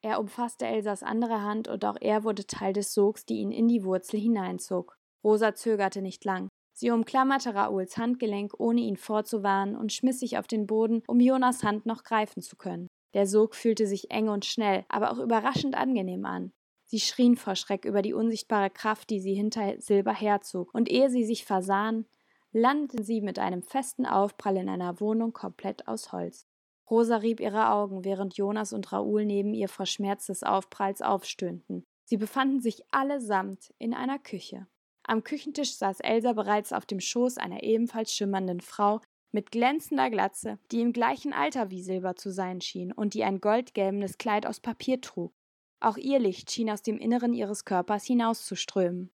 Er 0.03 0.21
umfasste 0.21 0.67
Elsas 0.67 1.03
andere 1.03 1.41
Hand 1.41 1.67
und 1.67 1.83
auch 1.87 1.97
er 2.03 2.23
wurde 2.23 2.47
Teil 2.47 2.75
des 2.75 2.93
Sogs, 2.93 3.25
die 3.25 3.39
ihn 3.39 3.51
in 3.51 3.67
die 3.67 3.83
Wurzel 3.83 4.21
hineinzog. 4.21 4.99
Rosa 5.25 5.55
zögerte 5.55 6.03
nicht 6.03 6.23
lang. 6.27 6.49
Sie 6.75 6.91
umklammerte 6.91 7.55
Raouls 7.55 7.97
Handgelenk, 7.97 8.53
ohne 8.59 8.83
ihn 8.83 8.97
vorzuwarnen, 8.97 9.75
und 9.75 9.91
schmiss 9.93 10.21
sich 10.21 10.37
auf 10.37 10.47
den 10.47 10.67
Boden, 10.67 11.03
um 11.07 11.19
Jonas 11.19 11.63
Hand 11.63 11.87
noch 11.87 12.05
greifen 12.05 12.43
zu 12.43 12.57
können. 12.57 12.87
Der 13.15 13.27
Sog 13.27 13.55
fühlte 13.55 13.87
sich 13.87 14.11
eng 14.11 14.29
und 14.29 14.45
schnell, 14.45 14.85
aber 14.89 15.11
auch 15.11 15.19
überraschend 15.19 15.75
angenehm 15.77 16.25
an. 16.25 16.53
Sie 16.85 17.01
schrien 17.01 17.37
vor 17.37 17.55
Schreck 17.55 17.85
über 17.85 18.03
die 18.03 18.15
unsichtbare 18.15 18.71
Kraft, 18.71 19.11
die 19.11 19.21
sie 19.21 19.35
hinter 19.35 19.81
Silber 19.81 20.13
herzog, 20.13 20.75
und 20.75 20.89
ehe 20.89 21.11
sie 21.11 21.25
sich 21.25 21.45
versahen, 21.45 22.07
landeten 22.53 23.05
sie 23.05 23.21
mit 23.21 23.39
einem 23.39 23.63
festen 23.63 24.07
Aufprall 24.07 24.57
in 24.57 24.69
einer 24.69 25.01
Wohnung 25.01 25.33
komplett 25.33 25.87
aus 25.87 26.13
Holz. 26.13 26.47
Rosa 26.91 27.17
rieb 27.19 27.39
ihre 27.39 27.71
Augen, 27.71 28.05
während 28.05 28.37
Jonas 28.37 28.73
und 28.73 28.93
Raoul 28.93 29.25
neben 29.25 29.55
ihr 29.55 29.69
vor 29.69 29.87
Schmerz 29.87 30.27
des 30.27 30.43
Aufpralls 30.43 31.03
aufstöhnten. 31.03 31.85
Sie 32.05 32.17
befanden 32.17 32.61
sich 32.61 32.83
allesamt 32.91 33.73
in 33.79 33.95
einer 33.95 34.19
Küche. 34.19 34.67
Am 35.05 35.23
Küchentisch 35.23 35.77
saß 35.77 36.01
Elsa 36.01 36.33
bereits 36.33 36.73
auf 36.73 36.87
dem 36.87 36.99
Schoß 36.99 37.39
einer 37.39 37.63
ebenfalls 37.63 38.13
schimmernden 38.13 38.61
Frau, 38.61 39.01
mit 39.33 39.51
glänzender 39.51 40.11
Glatze, 40.11 40.59
die 40.71 40.81
im 40.81 40.93
gleichen 40.93 41.33
Alter 41.33 41.71
wie 41.71 41.83
Silber 41.83 42.17
zu 42.17 42.31
sein 42.31 42.61
schien 42.61 42.93
und 42.93 43.15
die 43.15 43.25
ein 43.25 43.41
goldgelbenes 43.41 44.19
Kleid 44.19 44.47
aus 44.47 44.61
Papier 44.61 45.01
trug. 45.01 45.33
Auch 45.81 45.97
ihr 45.97 46.19
Licht 46.19 46.51
schien 46.51 46.71
aus 46.71 46.83
dem 46.83 46.99
Inneren 46.99 47.33
ihres 47.33 47.65
Körpers 47.65 48.05
hinauszuströmen. 48.05 49.11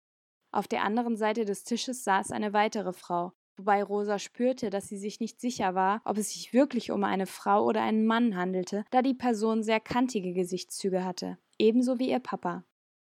Auf 0.52 0.68
der 0.68 0.84
anderen 0.84 1.18
Seite 1.18 1.46
des 1.46 1.64
Tisches 1.64 2.04
saß 2.04 2.32
eine 2.32 2.54
weitere 2.54 2.94
Frau, 2.94 3.34
wobei 3.58 3.84
Rosa 3.84 4.20
spürte, 4.20 4.70
dass 4.70 4.88
sie 4.88 4.98
sich 4.98 5.20
nicht 5.20 5.40
sicher 5.40 5.76
war, 5.76 6.02
ob 6.06 6.18
es 6.18 6.32
sich 6.32 6.54
wirklich 6.54 6.92
um 6.92 7.04
eine 7.04 7.28
Frau 7.28 7.66
oder 7.66 7.82
einen 7.82 8.06
Mann 8.06 8.36
handelte, 8.36 8.86
da 8.90 9.02
die 9.02 9.14
Person 9.14 9.64
sehr 9.64 9.80
kantige 9.80 10.34
Gesichtszüge 10.34 11.04
hatte, 11.04 11.38
ebenso 11.60 12.00
wie 12.00 12.10
ihr 12.10 12.20
Papa. 12.20 12.64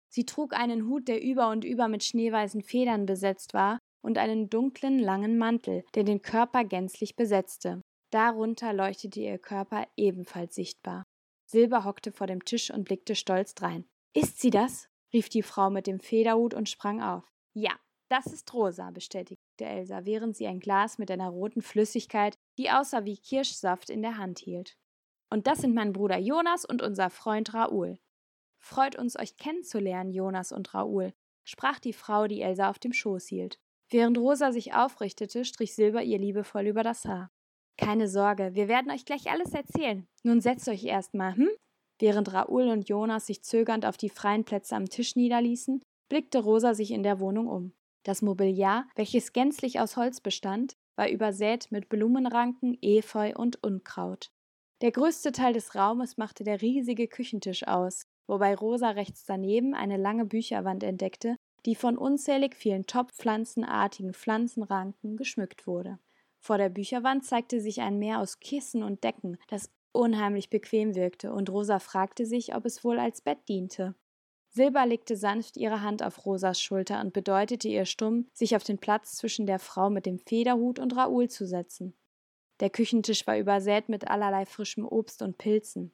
Sie 0.09 0.25
trug 0.25 0.53
einen 0.53 0.87
Hut, 0.87 1.07
der 1.07 1.21
über 1.21 1.49
und 1.49 1.65
über 1.65 1.87
mit 1.87 2.03
schneeweißen 2.03 2.61
Federn 2.61 3.05
besetzt 3.05 3.53
war 3.53 3.79
und 4.01 4.17
einen 4.17 4.49
dunklen, 4.49 4.99
langen 4.99 5.37
Mantel, 5.37 5.83
der 5.95 6.03
den 6.03 6.21
Körper 6.21 6.63
gänzlich 6.63 7.15
besetzte. 7.15 7.81
Darunter 8.11 8.73
leuchtete 8.73 9.19
ihr 9.19 9.37
Körper 9.37 9.87
ebenfalls 9.95 10.55
sichtbar. 10.55 11.03
Silber 11.45 11.83
hockte 11.83 12.11
vor 12.11 12.27
dem 12.27 12.45
Tisch 12.45 12.71
und 12.71 12.85
blickte 12.85 13.15
stolz 13.15 13.55
drein. 13.55 13.85
Ist 14.13 14.39
sie 14.39 14.49
das? 14.49 14.87
rief 15.13 15.29
die 15.29 15.43
Frau 15.43 15.69
mit 15.69 15.87
dem 15.87 15.99
Federhut 15.99 16.53
und 16.53 16.69
sprang 16.69 17.01
auf. 17.01 17.27
Ja, 17.53 17.73
Das 18.09 18.25
ist 18.25 18.51
rosa, 18.55 18.89
bestätigte 18.89 19.65
Elsa, 19.65 20.03
während 20.05 20.35
sie 20.35 20.47
ein 20.47 20.59
Glas 20.59 20.97
mit 20.97 21.11
einer 21.11 21.29
roten 21.29 21.61
Flüssigkeit, 21.61 22.35
die 22.57 22.71
aussah 22.71 23.05
wie 23.05 23.17
Kirschsaft, 23.17 23.91
in 23.91 24.01
der 24.01 24.17
Hand 24.17 24.39
hielt. 24.39 24.75
Und 25.31 25.45
das 25.45 25.59
sind 25.59 25.75
mein 25.75 25.93
Bruder 25.93 26.17
Jonas 26.17 26.65
und 26.65 26.81
unser 26.81 27.11
Freund 27.11 27.53
Raoul. 27.53 27.99
Freut 28.59 28.97
uns, 28.97 29.17
euch 29.17 29.37
kennenzulernen, 29.37 30.11
Jonas 30.11 30.51
und 30.51 30.73
Raoul, 30.73 31.13
sprach 31.43 31.79
die 31.79 31.93
Frau, 31.93 32.27
die 32.27 32.41
Elsa 32.41 32.69
auf 32.69 32.79
dem 32.79 32.93
Schoß 32.93 33.27
hielt. 33.27 33.59
Während 33.91 34.17
Rosa 34.17 34.51
sich 34.51 34.73
aufrichtete, 34.73 35.45
strich 35.45 35.73
Silber 35.73 36.03
ihr 36.03 36.19
liebevoll 36.19 36.67
über 36.67 36.83
das 36.83 37.05
Haar. 37.05 37.31
Keine 37.77 38.07
Sorge, 38.07 38.51
wir 38.53 38.67
werden 38.67 38.91
euch 38.91 39.05
gleich 39.05 39.31
alles 39.31 39.53
erzählen. 39.53 40.05
Nun 40.23 40.41
setzt 40.41 40.67
euch 40.67 40.83
erstmal, 40.83 41.35
hm? 41.35 41.49
Während 41.97 42.31
Raoul 42.33 42.67
und 42.69 42.87
Jonas 42.87 43.25
sich 43.25 43.43
zögernd 43.43 43.85
auf 43.85 43.97
die 43.97 44.09
freien 44.09 44.45
Plätze 44.45 44.75
am 44.75 44.85
Tisch 44.85 45.15
niederließen, 45.15 45.81
blickte 46.09 46.39
Rosa 46.39 46.73
sich 46.73 46.91
in 46.91 47.03
der 47.03 47.19
Wohnung 47.19 47.47
um. 47.47 47.73
Das 48.03 48.21
Mobiliar, 48.21 48.87
welches 48.95 49.33
gänzlich 49.33 49.79
aus 49.79 49.97
Holz 49.97 50.21
bestand, 50.21 50.73
war 50.95 51.09
übersät 51.09 51.71
mit 51.71 51.89
Blumenranken, 51.89 52.77
Efeu 52.81 53.33
und 53.35 53.63
Unkraut. 53.63 54.29
Der 54.81 54.91
größte 54.91 55.31
Teil 55.31 55.53
des 55.53 55.75
Raumes 55.75 56.17
machte 56.17 56.43
der 56.43 56.61
riesige 56.61 57.07
Küchentisch 57.07 57.67
aus, 57.67 58.03
wobei 58.27 58.55
Rosa 58.55 58.91
rechts 58.91 59.25
daneben 59.25 59.73
eine 59.73 59.97
lange 59.97 60.25
Bücherwand 60.25 60.83
entdeckte, 60.83 61.35
die 61.65 61.75
von 61.75 61.97
unzählig 61.97 62.55
vielen 62.55 62.85
topfpflanzenartigen 62.85 64.13
Pflanzenranken 64.13 65.17
geschmückt 65.17 65.67
wurde. 65.67 65.99
Vor 66.39 66.57
der 66.57 66.69
Bücherwand 66.69 67.25
zeigte 67.25 67.59
sich 67.59 67.81
ein 67.81 67.99
Meer 67.99 68.19
aus 68.19 68.39
Kissen 68.39 68.83
und 68.83 69.03
Decken, 69.03 69.37
das 69.49 69.69
unheimlich 69.91 70.49
bequem 70.49 70.95
wirkte, 70.95 71.33
und 71.33 71.49
Rosa 71.49 71.79
fragte 71.79 72.25
sich, 72.25 72.55
ob 72.55 72.65
es 72.65 72.83
wohl 72.83 72.99
als 72.99 73.21
Bett 73.21 73.39
diente. 73.47 73.95
Silber 74.51 74.85
legte 74.85 75.15
sanft 75.15 75.57
ihre 75.57 75.81
Hand 75.81 76.01
auf 76.01 76.25
Rosas 76.25 76.59
Schulter 76.59 77.01
und 77.01 77.13
bedeutete 77.13 77.67
ihr 77.67 77.85
stumm, 77.85 78.27
sich 78.33 78.55
auf 78.55 78.63
den 78.63 78.79
Platz 78.79 79.15
zwischen 79.15 79.45
der 79.45 79.59
Frau 79.59 79.89
mit 79.89 80.05
dem 80.05 80.17
Federhut 80.17 80.79
und 80.79 80.95
Raoul 80.95 81.29
zu 81.29 81.45
setzen. 81.45 81.93
Der 82.59 82.69
Küchentisch 82.69 83.27
war 83.27 83.37
übersät 83.37 83.89
mit 83.89 84.07
allerlei 84.07 84.45
frischem 84.45 84.85
Obst 84.85 85.21
und 85.21 85.37
Pilzen. 85.37 85.93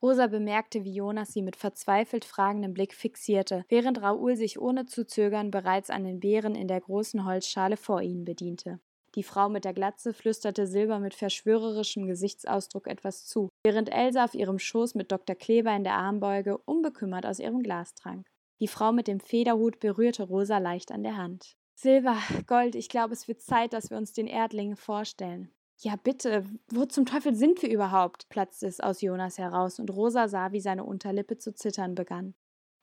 Rosa 0.00 0.28
bemerkte, 0.28 0.84
wie 0.84 0.94
Jonas 0.94 1.32
sie 1.32 1.42
mit 1.42 1.56
verzweifelt 1.56 2.24
fragendem 2.24 2.72
Blick 2.72 2.94
fixierte, 2.94 3.64
während 3.68 4.00
Raoul 4.00 4.36
sich 4.36 4.60
ohne 4.60 4.86
zu 4.86 5.06
zögern 5.06 5.50
bereits 5.50 5.90
an 5.90 6.04
den 6.04 6.20
Beeren 6.20 6.54
in 6.54 6.68
der 6.68 6.80
großen 6.80 7.24
Holzschale 7.24 7.76
vor 7.76 8.00
ihnen 8.00 8.24
bediente. 8.24 8.80
Die 9.14 9.22
Frau 9.22 9.48
mit 9.48 9.64
der 9.64 9.72
Glatze 9.72 10.12
flüsterte 10.12 10.66
Silber 10.66 11.00
mit 11.00 11.14
verschwörerischem 11.14 12.06
Gesichtsausdruck 12.06 12.86
etwas 12.86 13.24
zu, 13.24 13.48
während 13.64 13.90
Elsa 13.90 14.24
auf 14.24 14.34
ihrem 14.34 14.58
Schoß 14.58 14.94
mit 14.94 15.10
Dr. 15.10 15.34
Kleber 15.34 15.74
in 15.74 15.82
der 15.82 15.94
Armbeuge 15.94 16.58
unbekümmert 16.58 17.26
aus 17.26 17.40
ihrem 17.40 17.62
Glas 17.62 17.94
trank. 17.94 18.28
Die 18.60 18.68
Frau 18.68 18.92
mit 18.92 19.08
dem 19.08 19.18
Federhut 19.18 19.80
berührte 19.80 20.24
Rosa 20.24 20.58
leicht 20.58 20.92
an 20.92 21.02
der 21.02 21.16
Hand. 21.16 21.56
Silber, 21.74 22.16
Gold, 22.46 22.74
ich 22.74 22.88
glaube, 22.88 23.14
es 23.14 23.28
wird 23.28 23.40
Zeit, 23.40 23.72
dass 23.72 23.90
wir 23.90 23.96
uns 23.96 24.12
den 24.12 24.26
Erdlingen 24.26 24.76
vorstellen. 24.76 25.50
Ja, 25.80 25.94
bitte, 25.94 26.44
wo 26.72 26.86
zum 26.86 27.06
Teufel 27.06 27.36
sind 27.36 27.62
wir 27.62 27.70
überhaupt? 27.70 28.28
platzte 28.28 28.66
es 28.66 28.80
aus 28.80 29.00
Jonas 29.00 29.38
heraus, 29.38 29.78
und 29.78 29.90
Rosa 29.90 30.26
sah, 30.26 30.50
wie 30.50 30.60
seine 30.60 30.84
Unterlippe 30.84 31.38
zu 31.38 31.54
zittern 31.54 31.94
begann. 31.94 32.34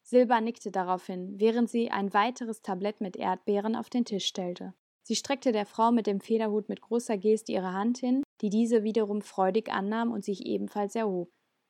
Silber 0.02 0.40
nickte 0.40 0.72
daraufhin, 0.72 1.38
während 1.38 1.70
sie 1.70 1.92
ein 1.92 2.14
weiteres 2.14 2.62
Tablett 2.62 3.02
mit 3.02 3.18
Erdbeeren 3.18 3.76
auf 3.76 3.90
den 3.90 4.06
Tisch 4.06 4.26
stellte. 4.26 4.74
Sie 5.04 5.16
streckte 5.16 5.52
der 5.52 5.66
Frau 5.66 5.92
mit 5.92 6.08
dem 6.08 6.22
Federhut 6.22 6.70
mit 6.70 6.80
großer 6.80 7.18
Geste 7.18 7.52
ihre 7.52 7.74
Hand 7.74 7.98
hin, 7.98 8.24
die 8.42 8.50
diese 8.50 8.84
wiederum 8.84 9.22
freudig 9.22 9.72
annahm 9.72 10.12
und 10.12 10.24
sich 10.24 10.46
ebenfalls 10.46 10.96
erhob. 10.96 11.30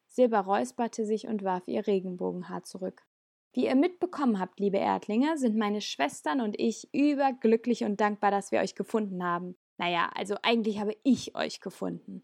Silber 0.10 0.42
räusperte 0.42 1.06
sich 1.06 1.28
und 1.28 1.44
warf 1.44 1.68
ihr 1.68 1.88
Regenbogenhaar 1.88 2.64
zurück. 2.64 3.04
Wie 3.54 3.66
ihr 3.66 3.76
mitbekommen 3.76 4.40
habt, 4.40 4.60
liebe 4.60 4.78
Erdlinge, 4.78 5.38
sind 5.38 5.58
meine 5.58 5.82
Schwestern 5.82 6.40
und 6.42 6.60
ich 6.60 6.88
überglücklich 6.94 7.84
und 7.84 8.00
dankbar, 8.00 8.30
dass 8.30 8.52
wir 8.52 8.60
euch 8.60 8.76
gefunden 8.76 9.24
haben. 9.24 9.56
Naja, 9.78 10.10
also 10.16 10.36
eigentlich 10.42 10.80
habe 10.80 10.96
ich 11.04 11.36
euch 11.36 11.60
gefunden. 11.60 12.24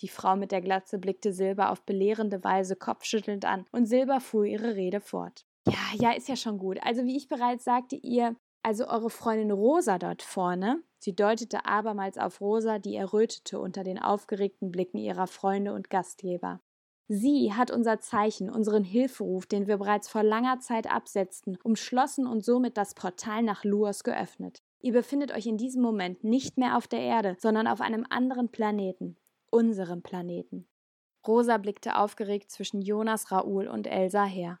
Die 0.00 0.08
Frau 0.08 0.36
mit 0.36 0.52
der 0.52 0.60
Glatze 0.60 0.98
blickte 0.98 1.32
Silber 1.32 1.70
auf 1.70 1.82
belehrende 1.82 2.44
Weise 2.44 2.76
kopfschüttelnd 2.76 3.44
an, 3.44 3.66
und 3.72 3.86
Silber 3.86 4.20
fuhr 4.20 4.44
ihre 4.44 4.76
Rede 4.76 5.00
fort. 5.00 5.44
Ja, 5.66 5.74
ja, 5.94 6.12
ist 6.12 6.28
ja 6.28 6.36
schon 6.36 6.58
gut. 6.58 6.78
Also 6.82 7.04
wie 7.04 7.16
ich 7.16 7.28
bereits 7.28 7.64
sagte, 7.64 7.96
ihr, 7.96 8.36
also 8.62 8.86
eure 8.86 9.10
Freundin 9.10 9.50
Rosa 9.50 9.98
dort 9.98 10.22
vorne, 10.22 10.82
sie 10.98 11.14
deutete 11.14 11.66
abermals 11.66 12.16
auf 12.16 12.40
Rosa, 12.40 12.78
die 12.78 12.96
errötete 12.96 13.58
unter 13.58 13.84
den 13.84 13.98
aufgeregten 13.98 14.70
Blicken 14.70 14.98
ihrer 14.98 15.26
Freunde 15.26 15.74
und 15.74 15.90
Gastgeber. 15.90 16.60
Sie 17.08 17.54
hat 17.54 17.70
unser 17.70 18.00
Zeichen, 18.00 18.50
unseren 18.50 18.84
Hilferuf, 18.84 19.46
den 19.46 19.66
wir 19.66 19.78
bereits 19.78 20.08
vor 20.08 20.22
langer 20.22 20.60
Zeit 20.60 20.90
absetzten, 20.90 21.56
umschlossen 21.62 22.26
und 22.26 22.44
somit 22.44 22.76
das 22.76 22.94
Portal 22.94 23.42
nach 23.42 23.64
Luos 23.64 24.04
geöffnet. 24.04 24.62
Ihr 24.80 24.92
befindet 24.92 25.32
euch 25.32 25.46
in 25.46 25.58
diesem 25.58 25.82
Moment 25.82 26.22
nicht 26.24 26.56
mehr 26.56 26.76
auf 26.76 26.86
der 26.86 27.00
Erde, 27.00 27.36
sondern 27.38 27.66
auf 27.66 27.80
einem 27.80 28.06
anderen 28.08 28.50
Planeten, 28.50 29.16
unserem 29.50 30.02
Planeten. 30.02 30.68
Rosa 31.26 31.58
blickte 31.58 31.96
aufgeregt 31.96 32.50
zwischen 32.50 32.80
Jonas, 32.80 33.32
Raoul 33.32 33.66
und 33.66 33.86
Elsa 33.86 34.24
her. 34.24 34.60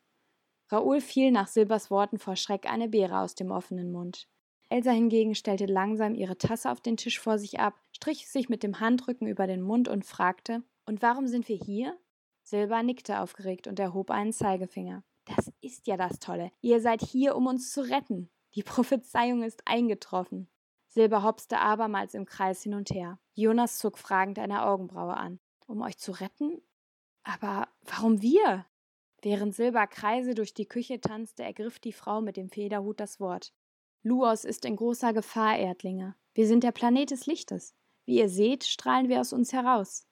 Raoul 0.70 1.00
fiel 1.00 1.30
nach 1.30 1.46
Silbers 1.46 1.90
Worten 1.90 2.18
vor 2.18 2.36
Schreck 2.36 2.70
eine 2.70 2.88
Beere 2.88 3.20
aus 3.20 3.34
dem 3.34 3.50
offenen 3.50 3.90
Mund. 3.92 4.28
Elsa 4.70 4.90
hingegen 4.90 5.34
stellte 5.34 5.64
langsam 5.64 6.14
ihre 6.14 6.36
Tasse 6.36 6.70
auf 6.70 6.80
den 6.80 6.98
Tisch 6.98 7.20
vor 7.20 7.38
sich 7.38 7.58
ab, 7.58 7.74
strich 7.92 8.28
sich 8.28 8.50
mit 8.50 8.62
dem 8.62 8.80
Handrücken 8.80 9.26
über 9.26 9.46
den 9.46 9.62
Mund 9.62 9.88
und 9.88 10.04
fragte: 10.04 10.62
Und 10.84 11.00
warum 11.00 11.26
sind 11.26 11.48
wir 11.48 11.56
hier? 11.56 11.96
Silber 12.42 12.82
nickte 12.82 13.20
aufgeregt 13.20 13.66
und 13.66 13.78
erhob 13.78 14.10
einen 14.10 14.32
Zeigefinger. 14.32 15.04
Das 15.24 15.50
ist 15.60 15.86
ja 15.86 15.96
das 15.96 16.18
Tolle. 16.18 16.50
Ihr 16.60 16.80
seid 16.80 17.02
hier, 17.02 17.36
um 17.36 17.46
uns 17.46 17.72
zu 17.72 17.82
retten. 17.82 18.30
Die 18.54 18.62
Prophezeiung 18.62 19.42
ist 19.42 19.62
eingetroffen. 19.66 20.48
Silber 20.88 21.22
hopste 21.22 21.58
abermals 21.58 22.14
im 22.14 22.24
Kreis 22.24 22.62
hin 22.62 22.74
und 22.74 22.90
her. 22.90 23.18
Jonas 23.34 23.78
zog 23.78 23.98
fragend 23.98 24.38
eine 24.38 24.64
Augenbraue 24.64 25.16
an. 25.16 25.38
Um 25.66 25.82
euch 25.82 25.98
zu 25.98 26.12
retten? 26.12 26.62
Aber 27.22 27.68
warum 27.82 28.22
wir? 28.22 28.64
Während 29.20 29.54
Silber 29.54 29.86
Kreise 29.86 30.34
durch 30.34 30.54
die 30.54 30.66
Küche 30.66 31.00
tanzte, 31.00 31.42
ergriff 31.42 31.78
die 31.78 31.92
Frau 31.92 32.20
mit 32.20 32.36
dem 32.36 32.48
Federhut 32.48 33.00
das 33.00 33.20
Wort. 33.20 33.52
Luos 34.02 34.44
ist 34.44 34.64
in 34.64 34.76
großer 34.76 35.12
Gefahr, 35.12 35.58
Erdlinge. 35.58 36.14
Wir 36.34 36.46
sind 36.46 36.62
der 36.62 36.72
Planet 36.72 37.10
des 37.10 37.26
Lichtes. 37.26 37.74
Wie 38.04 38.18
ihr 38.18 38.28
seht, 38.28 38.64
strahlen 38.64 39.08
wir 39.08 39.20
aus 39.20 39.32
uns 39.32 39.52
heraus. 39.52 40.06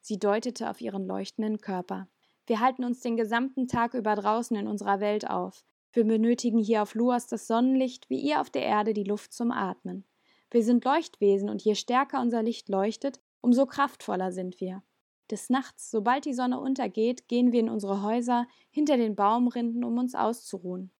Sie 0.00 0.18
deutete 0.18 0.70
auf 0.70 0.80
ihren 0.80 1.06
leuchtenden 1.06 1.58
Körper. 1.58 2.06
Wir 2.46 2.60
halten 2.60 2.84
uns 2.84 3.00
den 3.00 3.16
gesamten 3.16 3.66
Tag 3.66 3.94
über 3.94 4.14
draußen 4.14 4.56
in 4.56 4.68
unserer 4.68 5.00
Welt 5.00 5.28
auf. 5.28 5.64
Wir 5.94 6.02
benötigen 6.02 6.58
hier 6.58 6.82
auf 6.82 6.96
Luas 6.96 7.28
das 7.28 7.46
Sonnenlicht, 7.46 8.10
wie 8.10 8.18
ihr 8.18 8.40
auf 8.40 8.50
der 8.50 8.62
Erde 8.62 8.94
die 8.94 9.04
Luft 9.04 9.32
zum 9.32 9.52
Atmen. 9.52 10.04
Wir 10.50 10.64
sind 10.64 10.84
Leuchtwesen 10.84 11.48
und 11.48 11.62
je 11.62 11.76
stärker 11.76 12.20
unser 12.20 12.42
Licht 12.42 12.68
leuchtet, 12.68 13.20
umso 13.40 13.64
kraftvoller 13.64 14.32
sind 14.32 14.60
wir. 14.60 14.82
Des 15.30 15.50
Nachts, 15.50 15.92
sobald 15.92 16.24
die 16.24 16.34
Sonne 16.34 16.58
untergeht, 16.58 17.28
gehen 17.28 17.52
wir 17.52 17.60
in 17.60 17.68
unsere 17.68 18.02
Häuser 18.02 18.48
hinter 18.70 18.96
den 18.96 19.14
Baumrinden, 19.14 19.84
um 19.84 19.96
uns 19.96 20.16
auszuruhen. 20.16 20.90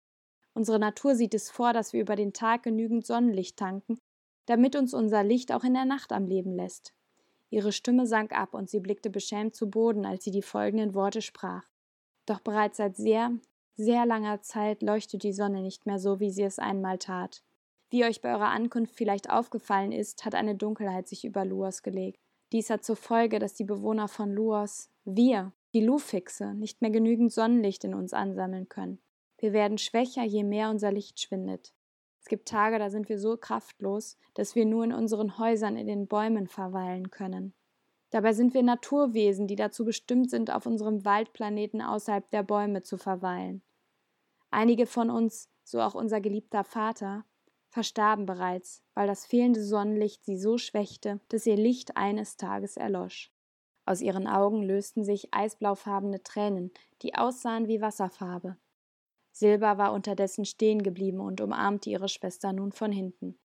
Unsere 0.55 0.78
Natur 0.78 1.16
sieht 1.16 1.34
es 1.34 1.51
vor, 1.51 1.72
dass 1.72 1.92
wir 1.92 2.01
über 2.01 2.14
den 2.14 2.32
Tag 2.32 2.62
genügend 2.62 3.05
Sonnenlicht 3.05 3.57
tanken, 3.57 3.99
damit 4.47 4.76
uns 4.76 4.95
unser 4.95 5.24
Licht 5.24 5.51
auch 5.51 5.64
in 5.64 5.74
der 5.74 5.86
Nacht 5.86 6.12
am 6.12 6.28
Leben 6.28 6.55
lässt. 6.55 6.95
Ihre 7.51 7.72
Stimme 7.72 8.07
sank 8.07 8.32
ab 8.32 8.55
und 8.55 8.70
sie 8.70 8.78
blickte 8.78 9.11
beschämt 9.11 9.57
zu 9.57 9.68
Boden, 9.68 10.07
als 10.07 10.22
sie 10.22 10.30
die 10.30 10.42
folgenden 10.42 10.95
Worte 10.95 11.20
sprach. 11.20 11.64
Doch 12.26 12.38
bereits 12.38 12.76
seit 12.76 12.97
sehr, 12.97 13.32
sehr 13.77 14.07
langer 14.07 14.41
Zeit 14.43 14.83
leuchtet 14.83 15.22
die 15.22 15.33
Sonne 15.33 15.62
nicht 15.62 15.87
mehr 15.87 15.99
so, 15.99 16.20
wie 16.20 16.31
sie 16.31 16.43
es 16.43 16.59
einmal 16.59 16.99
tat. 16.99 17.43
Wie 17.91 18.05
euch 18.05 18.20
bei 18.20 18.33
eurer 18.33 18.51
Ankunft 18.51 18.95
vielleicht 18.95 19.31
aufgefallen 19.31 19.93
ist, 19.93 20.25
hat 20.25 20.35
eine 20.35 20.55
Dunkelheit 20.55 21.09
sich 21.09 21.25
über 21.25 21.45
Luos 21.45 21.83
gelegt. 21.83 22.18
Dies 22.53 22.70
hat 22.70 22.85
zur 22.85 22.97
Folge, 22.97 23.39
dass 23.39 23.55
die 23.55 23.64
Bewohner 23.64 24.09
von 24.09 24.33
Luos, 24.33 24.91
wir, 25.05 25.53
die 25.75 25.81
Lufixe, 25.81 26.55
nicht 26.55 26.83
mehr 26.83 26.91
genügend 26.91 27.33
Sonnenlicht 27.33 27.85
in 27.85 27.95
uns 27.95 28.12
ansammeln 28.12 28.68
können. 28.68 29.01
Wir 29.39 29.53
werden 29.53 29.79
schwächer, 29.79 30.25
je 30.25 30.45
mehr 30.45 30.70
unser 30.70 30.93
Licht 30.93 31.20
schwindet. 31.20 31.75
Es 32.20 32.29
gibt 32.29 32.49
Tage, 32.49 32.79
da 32.79 32.91
sind 32.91 33.09
wir 33.09 33.18
so 33.18 33.37
kraftlos, 33.37 34.16
dass 34.35 34.55
wir 34.55 34.64
nur 34.64 34.85
in 34.85 34.93
unseren 34.93 35.39
Häusern 35.39 35.77
in 35.77 35.87
den 35.87 36.07
Bäumen 36.07 36.47
verweilen 36.47 37.11
können. 37.11 37.55
Dabei 38.15 38.33
sind 38.33 38.55
wir 38.55 38.62
Naturwesen, 38.62 39.49
die 39.49 39.57
dazu 39.57 39.85
bestimmt 39.85 40.31
sind, 40.31 40.53
auf 40.53 40.67
unserem 40.67 41.05
Waldplaneten 41.05 41.83
außerhalb 41.83 42.31
der 42.31 42.45
Bäume 42.45 42.83
zu 42.83 42.97
verweilen. 42.97 43.61
Einige 44.53 44.87
von 44.87 45.11
uns, 45.11 45.51
so 45.65 45.81
auch 45.81 45.97
unser 45.97 46.21
geliebter 46.21 46.62
Vater, 46.62 47.25
verstarben 47.71 48.25
bereits, 48.25 48.85
weil 48.95 49.09
das 49.09 49.27
fehlende 49.27 49.65
Sonnenlicht 49.65 50.25
sie 50.25 50.37
so 50.37 50.59
schwächte, 50.59 51.19
dass 51.29 51.45
ihr 51.45 51.57
Licht 51.57 51.97
eines 51.97 52.37
Tages 52.37 52.77
erlosch. 52.77 53.33
Aus 53.85 54.01
ihren 54.01 54.29
Augen 54.29 54.62
lösten 54.62 55.03
sich 55.03 55.35
eisblaufarbene 55.35 56.23
Tränen, 56.23 56.71
die 57.03 57.17
aussahen 57.17 57.67
wie 57.67 57.81
Wasserfarbe. 57.81 58.57
Silber 59.33 59.77
war 59.77 59.93
unterdessen 59.93 60.45
stehen 60.45 60.85
geblieben 60.85 61.19
und 61.19 61.41
umarmte 61.41 61.91
ihre 61.91 62.09
Schwester 62.09 62.53
nun 62.53 62.71
von 62.71 62.93
hinten. 62.93 63.41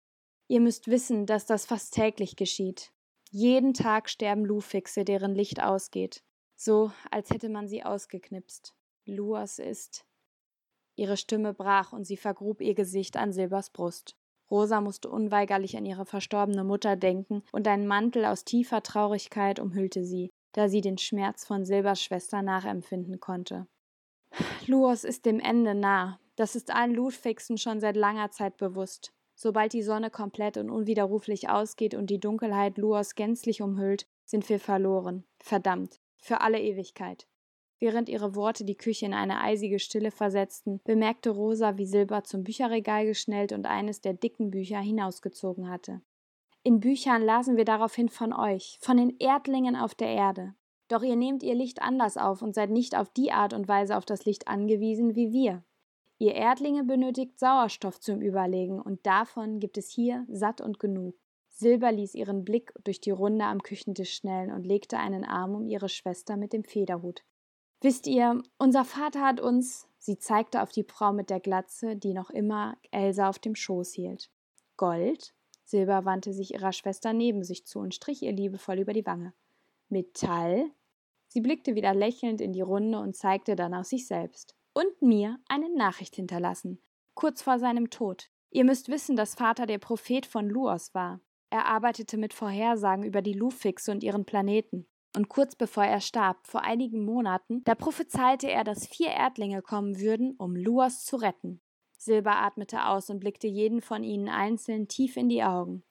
Ihr 0.47 0.61
müsst 0.61 0.89
wissen, 0.89 1.25
dass 1.25 1.47
das 1.47 1.64
fast 1.64 1.95
täglich 1.95 2.37
geschieht. 2.37 2.93
Jeden 3.31 3.74
Tag 3.74 4.09
sterben 4.09 4.45
Lufixe, 4.45 5.05
deren 5.05 5.35
Licht 5.35 5.62
ausgeht, 5.62 6.22
so 6.57 6.93
als 7.11 7.31
hätte 7.31 7.49
man 7.49 7.68
sie 7.68 7.85
ausgeknipst. 7.85 8.74
Luas 9.05 9.59
ist. 9.59 10.07
Ihre 10.97 11.16
Stimme 11.16 11.53
brach 11.53 11.93
und 11.93 12.05
sie 12.05 12.16
vergrub 12.16 12.61
ihr 12.61 12.74
Gesicht 12.74 13.16
an 13.16 13.33
Silbers 13.33 13.70
Brust. 13.70 14.16
Rosa 14.51 14.81
musste 14.81 15.11
unweigerlich 15.11 15.76
an 15.76 15.85
ihre 15.85 16.07
verstorbene 16.07 16.64
Mutter 16.64 16.97
denken, 16.97 17.43
und 17.53 17.68
ein 17.68 17.87
Mantel 17.87 18.24
aus 18.24 18.45
tiefer 18.45 18.83
Traurigkeit 18.83 19.61
umhüllte 19.61 20.05
sie, 20.05 20.31
da 20.53 20.68
sie 20.68 20.81
den 20.81 20.97
Schmerz 20.97 21.45
von 21.45 21.64
Silbers 21.64 22.03
Schwester 22.03 22.43
nachempfinden 22.43 23.20
konnte. 23.20 23.66
Luos 24.66 25.05
ist 25.05 25.26
dem 25.26 25.39
Ende 25.39 25.74
nah. 25.74 26.18
Das 26.37 26.57
ist 26.57 26.74
allen 26.74 26.95
Ludfixen 26.95 27.59
schon 27.59 27.81
seit 27.81 27.97
langer 27.97 28.31
Zeit 28.31 28.57
bewusst. 28.57 29.12
Sobald 29.41 29.72
die 29.72 29.84
Sonne 29.84 30.11
komplett 30.11 30.57
und 30.57 30.68
unwiderruflich 30.68 31.49
ausgeht 31.49 31.95
und 31.95 32.11
die 32.11 32.18
Dunkelheit 32.18 32.76
Luos 32.76 33.14
gänzlich 33.14 33.62
umhüllt, 33.62 34.09
sind 34.24 34.49
wir 34.49 34.59
verloren. 34.59 35.22
Verdammt. 35.39 36.01
Für 36.20 36.41
alle 36.41 36.61
Ewigkeit. 36.61 37.28
Während 37.78 38.09
ihre 38.09 38.34
Worte 38.34 38.64
die 38.64 38.76
Küche 38.76 39.07
in 39.07 39.14
eine 39.14 39.41
eisige 39.41 39.78
Stille 39.78 40.11
versetzten, 40.11 40.80
bemerkte 40.82 41.30
Rosa, 41.30 41.76
wie 41.76 41.86
Silber 41.86 42.24
zum 42.24 42.43
Bücherregal 42.43 43.07
geschnellt 43.07 43.53
und 43.53 43.66
eines 43.66 44.01
der 44.01 44.14
dicken 44.14 44.51
Bücher 44.51 44.80
hinausgezogen 44.80 45.70
hatte. 45.70 46.01
In 46.64 46.80
Büchern 46.80 47.22
lasen 47.22 47.57
wir 47.57 47.64
daraufhin 47.64 48.09
von 48.09 48.32
euch, 48.32 48.78
von 48.80 48.97
den 48.97 49.14
Erdlingen 49.20 49.76
auf 49.76 49.95
der 49.95 50.09
Erde. 50.09 50.57
Doch 50.89 51.05
ihr 51.05 51.14
nehmt 51.14 51.45
ihr 51.45 51.55
Licht 51.55 51.80
anders 51.80 52.16
auf 52.16 52.43
und 52.43 52.57
seid 52.57 52.70
nicht 52.70 52.97
auf 52.97 53.09
die 53.11 53.30
Art 53.30 53.55
und 53.55 53.68
Weise 53.68 53.97
auf 53.97 54.05
das 54.05 54.24
Licht 54.24 54.49
angewiesen 54.49 55.14
wie 55.14 55.30
wir. 55.30 55.62
Ihr 56.19 56.35
Erdlinge 56.35 56.83
benötigt 56.83 57.39
Sauerstoff 57.39 58.01
zum 58.01 58.21
Überlegen 58.21 58.81
und 58.81 59.07
davon 59.07 59.61
gibt 59.61 59.79
es 59.79 59.89
hier 59.89 60.27
satt 60.29 60.61
und 60.61 60.81
genug. 60.81 61.14
Silber 61.49 61.93
ließ 61.93 62.14
ihren 62.14 62.45
Blick 62.45 62.73
durch 62.85 63.01
die 63.01 63.11
Runde 63.11 63.45
am 63.45 63.62
Küchentisch 63.62 64.14
schnellen 64.14 64.53
und 64.53 64.66
legte 64.66 64.99
einen 64.99 65.25
Arm 65.25 65.55
um 65.55 65.66
ihre 65.66 65.89
Schwester 65.89 66.37
mit 66.37 66.53
dem 66.53 66.64
Federhut. 66.64 67.23
Wisst 67.81 68.09
ihr, 68.09 68.43
unser 68.59 68.85
Vater 68.85 69.21
hat 69.21 69.41
uns, 69.41 69.87
sie 69.99 70.19
zeigte 70.19 70.62
auf 70.62 70.73
die 70.73 70.83
Frau 70.83 71.12
mit 71.12 71.31
der 71.31 71.39
Glatze, 71.39 71.95
die 71.95 72.14
noch 72.14 72.31
immer 72.31 72.77
Elsa 72.91 73.29
auf 73.29 73.39
dem 73.39 73.55
Schoß 73.55 73.93
hielt. 73.93 74.31
Gold? 74.77 75.35
Silber 75.64 76.05
wandte 76.05 76.33
sich 76.33 76.55
ihrer 76.55 76.73
Schwester 76.73 77.12
neben 77.12 77.45
sich 77.45 77.66
zu 77.66 77.79
und 77.79 77.95
strich 77.95 78.23
ihr 78.23 78.33
liebevoll 78.33 78.81
über 78.81 78.93
die 78.93 79.07
Wange. 79.07 79.35
Metall? 79.89 80.71
Sie 81.29 81.41
blickte 81.41 81.77
wieder 81.77 81.95
lächelnd 81.95 82.41
in 82.41 82.53
die 82.53 82.62
Runde 82.62 82.99
und 82.99 83.14
zeigte 83.14 83.55
dann 83.55 83.75
auf 83.75 83.87
sich 83.87 84.07
selbst. 84.07 84.57
Und 84.79 85.03
mir 85.03 85.41
eine 85.49 85.74
Nachricht 85.74 86.14
hinterlassen, 86.14 86.81
kurz 87.14 87.43
vor 87.43 87.59
seinem 87.59 87.91
Tod. 87.91 88.31
Ihr 88.53 88.62
müsst 88.62 88.89
wissen, 88.89 89.16
dass 89.16 89.35
Vater 89.35 89.66
der 89.66 89.79
Prophet 89.79 90.24
von 90.24 90.49
Luos 90.49 90.95
war. 90.95 91.18
Er 91.51 91.66
arbeitete 91.66 92.16
mit 92.16 92.33
Vorhersagen 92.33 93.03
über 93.03 93.20
die 93.20 93.33
Lufixe 93.33 93.91
und 93.91 94.05
ihren 94.05 94.24
Planeten. 94.24 94.87
Und 95.16 95.29
kurz 95.29 95.57
bevor 95.57 95.83
er 95.83 96.01
starb, 96.01 96.47
vor 96.47 96.62
einigen 96.62 97.05
Monaten, 97.05 97.64
da 97.64 97.74
prophezeite 97.74 98.49
er, 98.49 98.62
dass 98.62 98.87
vier 98.87 99.09
Erdlinge 99.09 99.62
kommen 99.62 99.99
würden, 99.99 100.37
um 100.39 100.55
Luas 100.55 101.05
zu 101.05 101.16
retten. 101.16 101.61
Silber 101.97 102.37
atmete 102.37 102.87
aus 102.87 103.11
und 103.11 103.18
blickte 103.18 103.49
jeden 103.49 103.81
von 103.81 104.05
ihnen 104.05 104.29
einzeln 104.29 104.87
tief 104.87 105.16
in 105.16 105.29
die 105.29 105.43
Augen. 105.43 105.83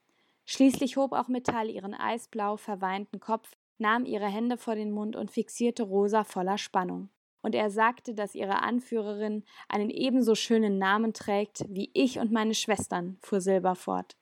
Schließlich 0.46 0.96
hob 0.96 1.12
auch 1.12 1.28
Metall 1.28 1.70
ihren 1.70 1.94
eisblau 1.94 2.56
verweinten 2.56 3.20
Kopf, 3.20 3.52
nahm 3.80 4.06
ihre 4.06 4.28
Hände 4.28 4.56
vor 4.56 4.76
den 4.76 4.92
Mund 4.92 5.18
und 5.18 5.30
fixierte 5.30 5.84
Rosa 5.84 6.24
voller 6.24 6.58
Spannung. 6.58 7.10
Und 7.42 7.56
er 7.56 7.70
sagte, 7.70 8.14
dass 8.14 8.36
ihre 8.36 8.62
Anführerin 8.62 9.44
einen 9.70 9.90
ebenso 9.90 10.36
schönen 10.36 10.78
Namen 10.78 11.14
trägt 11.14 11.66
wie 11.70 11.92
ich 11.94 12.20
und 12.20 12.32
meine 12.32 12.54
Schwestern, 12.54 13.18
fuhr 13.22 13.42
Silber 13.42 13.76
fort. 13.76 14.18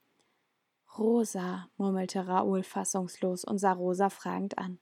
Rosa, 0.98 1.70
murmelte 1.78 2.28
Raoul 2.28 2.64
fassungslos 2.64 3.44
und 3.44 3.58
sah 3.58 3.74
Rosa 3.74 4.10
fragend 4.10 4.58
an. 4.58 4.80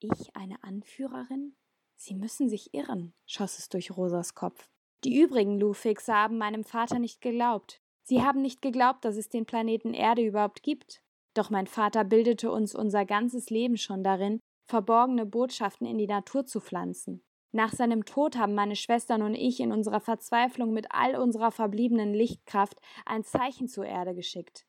Ich 0.00 0.34
eine 0.34 0.62
Anführerin? 0.62 1.54
Sie 1.96 2.14
müssen 2.14 2.48
sich 2.48 2.74
irren, 2.74 3.14
schoss 3.26 3.58
es 3.58 3.68
durch 3.68 3.96
Rosas 3.96 4.34
Kopf. 4.34 4.68
Die 5.04 5.20
übrigen 5.20 5.58
Lufix 5.58 6.08
haben 6.08 6.38
meinem 6.38 6.64
Vater 6.64 6.98
nicht 6.98 7.20
geglaubt. 7.20 7.80
Sie 8.02 8.22
haben 8.22 8.42
nicht 8.42 8.60
geglaubt, 8.60 9.04
dass 9.04 9.16
es 9.16 9.28
den 9.28 9.46
Planeten 9.46 9.94
Erde 9.94 10.22
überhaupt 10.22 10.62
gibt. 10.62 11.02
Doch 11.34 11.50
mein 11.50 11.66
Vater 11.66 12.04
bildete 12.04 12.50
uns 12.50 12.74
unser 12.74 13.04
ganzes 13.04 13.50
Leben 13.50 13.76
schon 13.76 14.04
darin, 14.04 14.40
verborgene 14.64 15.26
Botschaften 15.26 15.86
in 15.86 15.98
die 15.98 16.06
Natur 16.06 16.46
zu 16.46 16.60
pflanzen. 16.60 17.22
Nach 17.52 17.72
seinem 17.72 18.04
Tod 18.04 18.36
haben 18.36 18.54
meine 18.54 18.74
Schwestern 18.74 19.22
und 19.22 19.34
ich 19.34 19.60
in 19.60 19.70
unserer 19.70 20.00
Verzweiflung 20.00 20.72
mit 20.72 20.86
all 20.90 21.14
unserer 21.14 21.52
verbliebenen 21.52 22.12
Lichtkraft 22.12 22.80
ein 23.06 23.22
Zeichen 23.22 23.68
zur 23.68 23.86
Erde 23.86 24.14
geschickt. 24.14 24.66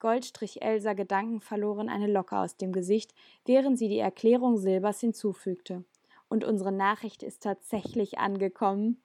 Gold 0.00 0.24
strich 0.24 0.60
Elsa 0.60 0.94
gedankenverloren 0.94 1.88
eine 1.88 2.10
Locke 2.10 2.36
aus 2.36 2.56
dem 2.56 2.72
Gesicht, 2.72 3.14
während 3.44 3.78
sie 3.78 3.88
die 3.88 4.00
Erklärung 4.00 4.58
Silbers 4.58 5.00
hinzufügte. 5.00 5.84
Und 6.28 6.44
unsere 6.44 6.72
Nachricht 6.72 7.22
ist 7.22 7.42
tatsächlich 7.42 8.18
angekommen. 8.18 9.00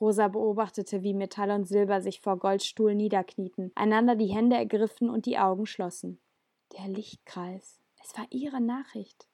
Rosa 0.00 0.28
beobachtete, 0.28 1.02
wie 1.02 1.14
Metall 1.14 1.50
und 1.50 1.66
Silber 1.66 2.00
sich 2.00 2.20
vor 2.20 2.38
Goldstuhl 2.38 2.94
niederknieten, 2.94 3.72
einander 3.74 4.16
die 4.16 4.34
Hände 4.34 4.56
ergriffen 4.56 5.10
und 5.10 5.26
die 5.26 5.38
Augen 5.38 5.66
schlossen. 5.66 6.18
Der 6.76 6.88
Lichtkreis. 6.88 7.78
Es 8.02 8.16
war 8.18 8.26
ihre 8.30 8.60
Nachricht. 8.60 9.28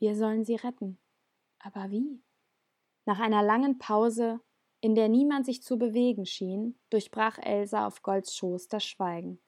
Wir 0.00 0.16
sollen 0.16 0.44
sie 0.44 0.56
retten. 0.56 0.98
Aber 1.58 1.90
wie? 1.90 2.22
Nach 3.04 3.20
einer 3.20 3.42
langen 3.42 3.78
Pause, 3.78 4.40
in 4.80 4.94
der 4.94 5.10
niemand 5.10 5.44
sich 5.44 5.62
zu 5.62 5.78
bewegen 5.78 6.24
schien, 6.24 6.78
durchbrach 6.88 7.38
Elsa 7.38 7.86
auf 7.86 8.02
Golds 8.02 8.34
Schoß 8.34 8.68
das 8.68 8.82
Schweigen. 8.82 9.40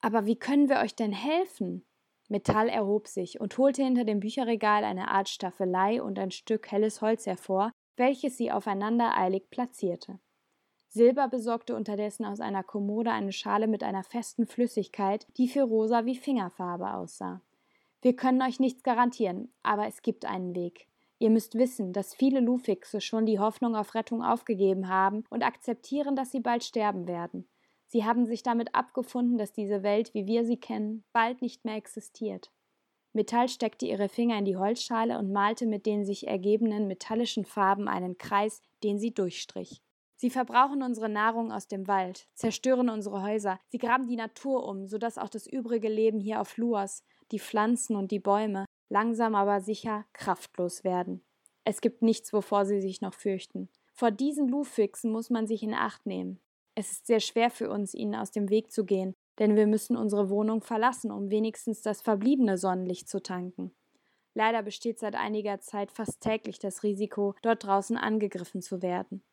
Aber 0.00 0.24
wie 0.24 0.38
können 0.38 0.68
wir 0.68 0.78
euch 0.78 0.94
denn 0.94 1.12
helfen? 1.12 1.84
Metall 2.28 2.68
erhob 2.68 3.08
sich 3.08 3.40
und 3.40 3.58
holte 3.58 3.82
hinter 3.82 4.04
dem 4.04 4.20
Bücherregal 4.20 4.84
eine 4.84 5.08
Art 5.08 5.28
Staffelei 5.28 6.00
und 6.00 6.16
ein 6.18 6.30
Stück 6.30 6.70
helles 6.70 7.02
Holz 7.02 7.26
hervor, 7.26 7.72
welches 7.96 8.36
sie 8.36 8.52
aufeinander 8.52 9.16
eilig 9.16 9.50
platzierte. 9.50 10.20
Silber 10.86 11.26
besorgte 11.26 11.74
unterdessen 11.74 12.24
aus 12.24 12.38
einer 12.38 12.62
Kommode 12.62 13.10
eine 13.10 13.32
Schale 13.32 13.66
mit 13.66 13.82
einer 13.82 14.04
festen 14.04 14.46
Flüssigkeit, 14.46 15.26
die 15.36 15.48
für 15.48 15.62
Rosa 15.62 16.04
wie 16.04 16.16
Fingerfarbe 16.16 16.94
aussah. 16.94 17.42
Wir 18.02 18.16
können 18.16 18.42
euch 18.42 18.58
nichts 18.58 18.82
garantieren, 18.82 19.52
aber 19.62 19.86
es 19.86 20.02
gibt 20.02 20.24
einen 20.24 20.56
Weg. 20.56 20.88
Ihr 21.20 21.30
müsst 21.30 21.54
wissen, 21.54 21.92
dass 21.92 22.14
viele 22.14 22.40
Lufixe 22.40 23.00
schon 23.00 23.26
die 23.26 23.38
Hoffnung 23.38 23.76
auf 23.76 23.94
Rettung 23.94 24.24
aufgegeben 24.24 24.88
haben 24.88 25.22
und 25.30 25.44
akzeptieren, 25.44 26.16
dass 26.16 26.32
sie 26.32 26.40
bald 26.40 26.64
sterben 26.64 27.06
werden. 27.06 27.46
Sie 27.86 28.04
haben 28.04 28.26
sich 28.26 28.42
damit 28.42 28.74
abgefunden, 28.74 29.38
dass 29.38 29.52
diese 29.52 29.84
Welt, 29.84 30.14
wie 30.14 30.26
wir 30.26 30.44
sie 30.44 30.56
kennen, 30.56 31.04
bald 31.12 31.42
nicht 31.42 31.64
mehr 31.64 31.76
existiert. 31.76 32.50
Metall 33.12 33.48
steckte 33.48 33.86
ihre 33.86 34.08
Finger 34.08 34.36
in 34.36 34.46
die 34.46 34.56
Holzschale 34.56 35.16
und 35.16 35.32
malte 35.32 35.66
mit 35.66 35.86
den 35.86 36.04
sich 36.04 36.26
ergebenen 36.26 36.88
metallischen 36.88 37.44
Farben 37.44 37.86
einen 37.86 38.18
Kreis, 38.18 38.62
den 38.82 38.98
sie 38.98 39.14
durchstrich. 39.14 39.80
Sie 40.22 40.30
verbrauchen 40.30 40.84
unsere 40.84 41.08
Nahrung 41.08 41.50
aus 41.50 41.66
dem 41.66 41.88
Wald, 41.88 42.28
zerstören 42.34 42.88
unsere 42.88 43.24
Häuser, 43.24 43.58
sie 43.66 43.78
graben 43.78 44.06
die 44.06 44.14
Natur 44.14 44.68
um, 44.68 44.86
sodass 44.86 45.18
auch 45.18 45.28
das 45.28 45.48
übrige 45.48 45.88
Leben 45.88 46.20
hier 46.20 46.40
auf 46.40 46.56
Luas, 46.58 47.02
die 47.32 47.40
Pflanzen 47.40 47.96
und 47.96 48.12
die 48.12 48.20
Bäume, 48.20 48.64
langsam 48.88 49.34
aber 49.34 49.60
sicher 49.60 50.04
kraftlos 50.12 50.84
werden. 50.84 51.24
Es 51.64 51.80
gibt 51.80 52.02
nichts, 52.02 52.32
wovor 52.32 52.66
sie 52.66 52.80
sich 52.80 53.00
noch 53.00 53.14
fürchten. 53.14 53.68
Vor 53.94 54.12
diesen 54.12 54.46
Lufixen 54.46 55.10
muss 55.10 55.28
man 55.28 55.48
sich 55.48 55.64
in 55.64 55.74
Acht 55.74 56.06
nehmen. 56.06 56.38
Es 56.76 56.92
ist 56.92 57.08
sehr 57.08 57.18
schwer 57.18 57.50
für 57.50 57.68
uns, 57.68 57.92
ihnen 57.92 58.14
aus 58.14 58.30
dem 58.30 58.48
Weg 58.48 58.70
zu 58.70 58.84
gehen, 58.84 59.16
denn 59.40 59.56
wir 59.56 59.66
müssen 59.66 59.96
unsere 59.96 60.30
Wohnung 60.30 60.62
verlassen, 60.62 61.10
um 61.10 61.32
wenigstens 61.32 61.82
das 61.82 62.00
verbliebene 62.00 62.58
Sonnenlicht 62.58 63.08
zu 63.08 63.20
tanken. 63.24 63.74
Leider 64.34 64.62
besteht 64.62 65.00
seit 65.00 65.16
einiger 65.16 65.58
Zeit 65.58 65.90
fast 65.90 66.20
täglich 66.20 66.60
das 66.60 66.84
Risiko, 66.84 67.34
dort 67.42 67.64
draußen 67.64 67.96
angegriffen 67.96 68.62
zu 68.62 68.82
werden. 68.82 69.24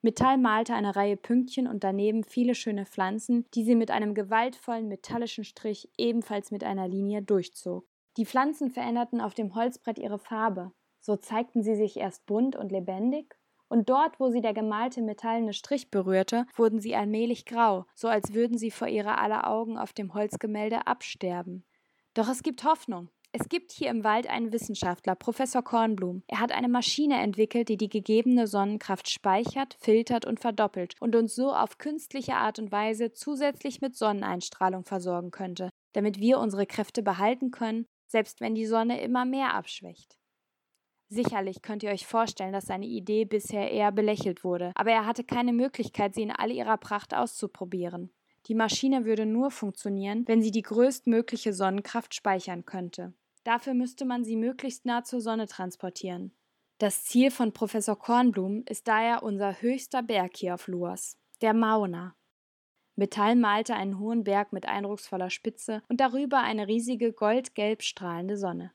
Metall 0.00 0.38
malte 0.38 0.74
eine 0.74 0.94
Reihe 0.94 1.16
Pünktchen 1.16 1.66
und 1.66 1.82
daneben 1.82 2.22
viele 2.22 2.54
schöne 2.54 2.86
Pflanzen, 2.86 3.46
die 3.54 3.64
sie 3.64 3.74
mit 3.74 3.90
einem 3.90 4.14
gewaltvollen 4.14 4.86
metallischen 4.86 5.44
Strich 5.44 5.90
ebenfalls 5.98 6.50
mit 6.50 6.62
einer 6.62 6.86
Linie 6.86 7.22
durchzog. 7.22 7.84
Die 8.16 8.26
Pflanzen 8.26 8.70
veränderten 8.70 9.20
auf 9.20 9.34
dem 9.34 9.54
Holzbrett 9.54 9.98
ihre 9.98 10.18
Farbe. 10.18 10.72
So 11.00 11.16
zeigten 11.16 11.62
sie 11.62 11.74
sich 11.74 11.96
erst 11.96 12.26
bunt 12.26 12.54
und 12.54 12.70
lebendig 12.70 13.36
und 13.68 13.90
dort, 13.90 14.18
wo 14.18 14.30
sie 14.30 14.40
der 14.40 14.54
gemalte 14.54 15.02
metallene 15.02 15.52
Strich 15.52 15.90
berührte, 15.90 16.46
wurden 16.56 16.80
sie 16.80 16.96
allmählich 16.96 17.44
grau, 17.44 17.86
so 17.94 18.08
als 18.08 18.34
würden 18.34 18.56
sie 18.56 18.70
vor 18.70 18.88
ihrer 18.88 19.18
aller 19.20 19.48
Augen 19.48 19.78
auf 19.78 19.92
dem 19.92 20.14
Holzgemälde 20.14 20.86
absterben. 20.86 21.64
Doch 22.14 22.28
es 22.28 22.42
gibt 22.42 22.64
Hoffnung. 22.64 23.10
Es 23.30 23.50
gibt 23.50 23.72
hier 23.72 23.90
im 23.90 24.04
Wald 24.04 24.26
einen 24.26 24.52
Wissenschaftler, 24.52 25.14
Professor 25.14 25.62
Kornblum. 25.62 26.22
Er 26.28 26.40
hat 26.40 26.50
eine 26.50 26.68
Maschine 26.68 27.20
entwickelt, 27.20 27.68
die 27.68 27.76
die 27.76 27.90
gegebene 27.90 28.46
Sonnenkraft 28.46 29.10
speichert, 29.10 29.76
filtert 29.78 30.24
und 30.24 30.40
verdoppelt 30.40 30.94
und 31.00 31.14
uns 31.14 31.34
so 31.34 31.52
auf 31.52 31.76
künstliche 31.76 32.36
Art 32.36 32.58
und 32.58 32.72
Weise 32.72 33.12
zusätzlich 33.12 33.82
mit 33.82 33.94
Sonneneinstrahlung 33.96 34.84
versorgen 34.84 35.30
könnte, 35.30 35.68
damit 35.92 36.18
wir 36.18 36.38
unsere 36.38 36.64
Kräfte 36.64 37.02
behalten 37.02 37.50
können, 37.50 37.84
selbst 38.10 38.40
wenn 38.40 38.54
die 38.54 38.66
Sonne 38.66 39.00
immer 39.02 39.26
mehr 39.26 39.54
abschwächt. 39.54 40.16
Sicherlich 41.10 41.60
könnt 41.60 41.82
ihr 41.82 41.90
euch 41.90 42.06
vorstellen, 42.06 42.52
dass 42.52 42.66
seine 42.66 42.86
Idee 42.86 43.26
bisher 43.26 43.70
eher 43.70 43.92
belächelt 43.92 44.42
wurde, 44.42 44.72
aber 44.74 44.90
er 44.90 45.06
hatte 45.06 45.24
keine 45.24 45.52
Möglichkeit, 45.52 46.14
sie 46.14 46.22
in 46.22 46.30
all 46.30 46.50
ihrer 46.50 46.78
Pracht 46.78 47.14
auszuprobieren. 47.14 48.10
Die 48.48 48.54
Maschine 48.54 49.04
würde 49.04 49.26
nur 49.26 49.50
funktionieren, 49.50 50.26
wenn 50.26 50.40
sie 50.40 50.50
die 50.50 50.62
größtmögliche 50.62 51.52
Sonnenkraft 51.52 52.14
speichern 52.14 52.64
könnte. 52.64 53.12
Dafür 53.44 53.74
müsste 53.74 54.06
man 54.06 54.24
sie 54.24 54.36
möglichst 54.36 54.86
nah 54.86 55.04
zur 55.04 55.20
Sonne 55.20 55.46
transportieren. 55.46 56.34
Das 56.78 57.04
Ziel 57.04 57.30
von 57.30 57.52
Professor 57.52 57.98
Kornblum 57.98 58.64
ist 58.66 58.88
daher 58.88 59.22
unser 59.22 59.60
höchster 59.60 60.02
Berg 60.02 60.36
hier 60.36 60.54
auf 60.54 60.66
Luas, 60.66 61.18
der 61.42 61.52
Mauna. 61.52 62.16
Metall 62.96 63.36
malte 63.36 63.74
einen 63.74 63.98
hohen 63.98 64.24
Berg 64.24 64.52
mit 64.52 64.66
eindrucksvoller 64.66 65.30
Spitze 65.30 65.82
und 65.88 66.00
darüber 66.00 66.40
eine 66.40 66.66
riesige 66.68 67.12
goldgelb 67.12 67.82
strahlende 67.82 68.36
Sonne. 68.36 68.72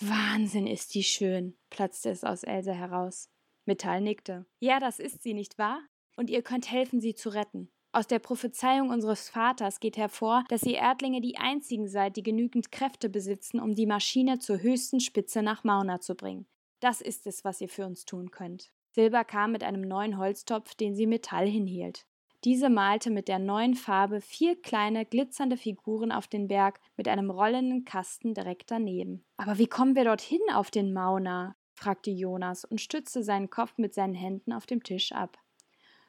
Wahnsinn 0.00 0.66
ist 0.66 0.94
die 0.94 1.04
schön, 1.04 1.56
platzte 1.70 2.10
es 2.10 2.24
aus 2.24 2.42
Else 2.42 2.74
heraus. 2.74 3.30
Metall 3.66 4.00
nickte. 4.00 4.46
Ja, 4.58 4.80
das 4.80 4.98
ist 4.98 5.22
sie, 5.22 5.32
nicht 5.32 5.58
wahr? 5.58 5.80
Und 6.16 6.28
ihr 6.28 6.42
könnt 6.42 6.70
helfen, 6.70 7.00
sie 7.00 7.14
zu 7.14 7.28
retten. 7.28 7.70
Aus 7.94 8.08
der 8.08 8.18
Prophezeiung 8.18 8.90
unseres 8.90 9.28
Vaters 9.28 9.78
geht 9.78 9.96
hervor, 9.96 10.42
dass 10.48 10.64
ihr 10.64 10.78
Erdlinge 10.78 11.20
die 11.20 11.36
einzigen 11.36 11.86
seid, 11.86 12.16
die 12.16 12.24
genügend 12.24 12.72
Kräfte 12.72 13.08
besitzen, 13.08 13.60
um 13.60 13.76
die 13.76 13.86
Maschine 13.86 14.40
zur 14.40 14.60
höchsten 14.60 14.98
Spitze 14.98 15.44
nach 15.44 15.62
Mauna 15.62 16.00
zu 16.00 16.16
bringen. 16.16 16.48
Das 16.80 17.00
ist 17.00 17.24
es, 17.28 17.44
was 17.44 17.60
ihr 17.60 17.68
für 17.68 17.86
uns 17.86 18.04
tun 18.04 18.32
könnt. 18.32 18.72
Silber 18.90 19.22
kam 19.22 19.52
mit 19.52 19.62
einem 19.62 19.82
neuen 19.82 20.18
Holztopf, 20.18 20.74
den 20.74 20.96
sie 20.96 21.06
Metall 21.06 21.46
hinhielt. 21.46 22.04
Diese 22.42 22.68
malte 22.68 23.10
mit 23.12 23.28
der 23.28 23.38
neuen 23.38 23.74
Farbe 23.74 24.20
vier 24.20 24.60
kleine, 24.60 25.06
glitzernde 25.06 25.56
Figuren 25.56 26.10
auf 26.10 26.26
den 26.26 26.48
Berg 26.48 26.80
mit 26.96 27.06
einem 27.06 27.30
rollenden 27.30 27.84
Kasten 27.84 28.34
direkt 28.34 28.72
daneben. 28.72 29.24
Aber 29.36 29.58
wie 29.58 29.68
kommen 29.68 29.94
wir 29.94 30.02
dorthin 30.02 30.42
auf 30.52 30.72
den 30.72 30.92
Mauna? 30.92 31.54
fragte 31.74 32.10
Jonas 32.10 32.64
und 32.64 32.80
stützte 32.80 33.22
seinen 33.22 33.50
Kopf 33.50 33.78
mit 33.78 33.94
seinen 33.94 34.14
Händen 34.14 34.52
auf 34.52 34.66
dem 34.66 34.82
Tisch 34.82 35.12
ab. 35.12 35.38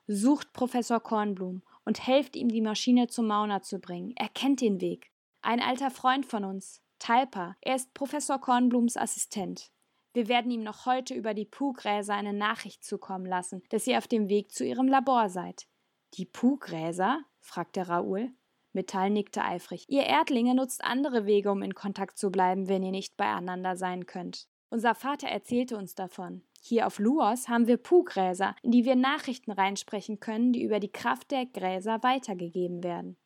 Sucht 0.08 0.53
Professor 0.53 0.99
Kornblum 0.99 1.64
und 1.84 2.06
helft 2.06 2.36
ihm, 2.36 2.49
die 2.49 2.62
Maschine 2.62 3.08
zum 3.08 3.26
Mauna 3.26 3.64
zu 3.64 3.80
bringen. 3.80 4.14
Er 4.16 4.30
kennt 4.30 4.62
den 4.62 4.80
Weg. 4.80 5.12
Ein 5.41 5.60
alter 5.60 5.89
Freund 5.89 6.28
von 6.28 6.45
uns, 6.45 6.84
Talpa, 6.99 7.56
er 7.62 7.76
ist 7.76 7.93
Professor 7.93 8.39
Kornblums 8.39 8.97
Assistent. 8.97 9.72
Wir 10.14 10.28
werden 10.28 10.51
ihm 10.51 10.64
noch 10.64 10.86
heute 10.86 11.14
über 11.14 11.34
die 11.34 11.45
Puhgräser 11.45 12.14
eine 12.14 12.34
Nachricht 12.34 12.84
zukommen 12.84 13.26
lassen, 13.26 13.64
dass 13.70 13.88
ihr 13.88 13.97
auf 13.97 14.08
dem 14.08 14.30
Weg 14.30 14.51
zu 14.51 14.64
ihrem 14.64 14.88
Labor 14.88 15.30
seid. 15.30 15.68
Die 16.14 16.26
Puhgräser? 16.26 17.24
fragte 17.39 17.88
Raoul. 17.88 18.32
Metall 18.74 19.10
nickte 19.10 19.43
eifrig. 19.43 19.86
Ihr 19.88 20.03
Erdlinge 20.03 20.53
nutzt 20.53 20.84
andere 20.84 21.26
Wege, 21.26 21.51
um 21.51 21.64
in 21.64 21.74
Kontakt 21.74 22.18
zu 22.18 22.30
bleiben, 22.30 22.68
wenn 22.68 22.84
ihr 22.84 22.91
nicht 22.91 23.18
beieinander 23.18 23.76
sein 23.76 24.06
könnt. 24.06 24.47
Unser 24.70 24.93
Vater 24.93 25.28
erzählte 25.28 25.78
uns 25.78 25.95
davon. 25.95 26.43
Hier 26.68 26.88
auf 26.88 26.97
Luos 26.97 27.47
haben 27.47 27.68
wir 27.68 27.78
Puhgräser, 27.78 28.55
in 28.63 28.72
die 28.72 28.86
wir 28.86 28.95
Nachrichten 28.95 29.51
reinsprechen 29.51 30.20
können, 30.20 30.51
die 30.51 30.63
über 30.63 30.80
die 30.80 30.91
Kraft 30.91 31.30
der 31.30 31.45
Gräser 31.45 32.01
weitergegeben 32.01 32.84
werden. 32.84 33.18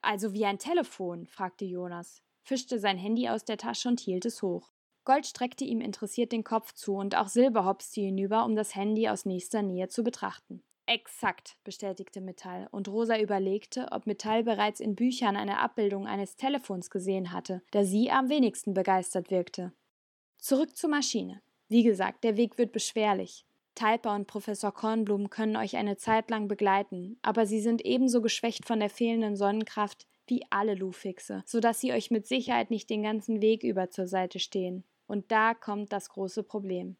Also 0.00 0.32
wie 0.32 0.46
ein 0.46 0.58
Telefon? 0.58 1.26
fragte 1.26 1.66
Jonas, 1.66 2.22
fischte 2.40 2.78
sein 2.78 2.96
Handy 2.96 3.28
aus 3.28 3.44
der 3.44 3.58
Tasche 3.58 3.90
und 3.90 4.00
hielt 4.00 4.24
es 4.24 4.40
hoch. 4.40 4.72
Gold 5.04 5.26
streckte 5.26 5.66
ihm 5.66 5.82
interessiert 5.82 6.32
den 6.32 6.42
Kopf 6.42 6.72
zu 6.72 6.94
und 6.94 7.16
auch 7.16 7.28
Silber 7.28 7.66
hopste 7.66 8.00
hinüber, 8.00 8.46
um 8.46 8.56
das 8.56 8.74
Handy 8.74 9.10
aus 9.10 9.26
nächster 9.26 9.60
Nähe 9.60 9.88
zu 9.88 10.02
betrachten. 10.02 10.62
Exakt, 10.86 11.58
bestätigte 11.64 12.22
Metall, 12.22 12.66
und 12.70 12.88
Rosa 12.88 13.20
überlegte, 13.20 13.88
ob 13.90 14.06
Metall 14.06 14.42
bereits 14.42 14.80
in 14.80 14.96
Büchern 14.96 15.36
eine 15.36 15.58
Abbildung 15.60 16.06
eines 16.06 16.36
Telefons 16.36 16.88
gesehen 16.88 17.30
hatte, 17.30 17.60
da 17.72 17.84
sie 17.84 18.10
am 18.10 18.30
wenigsten 18.30 18.72
begeistert 18.72 19.30
wirkte. 19.30 19.74
Zurück 20.38 20.74
zur 20.74 20.88
Maschine. 20.88 21.42
Wie 21.68 21.82
gesagt, 21.82 22.24
der 22.24 22.36
Weg 22.36 22.58
wird 22.58 22.72
beschwerlich. 22.72 23.44
Talpa 23.74 24.14
und 24.14 24.26
Professor 24.26 24.72
Kornblum 24.72 25.28
können 25.28 25.56
euch 25.56 25.76
eine 25.76 25.96
Zeit 25.96 26.30
lang 26.30 26.48
begleiten, 26.48 27.18
aber 27.22 27.44
sie 27.44 27.60
sind 27.60 27.84
ebenso 27.84 28.22
geschwächt 28.22 28.66
von 28.66 28.80
der 28.80 28.88
fehlenden 28.88 29.36
Sonnenkraft 29.36 30.06
wie 30.26 30.42
alle 30.50 30.74
Lufixe, 30.74 31.42
so 31.46 31.60
dass 31.60 31.80
sie 31.80 31.92
euch 31.92 32.10
mit 32.10 32.26
Sicherheit 32.26 32.70
nicht 32.70 32.88
den 32.88 33.02
ganzen 33.02 33.42
Weg 33.42 33.62
über 33.62 33.90
zur 33.90 34.06
Seite 34.06 34.38
stehen. 34.38 34.84
Und 35.06 35.30
da 35.30 35.54
kommt 35.54 35.92
das 35.92 36.08
große 36.08 36.42
Problem. 36.42 36.96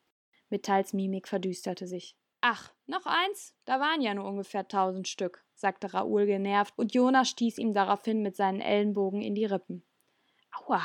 Metalls 0.51 0.93
Mimik 0.93 1.27
verdüsterte 1.27 1.87
sich. 1.87 2.17
Ach, 2.41 2.73
noch 2.87 3.07
eins? 3.07 3.55
Da 3.65 3.81
waren 3.81 4.01
ja 4.01 4.15
nur 4.15 4.27
ungefähr 4.27 4.69
tausend 4.69 5.09
Stück, 5.09 5.45
sagte 5.55 5.95
Raoul 5.95 6.27
genervt, 6.27 6.75
und 6.77 6.95
Jonas 6.95 7.29
stieß 7.31 7.59
ihm 7.59 7.73
daraufhin 7.73 8.23
mit 8.23 8.37
seinen 8.37 8.61
Ellenbogen 8.61 9.23
in 9.23 9.35
die 9.35 9.47
Rippen. 9.47 9.83
Aua! 10.53 10.83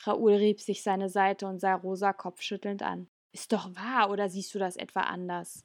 Raoul 0.00 0.34
rieb 0.34 0.60
sich 0.60 0.82
seine 0.82 1.08
Seite 1.08 1.46
und 1.46 1.60
sah 1.60 1.74
Rosa 1.74 2.12
kopfschüttelnd 2.12 2.82
an. 2.82 3.08
Ist 3.32 3.52
doch 3.52 3.74
wahr, 3.74 4.10
oder 4.10 4.28
siehst 4.28 4.54
du 4.54 4.58
das 4.58 4.76
etwa 4.76 5.00
anders? 5.00 5.64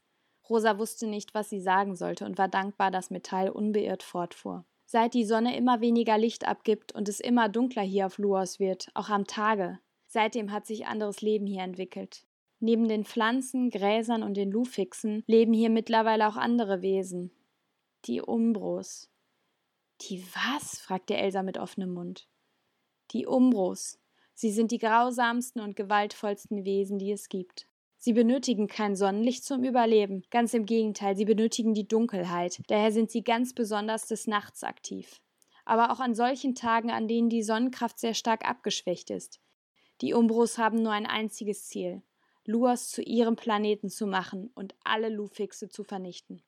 Rosa 0.50 0.78
wusste 0.78 1.08
nicht, 1.08 1.34
was 1.34 1.50
sie 1.50 1.62
sagen 1.62 1.96
sollte 1.96 2.26
und 2.26 2.38
war 2.38 2.50
dankbar, 2.50 2.92
dass 2.92 3.12
Metall 3.12 3.50
unbeirrt 3.50 4.04
fortfuhr. 4.04 4.66
Seit 4.86 5.14
die 5.14 5.26
Sonne 5.26 5.56
immer 5.56 5.82
weniger 5.82 6.18
Licht 6.18 6.46
abgibt 6.46 6.94
und 6.94 7.08
es 7.08 7.20
immer 7.20 7.50
dunkler 7.50 7.82
hier 7.82 8.06
auf 8.06 8.18
Luos 8.18 8.60
wird, 8.60 8.90
auch 8.94 9.10
am 9.10 9.26
Tage, 9.26 9.80
seitdem 10.08 10.52
hat 10.52 10.68
sich 10.68 10.86
anderes 10.86 11.22
Leben 11.22 11.48
hier 11.48 11.64
entwickelt. 11.64 12.26
Neben 12.60 12.88
den 12.88 13.04
Pflanzen, 13.04 13.70
Gräsern 13.70 14.24
und 14.24 14.36
den 14.36 14.52
Lufixen 14.52 15.24
leben 15.28 15.54
hier 15.54 15.70
mittlerweile 15.70 16.28
auch 16.28 16.38
andere 16.38 16.82
Wesen. 16.82 17.32
Die 18.06 18.22
Umbros. 18.22 19.10
Die 20.02 20.24
was? 20.34 20.80
fragte 20.80 21.16
Elsa 21.16 21.44
mit 21.44 21.58
offenem 21.58 21.94
Mund. 21.94 22.28
Die 23.12 23.26
Umbros. 23.26 24.00
Sie 24.34 24.52
sind 24.52 24.72
die 24.72 24.80
grausamsten 24.80 25.62
und 25.62 25.76
gewaltvollsten 25.76 26.66
Wesen, 26.66 26.98
die 26.98 27.12
es 27.12 27.30
gibt. 27.30 27.68
Sie 27.98 28.14
benötigen 28.14 28.68
kein 28.68 28.96
Sonnenlicht 28.96 29.46
zum 29.46 29.64
Überleben. 29.64 30.24
Ganz 30.30 30.54
im 30.54 30.66
Gegenteil, 30.66 31.16
sie 31.16 31.26
benötigen 31.26 31.74
die 31.74 31.88
Dunkelheit. 31.88 32.62
Daher 32.68 32.92
sind 32.92 33.12
sie 33.12 33.24
ganz 33.24 33.54
besonders 33.54 34.08
des 34.08 34.28
Nachts 34.28 34.64
aktiv. 34.64 35.22
Aber 35.64 35.92
auch 35.92 36.02
an 36.02 36.14
solchen 36.14 36.56
Tagen, 36.56 36.92
an 36.92 37.08
denen 37.08 37.30
die 37.30 37.44
Sonnenkraft 37.44 38.00
sehr 38.00 38.14
stark 38.14 38.46
abgeschwächt 38.46 39.10
ist. 39.10 39.40
Die 40.02 40.14
Umbros 40.14 40.58
haben 40.58 40.82
nur 40.82 40.92
ein 40.92 41.06
einziges 41.06 41.68
Ziel: 41.68 42.02
Luas 42.46 42.90
zu 42.90 43.02
ihrem 43.02 43.38
Planeten 43.38 43.90
zu 43.90 44.06
machen 44.06 44.52
und 44.54 44.76
alle 44.84 45.08
Lufixe 45.08 45.70
zu 45.70 45.86
vernichten. 45.86 46.42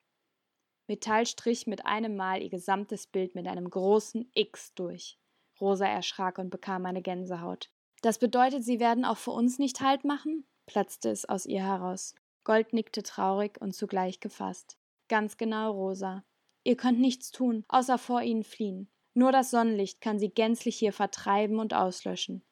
Metall 0.87 1.25
strich 1.25 1.67
mit 1.67 1.85
einem 1.85 2.17
Mal 2.17 2.41
ihr 2.41 2.49
gesamtes 2.49 3.07
Bild 3.07 3.33
mit 3.33 3.47
einem 3.47 3.69
großen 3.69 4.29
X 4.33 4.73
durch. 4.73 5.17
Rosa 5.61 5.87
erschrak 5.87 6.37
und 6.37 6.49
bekam 6.49 6.85
eine 6.85 7.01
Gänsehaut. 7.01 7.69
Das 8.05 8.19
bedeutet, 8.19 8.63
sie 8.63 8.79
werden 8.79 9.03
auch 9.03 9.17
für 9.17 9.31
uns 9.31 9.57
nicht 9.57 9.81
Halt 9.81 10.05
machen? 10.05 10.45
platzte 10.67 11.09
es 11.09 11.27
aus 11.27 11.47
ihr 11.47 11.63
heraus. 11.63 12.13
Gold 12.43 12.71
nickte 12.71 13.01
traurig 13.01 13.59
und 13.59 13.73
zugleich 13.73 14.19
gefasst. 14.19 14.77
Ganz 15.09 15.37
genau, 15.37 15.71
Rosa. 15.71 16.23
Ihr 16.63 16.77
könnt 16.77 16.99
nichts 16.99 17.31
tun, 17.31 17.65
außer 17.67 17.97
vor 17.97 18.21
ihnen 18.21 18.43
fliehen. 18.43 18.91
Nur 19.15 19.31
das 19.31 19.49
Sonnenlicht 19.49 20.01
kann 20.01 20.19
sie 20.19 20.29
gänzlich 20.29 20.75
hier 20.75 20.93
vertreiben 20.93 21.57
und 21.57 21.73
auslöschen. 21.73 22.43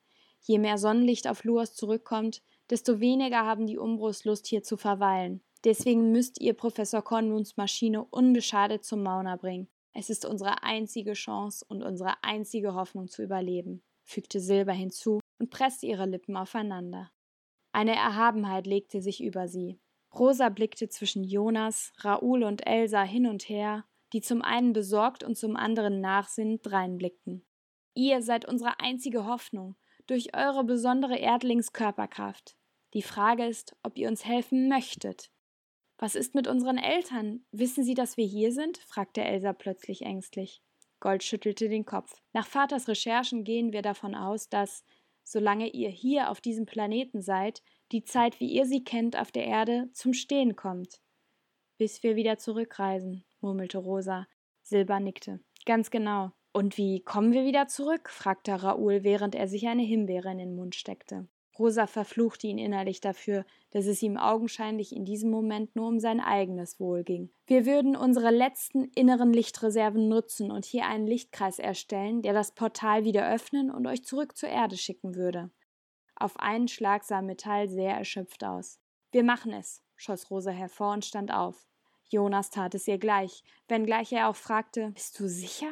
Je 0.41 0.57
mehr 0.57 0.79
Sonnenlicht 0.79 1.27
auf 1.27 1.43
Luas 1.43 1.75
zurückkommt, 1.75 2.41
desto 2.71 2.99
weniger 2.99 3.45
haben 3.45 3.67
die 3.67 3.77
Umbros 3.77 4.25
Lust, 4.25 4.47
hier 4.47 4.63
zu 4.63 4.75
verweilen. 4.75 5.43
Deswegen 5.65 6.11
müsst 6.11 6.41
ihr 6.41 6.55
Professor 6.55 7.03
Conluns 7.03 7.57
Maschine 7.57 8.03
unbeschadet 8.05 8.85
zum 8.85 9.03
Mauna 9.03 9.35
bringen. 9.35 9.67
Es 9.93 10.09
ist 10.09 10.25
unsere 10.25 10.63
einzige 10.63 11.13
Chance 11.13 11.63
und 11.69 11.83
unsere 11.83 12.23
einzige 12.23 12.73
Hoffnung 12.73 13.07
zu 13.07 13.21
überleben, 13.21 13.83
fügte 14.01 14.39
Silber 14.39 14.73
hinzu 14.73 15.19
und 15.39 15.49
presste 15.49 15.87
ihre 15.87 16.05
Lippen 16.05 16.35
aufeinander. 16.37 17.11
Eine 17.71 17.95
Erhabenheit 17.95 18.67
legte 18.67 19.01
sich 19.01 19.23
über 19.23 19.47
sie. 19.47 19.79
Rosa 20.13 20.49
blickte 20.49 20.89
zwischen 20.89 21.23
Jonas, 21.23 21.91
Raoul 21.97 22.43
und 22.43 22.67
Elsa 22.67 23.01
hin 23.01 23.25
und 23.25 23.49
her, 23.49 23.85
die 24.13 24.21
zum 24.21 24.43
einen 24.43 24.73
besorgt 24.73 25.23
und 25.23 25.35
zum 25.35 25.55
anderen 25.55 25.99
nachsinnend 25.99 26.61
dreinblickten. 26.63 27.45
Ihr 27.95 28.21
seid 28.21 28.47
unsere 28.47 28.79
einzige 28.79 29.25
Hoffnung, 29.25 29.75
durch 30.05 30.35
eure 30.35 30.63
besondere 30.63 31.17
Erdlingskörperkraft. 31.17 32.55
Die 32.93 33.01
Frage 33.01 33.45
ist, 33.45 33.75
ob 33.83 33.97
ihr 33.97 34.07
uns 34.07 34.25
helfen 34.25 34.67
möchtet. 34.67 35.31
Was 35.97 36.15
ist 36.15 36.35
mit 36.35 36.47
unseren 36.47 36.77
Eltern? 36.77 37.45
Wissen 37.51 37.83
sie, 37.83 37.93
dass 37.93 38.17
wir 38.17 38.25
hier 38.25 38.51
sind? 38.51 38.77
fragte 38.77 39.23
Elsa 39.23 39.53
plötzlich 39.53 40.01
ängstlich. 40.01 40.61
Gold 40.99 41.23
schüttelte 41.23 41.69
den 41.69 41.85
Kopf. 41.85 42.13
Nach 42.33 42.45
Vaters 42.45 42.87
Recherchen 42.87 43.43
gehen 43.43 43.73
wir 43.73 43.81
davon 43.81 44.15
aus, 44.15 44.49
dass, 44.49 44.83
solange 45.23 45.69
ihr 45.69 45.89
hier 45.89 46.29
auf 46.29 46.41
diesem 46.41 46.65
Planeten 46.65 47.21
seid, 47.21 47.61
die 47.91 48.03
Zeit, 48.03 48.39
wie 48.39 48.51
ihr 48.51 48.65
sie 48.65 48.83
kennt, 48.83 49.17
auf 49.17 49.31
der 49.31 49.45
Erde 49.45 49.89
zum 49.93 50.13
Stehen 50.13 50.55
kommt. 50.55 50.99
Bis 51.77 52.03
wir 52.03 52.15
wieder 52.15 52.37
zurückreisen, 52.37 53.25
murmelte 53.41 53.77
Rosa. 53.77 54.27
Silber 54.61 54.99
nickte. 54.99 55.39
Ganz 55.65 55.91
genau. 55.91 56.31
Und 56.53 56.77
wie 56.77 57.01
kommen 57.01 57.33
wir 57.33 57.45
wieder 57.45 57.67
zurück? 57.67 58.09
fragte 58.09 58.61
Raoul, 58.61 59.03
während 59.03 59.35
er 59.35 59.47
sich 59.47 59.67
eine 59.67 59.83
Himbeere 59.83 60.31
in 60.31 60.37
den 60.37 60.55
Mund 60.55 60.75
steckte. 60.75 61.27
Rosa 61.57 61.85
verfluchte 61.85 62.47
ihn 62.47 62.57
innerlich 62.57 62.99
dafür, 62.99 63.45
dass 63.71 63.85
es 63.85 64.01
ihm 64.01 64.17
augenscheinlich 64.17 64.95
in 64.95 65.05
diesem 65.05 65.29
Moment 65.29 65.75
nur 65.75 65.87
um 65.87 65.99
sein 65.99 66.19
eigenes 66.19 66.79
Wohl 66.79 67.03
ging. 67.03 67.31
Wir 67.45 67.65
würden 67.65 67.95
unsere 67.95 68.31
letzten 68.31 68.85
inneren 68.95 69.31
Lichtreserven 69.31 70.07
nutzen 70.07 70.51
und 70.51 70.65
hier 70.65 70.87
einen 70.87 71.05
Lichtkreis 71.05 71.59
erstellen, 71.59 72.21
der 72.23 72.33
das 72.33 72.55
Portal 72.55 73.03
wieder 73.03 73.31
öffnen 73.31 73.69
und 73.69 73.85
euch 73.85 74.03
zurück 74.03 74.35
zur 74.35 74.49
Erde 74.49 74.77
schicken 74.77 75.15
würde. 75.15 75.51
Auf 76.15 76.39
einen 76.39 76.67
Schlag 76.67 77.03
sah 77.03 77.21
Metall 77.21 77.67
sehr 77.67 77.93
erschöpft 77.95 78.43
aus. 78.43 78.79
Wir 79.11 79.23
machen 79.23 79.53
es, 79.53 79.83
schoss 79.95 80.31
Rosa 80.31 80.51
hervor 80.51 80.93
und 80.93 81.05
stand 81.05 81.31
auf. 81.31 81.67
Jonas 82.09 82.49
tat 82.49 82.75
es 82.75 82.87
ihr 82.87 82.97
gleich, 82.97 83.43
wenngleich 83.67 84.11
er 84.11 84.29
auch 84.29 84.35
fragte 84.35 84.91
Bist 84.91 85.19
du 85.19 85.27
sicher? 85.27 85.71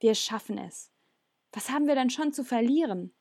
Wir 0.00 0.14
schaffen 0.14 0.58
es. 0.58 0.90
Was 1.52 1.70
haben 1.70 1.86
wir 1.86 1.94
denn 1.94 2.10
schon 2.10 2.32
zu 2.32 2.44
verlieren? 2.44 3.14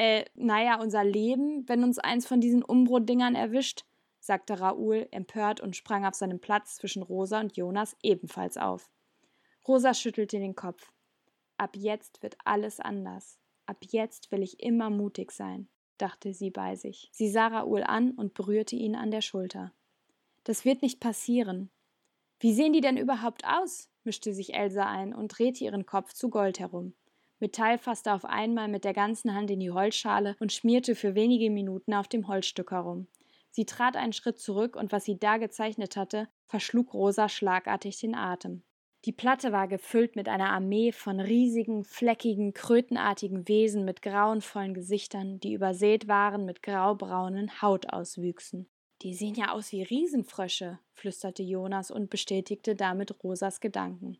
Äh, 0.00 0.24
naja, 0.32 0.80
unser 0.80 1.04
Leben, 1.04 1.68
wenn 1.68 1.84
uns 1.84 1.98
eins 1.98 2.26
von 2.26 2.40
diesen 2.40 2.62
Umbro-Dingern 2.62 3.34
erwischt, 3.34 3.84
sagte 4.18 4.58
Raoul 4.58 5.06
empört 5.10 5.60
und 5.60 5.76
sprang 5.76 6.06
auf 6.06 6.14
seinem 6.14 6.40
Platz 6.40 6.76
zwischen 6.76 7.02
Rosa 7.02 7.38
und 7.38 7.54
Jonas 7.58 7.94
ebenfalls 8.02 8.56
auf. 8.56 8.88
Rosa 9.68 9.92
schüttelte 9.92 10.38
den 10.38 10.54
Kopf. 10.54 10.90
Ab 11.58 11.76
jetzt 11.76 12.22
wird 12.22 12.38
alles 12.46 12.80
anders. 12.80 13.38
Ab 13.66 13.76
jetzt 13.90 14.32
will 14.32 14.42
ich 14.42 14.60
immer 14.60 14.88
mutig 14.88 15.32
sein, 15.32 15.68
dachte 15.98 16.32
sie 16.32 16.48
bei 16.48 16.76
sich. 16.76 17.10
Sie 17.12 17.28
sah 17.28 17.48
Raoul 17.48 17.82
an 17.82 18.12
und 18.12 18.32
berührte 18.32 18.76
ihn 18.76 18.96
an 18.96 19.10
der 19.10 19.20
Schulter. 19.20 19.74
Das 20.44 20.64
wird 20.64 20.80
nicht 20.80 21.00
passieren. 21.00 21.70
Wie 22.38 22.54
sehen 22.54 22.72
die 22.72 22.80
denn 22.80 22.96
überhaupt 22.96 23.44
aus? 23.44 23.90
mischte 24.04 24.32
sich 24.32 24.54
Elsa 24.54 24.86
ein 24.86 25.14
und 25.14 25.28
drehte 25.28 25.62
ihren 25.62 25.84
Kopf 25.84 26.14
zu 26.14 26.30
Gold 26.30 26.58
herum. 26.58 26.94
Metall 27.40 27.78
fasste 27.78 28.12
auf 28.12 28.24
einmal 28.24 28.68
mit 28.68 28.84
der 28.84 28.92
ganzen 28.92 29.34
Hand 29.34 29.50
in 29.50 29.60
die 29.60 29.70
Holzschale 29.70 30.36
und 30.40 30.52
schmierte 30.52 30.94
für 30.94 31.14
wenige 31.14 31.50
Minuten 31.50 31.94
auf 31.94 32.06
dem 32.06 32.28
Holzstück 32.28 32.70
herum. 32.70 33.06
Sie 33.50 33.64
trat 33.64 33.96
einen 33.96 34.12
Schritt 34.12 34.38
zurück 34.38 34.76
und 34.76 34.92
was 34.92 35.04
sie 35.04 35.18
da 35.18 35.38
gezeichnet 35.38 35.96
hatte, 35.96 36.28
verschlug 36.46 36.94
Rosa 36.94 37.28
schlagartig 37.28 37.98
den 37.98 38.14
Atem. 38.14 38.62
Die 39.06 39.12
Platte 39.12 39.50
war 39.50 39.66
gefüllt 39.66 40.14
mit 40.14 40.28
einer 40.28 40.50
Armee 40.50 40.92
von 40.92 41.20
riesigen, 41.20 41.84
fleckigen, 41.84 42.52
krötenartigen 42.52 43.48
Wesen 43.48 43.86
mit 43.86 44.02
grauenvollen 44.02 44.74
Gesichtern, 44.74 45.40
die 45.40 45.54
übersät 45.54 46.06
waren 46.06 46.44
mit 46.44 46.62
graubraunen 46.62 47.62
Hautauswüchsen. 47.62 48.68
Die 49.00 49.14
sehen 49.14 49.34
ja 49.34 49.52
aus 49.52 49.72
wie 49.72 49.82
Riesenfrösche, 49.82 50.78
flüsterte 50.92 51.42
Jonas 51.42 51.90
und 51.90 52.10
bestätigte 52.10 52.76
damit 52.76 53.24
Rosas 53.24 53.60
Gedanken. 53.60 54.18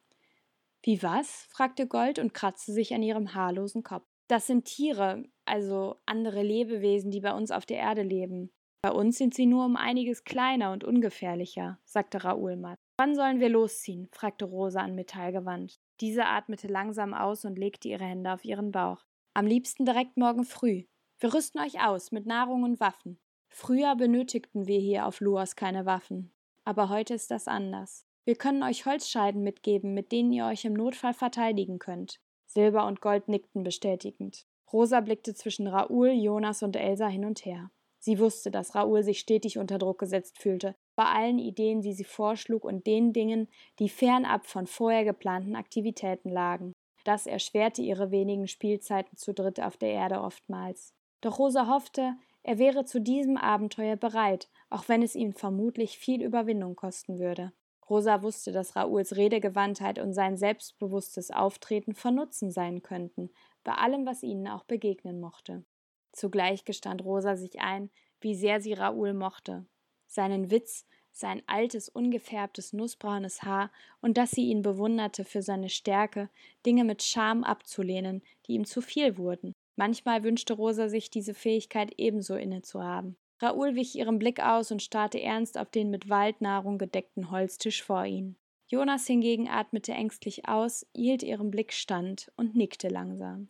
Wie 0.83 1.03
was? 1.03 1.47
fragte 1.51 1.87
Gold 1.87 2.19
und 2.19 2.33
kratzte 2.33 2.73
sich 2.73 2.95
an 2.95 3.03
ihrem 3.03 3.35
haarlosen 3.35 3.83
Kopf. 3.83 4.07
Das 4.29 4.47
sind 4.47 4.65
Tiere, 4.65 5.25
also 5.45 5.97
andere 6.07 6.43
Lebewesen, 6.43 7.11
die 7.11 7.21
bei 7.21 7.35
uns 7.35 7.51
auf 7.51 7.67
der 7.67 7.79
Erde 7.79 8.03
leben. 8.03 8.51
Bei 8.83 8.93
uns 8.93 9.19
sind 9.19 9.35
sie 9.35 9.45
nur 9.45 9.67
um 9.67 9.77
einiges 9.77 10.25
kleiner 10.25 10.73
und 10.73 10.85
ungefährlicher, 10.85 11.79
sagte 11.85 12.25
Raoul 12.25 12.57
matt. 12.57 12.79
Wann 12.99 13.15
sollen 13.15 13.41
wir 13.41 13.51
losziehen? 13.51 14.09
fragte 14.13 14.47
Rosa 14.47 14.81
an 14.81 14.95
Metall 14.95 15.33
gewandt. 15.33 15.81
Diese 16.01 16.25
atmete 16.25 16.69
langsam 16.69 17.13
aus 17.13 17.45
und 17.45 17.59
legte 17.59 17.89
ihre 17.89 18.05
Hände 18.05 18.33
auf 18.33 18.45
ihren 18.45 18.73
Bauch. 18.73 19.05
Am 19.35 19.47
liebsten 19.47 19.85
direkt 19.85 20.17
morgen 20.17 20.45
früh. 20.45 20.85
Wir 21.19 21.35
rüsten 21.35 21.61
euch 21.61 21.85
aus 21.85 22.11
mit 22.11 22.25
Nahrung 22.25 22.63
und 22.63 22.81
Waffen. 22.81 23.19
Früher 23.51 23.97
benötigten 23.97 24.67
wir 24.67 24.79
hier 24.79 25.07
auf 25.07 25.21
Luas 25.21 25.57
keine 25.57 25.85
Waffen. 25.85 26.33
Aber 26.65 26.89
heute 26.89 27.15
ist 27.15 27.31
das 27.31 27.49
anders. 27.49 28.07
Wir 28.25 28.37
können 28.37 28.63
euch 28.63 28.87
Holzscheiden 28.87 29.43
mitgeben, 29.43 29.95
mit 29.95 30.13
denen 30.13 30.33
ihr 30.33 30.47
euch 30.47 30.65
im 30.65 30.75
Notfall 30.75 31.15
verteidigen 31.15 31.79
könnt. 31.79 32.21
Silber 32.47 32.87
und 32.87 33.01
Gold 33.01 33.29
nickten 33.29 33.63
bestätigend. 33.63 34.47
Rosa 34.73 35.01
blickte 35.01 35.35
zwischen 35.35 35.67
Raoul, 35.67 36.11
Jonas 36.11 36.63
und 36.63 36.77
Elsa 36.77 37.07
hin 37.07 37.25
und 37.25 37.45
her. 37.45 37.71
Sie 37.99 38.19
wusste, 38.19 38.51
dass 38.51 38.75
Raoul 38.75 39.03
sich 39.03 39.21
stetig 39.21 39.59
unter 39.59 39.79
Druck 39.79 39.99
gesetzt 39.99 40.39
fühlte, 40.39 40.75
bei 40.97 41.05
allen 41.05 41.39
Ideen, 41.39 41.83
die 41.83 41.93
sie 41.93 42.05
vorschlug 42.05 42.65
und 42.65 42.87
den 42.87 43.13
Dingen, 43.13 43.49
die 43.79 43.89
fernab 43.89 44.47
von 44.47 44.67
vorher 44.67 45.05
geplanten 45.05 45.55
Aktivitäten 45.55 46.31
lagen. 46.31 46.73
Das 47.05 47.27
erschwerte 47.27 47.83
ihre 47.83 48.11
wenigen 48.11 48.49
Spielzeiten 48.49 49.17
zu 49.17 49.33
dritt 49.35 49.61
auf 49.61 49.77
der 49.77 49.91
Erde 49.91 50.21
oftmals. 50.21 50.95
Doch 51.21 51.39
Rosa 51.39 51.67
hoffte, 51.67 52.15
er 52.43 52.59
wäre 52.59 52.85
zu 52.85 53.01
diesem 53.01 53.37
Abenteuer 53.37 53.97
bereit, 53.97 54.49
auch 54.71 54.89
wenn 54.89 55.03
es 55.03 55.15
ihm 55.15 55.35
vermutlich 55.35 55.99
viel 55.99 56.23
Überwindung 56.23 56.77
kosten 56.77 57.19
würde. 57.19 57.53
Rosa 57.91 58.23
wusste, 58.23 58.53
dass 58.53 58.77
Raouls 58.77 59.17
Redegewandtheit 59.17 59.99
und 59.99 60.15
sein 60.15 60.37
selbstbewusstes 60.37 61.33
Auftreten 61.33 61.95
von 61.95 62.15
Nutzen 62.15 62.53
sein 62.53 62.83
könnten, 62.83 63.31
bei 63.65 63.73
allem, 63.73 64.07
was 64.07 64.23
ihnen 64.23 64.47
auch 64.47 64.65
begegnen 64.65 65.21
mochte. 65.21 65.65
Zugleich 66.13 66.65
gestand 66.65 67.05
Rosa 67.05 67.37
sich 67.37 67.61
ein, 67.61 67.91
wie 68.21 68.35
sehr 68.35 68.61
sie 68.61 68.73
Raoul 68.73 69.13
mochte. 69.13 69.67
Seinen 70.07 70.51
Witz, 70.51 70.87
sein 71.13 71.43
altes, 71.47 71.89
ungefärbtes, 71.89 72.73
nussbraunes 72.73 73.43
Haar 73.43 73.71
und 74.01 74.17
dass 74.17 74.31
sie 74.31 74.49
ihn 74.49 74.63
bewunderte 74.63 75.25
für 75.25 75.43
seine 75.43 75.69
Stärke, 75.69 76.31
Dinge 76.65 76.85
mit 76.85 77.03
Scham 77.03 77.45
abzulehnen, 77.45 78.23
die 78.47 78.53
ihm 78.53 78.65
zu 78.65 78.81
viel 78.81 79.19
wurden. 79.19 79.53
Manchmal 79.77 80.23
wünschte 80.23 80.55
Rosa 80.55 80.89
sich 80.89 81.11
diese 81.11 81.35
Fähigkeit 81.35 81.93
ebenso 81.97 82.37
inne 82.37 82.63
zu 82.63 82.83
haben. 82.83 83.17
Raoul 83.43 83.75
wich 83.75 83.97
ihrem 83.97 84.19
Blick 84.19 84.41
aus 84.41 84.71
und 84.71 84.83
starrte 84.83 85.21
ernst 85.21 85.57
auf 85.57 85.71
den 85.71 85.91
mit 85.91 86.09
Waldnahrung 86.09 86.77
gedeckten 86.77 87.31
Holztisch 87.31 87.83
vor 87.83 88.05
ihnen. 88.05 88.37
Jonas 88.67 89.07
hingegen 89.07 89.49
atmete 89.49 89.93
ängstlich 89.93 90.47
aus, 90.47 90.87
hielt 90.95 91.23
ihrem 91.23 91.51
Blick 91.51 91.73
stand 91.73 92.31
und 92.37 92.55
nickte 92.55 92.89
langsam. 92.89 93.49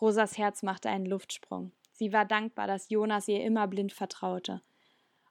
Rosas 0.00 0.36
Herz 0.36 0.62
machte 0.62 0.90
einen 0.90 1.06
Luftsprung. 1.06 1.72
Sie 1.92 2.12
war 2.12 2.24
dankbar, 2.24 2.66
dass 2.66 2.90
Jonas 2.90 3.28
ihr 3.28 3.42
immer 3.44 3.66
blind 3.66 3.92
vertraute. 3.92 4.60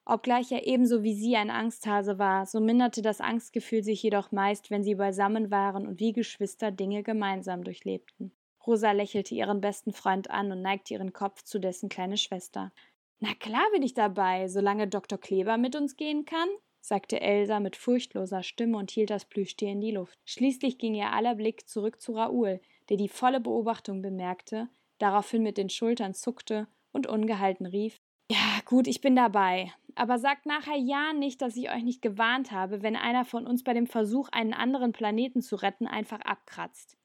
Obgleich 0.05 0.51
er 0.53 0.65
ebenso 0.65 1.03
wie 1.03 1.13
sie 1.13 1.35
ein 1.35 1.49
Angsthase 1.49 2.17
war, 2.17 2.45
so 2.45 2.61
minderte 2.61 3.01
das 3.01 3.19
Angstgefühl 3.19 3.83
sich 3.83 4.01
jedoch 4.01 4.31
meist, 4.31 4.71
wenn 4.71 4.83
sie 4.83 4.95
beisammen 4.95 5.51
waren 5.51 5.85
und 5.85 5.99
wie 5.99 6.13
Geschwister 6.13 6.71
Dinge 6.71 7.03
gemeinsam 7.03 7.63
durchlebten. 7.63 8.31
Rosa 8.65 8.91
lächelte 8.91 9.35
ihren 9.35 9.61
besten 9.61 9.93
Freund 9.93 10.29
an 10.29 10.51
und 10.51 10.61
neigte 10.61 10.93
ihren 10.93 11.13
Kopf 11.13 11.43
zu 11.43 11.59
dessen 11.59 11.89
kleine 11.89 12.17
Schwester. 12.17 12.71
Na 13.19 13.33
klar 13.33 13.65
bin 13.73 13.81
ich 13.81 13.95
dabei, 13.95 14.47
solange 14.47 14.87
Dr. 14.87 15.17
Kleber 15.17 15.57
mit 15.57 15.75
uns 15.75 15.95
gehen 15.97 16.25
kann, 16.25 16.49
sagte 16.81 17.19
Elsa 17.19 17.59
mit 17.59 17.75
furchtloser 17.75 18.43
Stimme 18.43 18.77
und 18.77 18.91
hielt 18.91 19.09
das 19.09 19.25
Plüschtier 19.25 19.69
in 19.69 19.81
die 19.81 19.91
Luft. 19.91 20.17
Schließlich 20.25 20.77
ging 20.77 20.93
ihr 20.93 21.11
aller 21.11 21.35
Blick 21.35 21.67
zurück 21.67 21.99
zu 21.99 22.13
Raoul, 22.13 22.61
der 22.89 22.97
die 22.97 23.09
volle 23.09 23.39
Beobachtung 23.39 24.01
bemerkte, 24.01 24.69
daraufhin 24.99 25.41
mit 25.41 25.57
den 25.57 25.69
Schultern 25.69 26.13
zuckte 26.13 26.67
und 26.91 27.07
ungehalten 27.07 27.65
rief 27.65 27.99
Ja, 28.31 28.61
gut, 28.65 28.87
ich 28.87 29.01
bin 29.01 29.15
dabei. 29.15 29.73
Aber 29.95 30.19
sagt 30.19 30.45
nachher 30.45 30.77
ja 30.77 31.11
nicht, 31.13 31.41
dass 31.41 31.57
ich 31.57 31.71
euch 31.71 31.83
nicht 31.83 32.03
gewarnt 32.03 32.51
habe, 32.51 32.83
wenn 32.83 32.95
einer 32.95 33.25
von 33.25 33.47
uns 33.47 33.63
bei 33.63 33.73
dem 33.73 33.87
Versuch, 33.87 34.29
einen 34.29 34.53
anderen 34.53 34.91
Planeten 34.91 35.41
zu 35.41 35.55
retten, 35.55 35.87
einfach 35.87 36.21
abkratzt. 36.21 36.97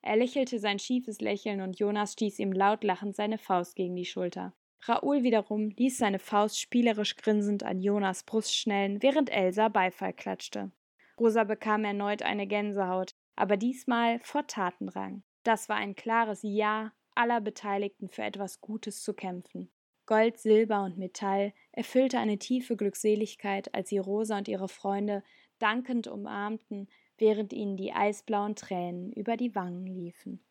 Er 0.00 0.16
lächelte 0.16 0.58
sein 0.58 0.78
schiefes 0.78 1.20
Lächeln 1.20 1.60
und 1.60 1.78
Jonas 1.78 2.14
stieß 2.14 2.38
ihm 2.38 2.52
laut 2.52 2.84
lachend 2.84 3.14
seine 3.14 3.36
Faust 3.36 3.76
gegen 3.76 3.96
die 3.96 4.06
Schulter. 4.06 4.54
Raoul 4.82 5.22
wiederum 5.22 5.70
ließ 5.70 5.98
seine 5.98 6.18
Faust 6.18 6.60
spielerisch 6.60 7.16
grinsend 7.16 7.62
an 7.62 7.80
Jonas 7.80 8.22
Brust 8.22 8.54
schnellen, 8.56 9.02
während 9.02 9.30
Elsa 9.30 9.68
Beifall 9.68 10.12
klatschte. 10.12 10.70
Rosa 11.18 11.44
bekam 11.44 11.84
erneut 11.84 12.22
eine 12.22 12.46
Gänsehaut, 12.46 13.14
aber 13.34 13.56
diesmal 13.56 14.20
vor 14.20 14.46
Tatendrang. 14.46 15.22
Das 15.42 15.68
war 15.68 15.76
ein 15.76 15.94
klares 15.94 16.40
Ja 16.42 16.92
aller 17.14 17.40
Beteiligten 17.40 18.08
für 18.08 18.22
etwas 18.22 18.60
Gutes 18.60 19.02
zu 19.02 19.12
kämpfen. 19.12 19.70
Gold, 20.06 20.38
Silber 20.38 20.84
und 20.84 20.96
Metall 20.96 21.52
erfüllte 21.72 22.18
eine 22.18 22.38
tiefe 22.38 22.76
Glückseligkeit, 22.76 23.74
als 23.74 23.90
sie 23.90 23.98
Rosa 23.98 24.38
und 24.38 24.48
ihre 24.48 24.68
Freunde 24.68 25.22
dankend 25.58 26.06
umarmten, 26.06 26.88
während 27.18 27.52
ihnen 27.52 27.76
die 27.76 27.92
eisblauen 27.92 28.54
Tränen 28.54 29.12
über 29.12 29.36
die 29.36 29.54
Wangen 29.54 29.86
liefen. 29.86 30.42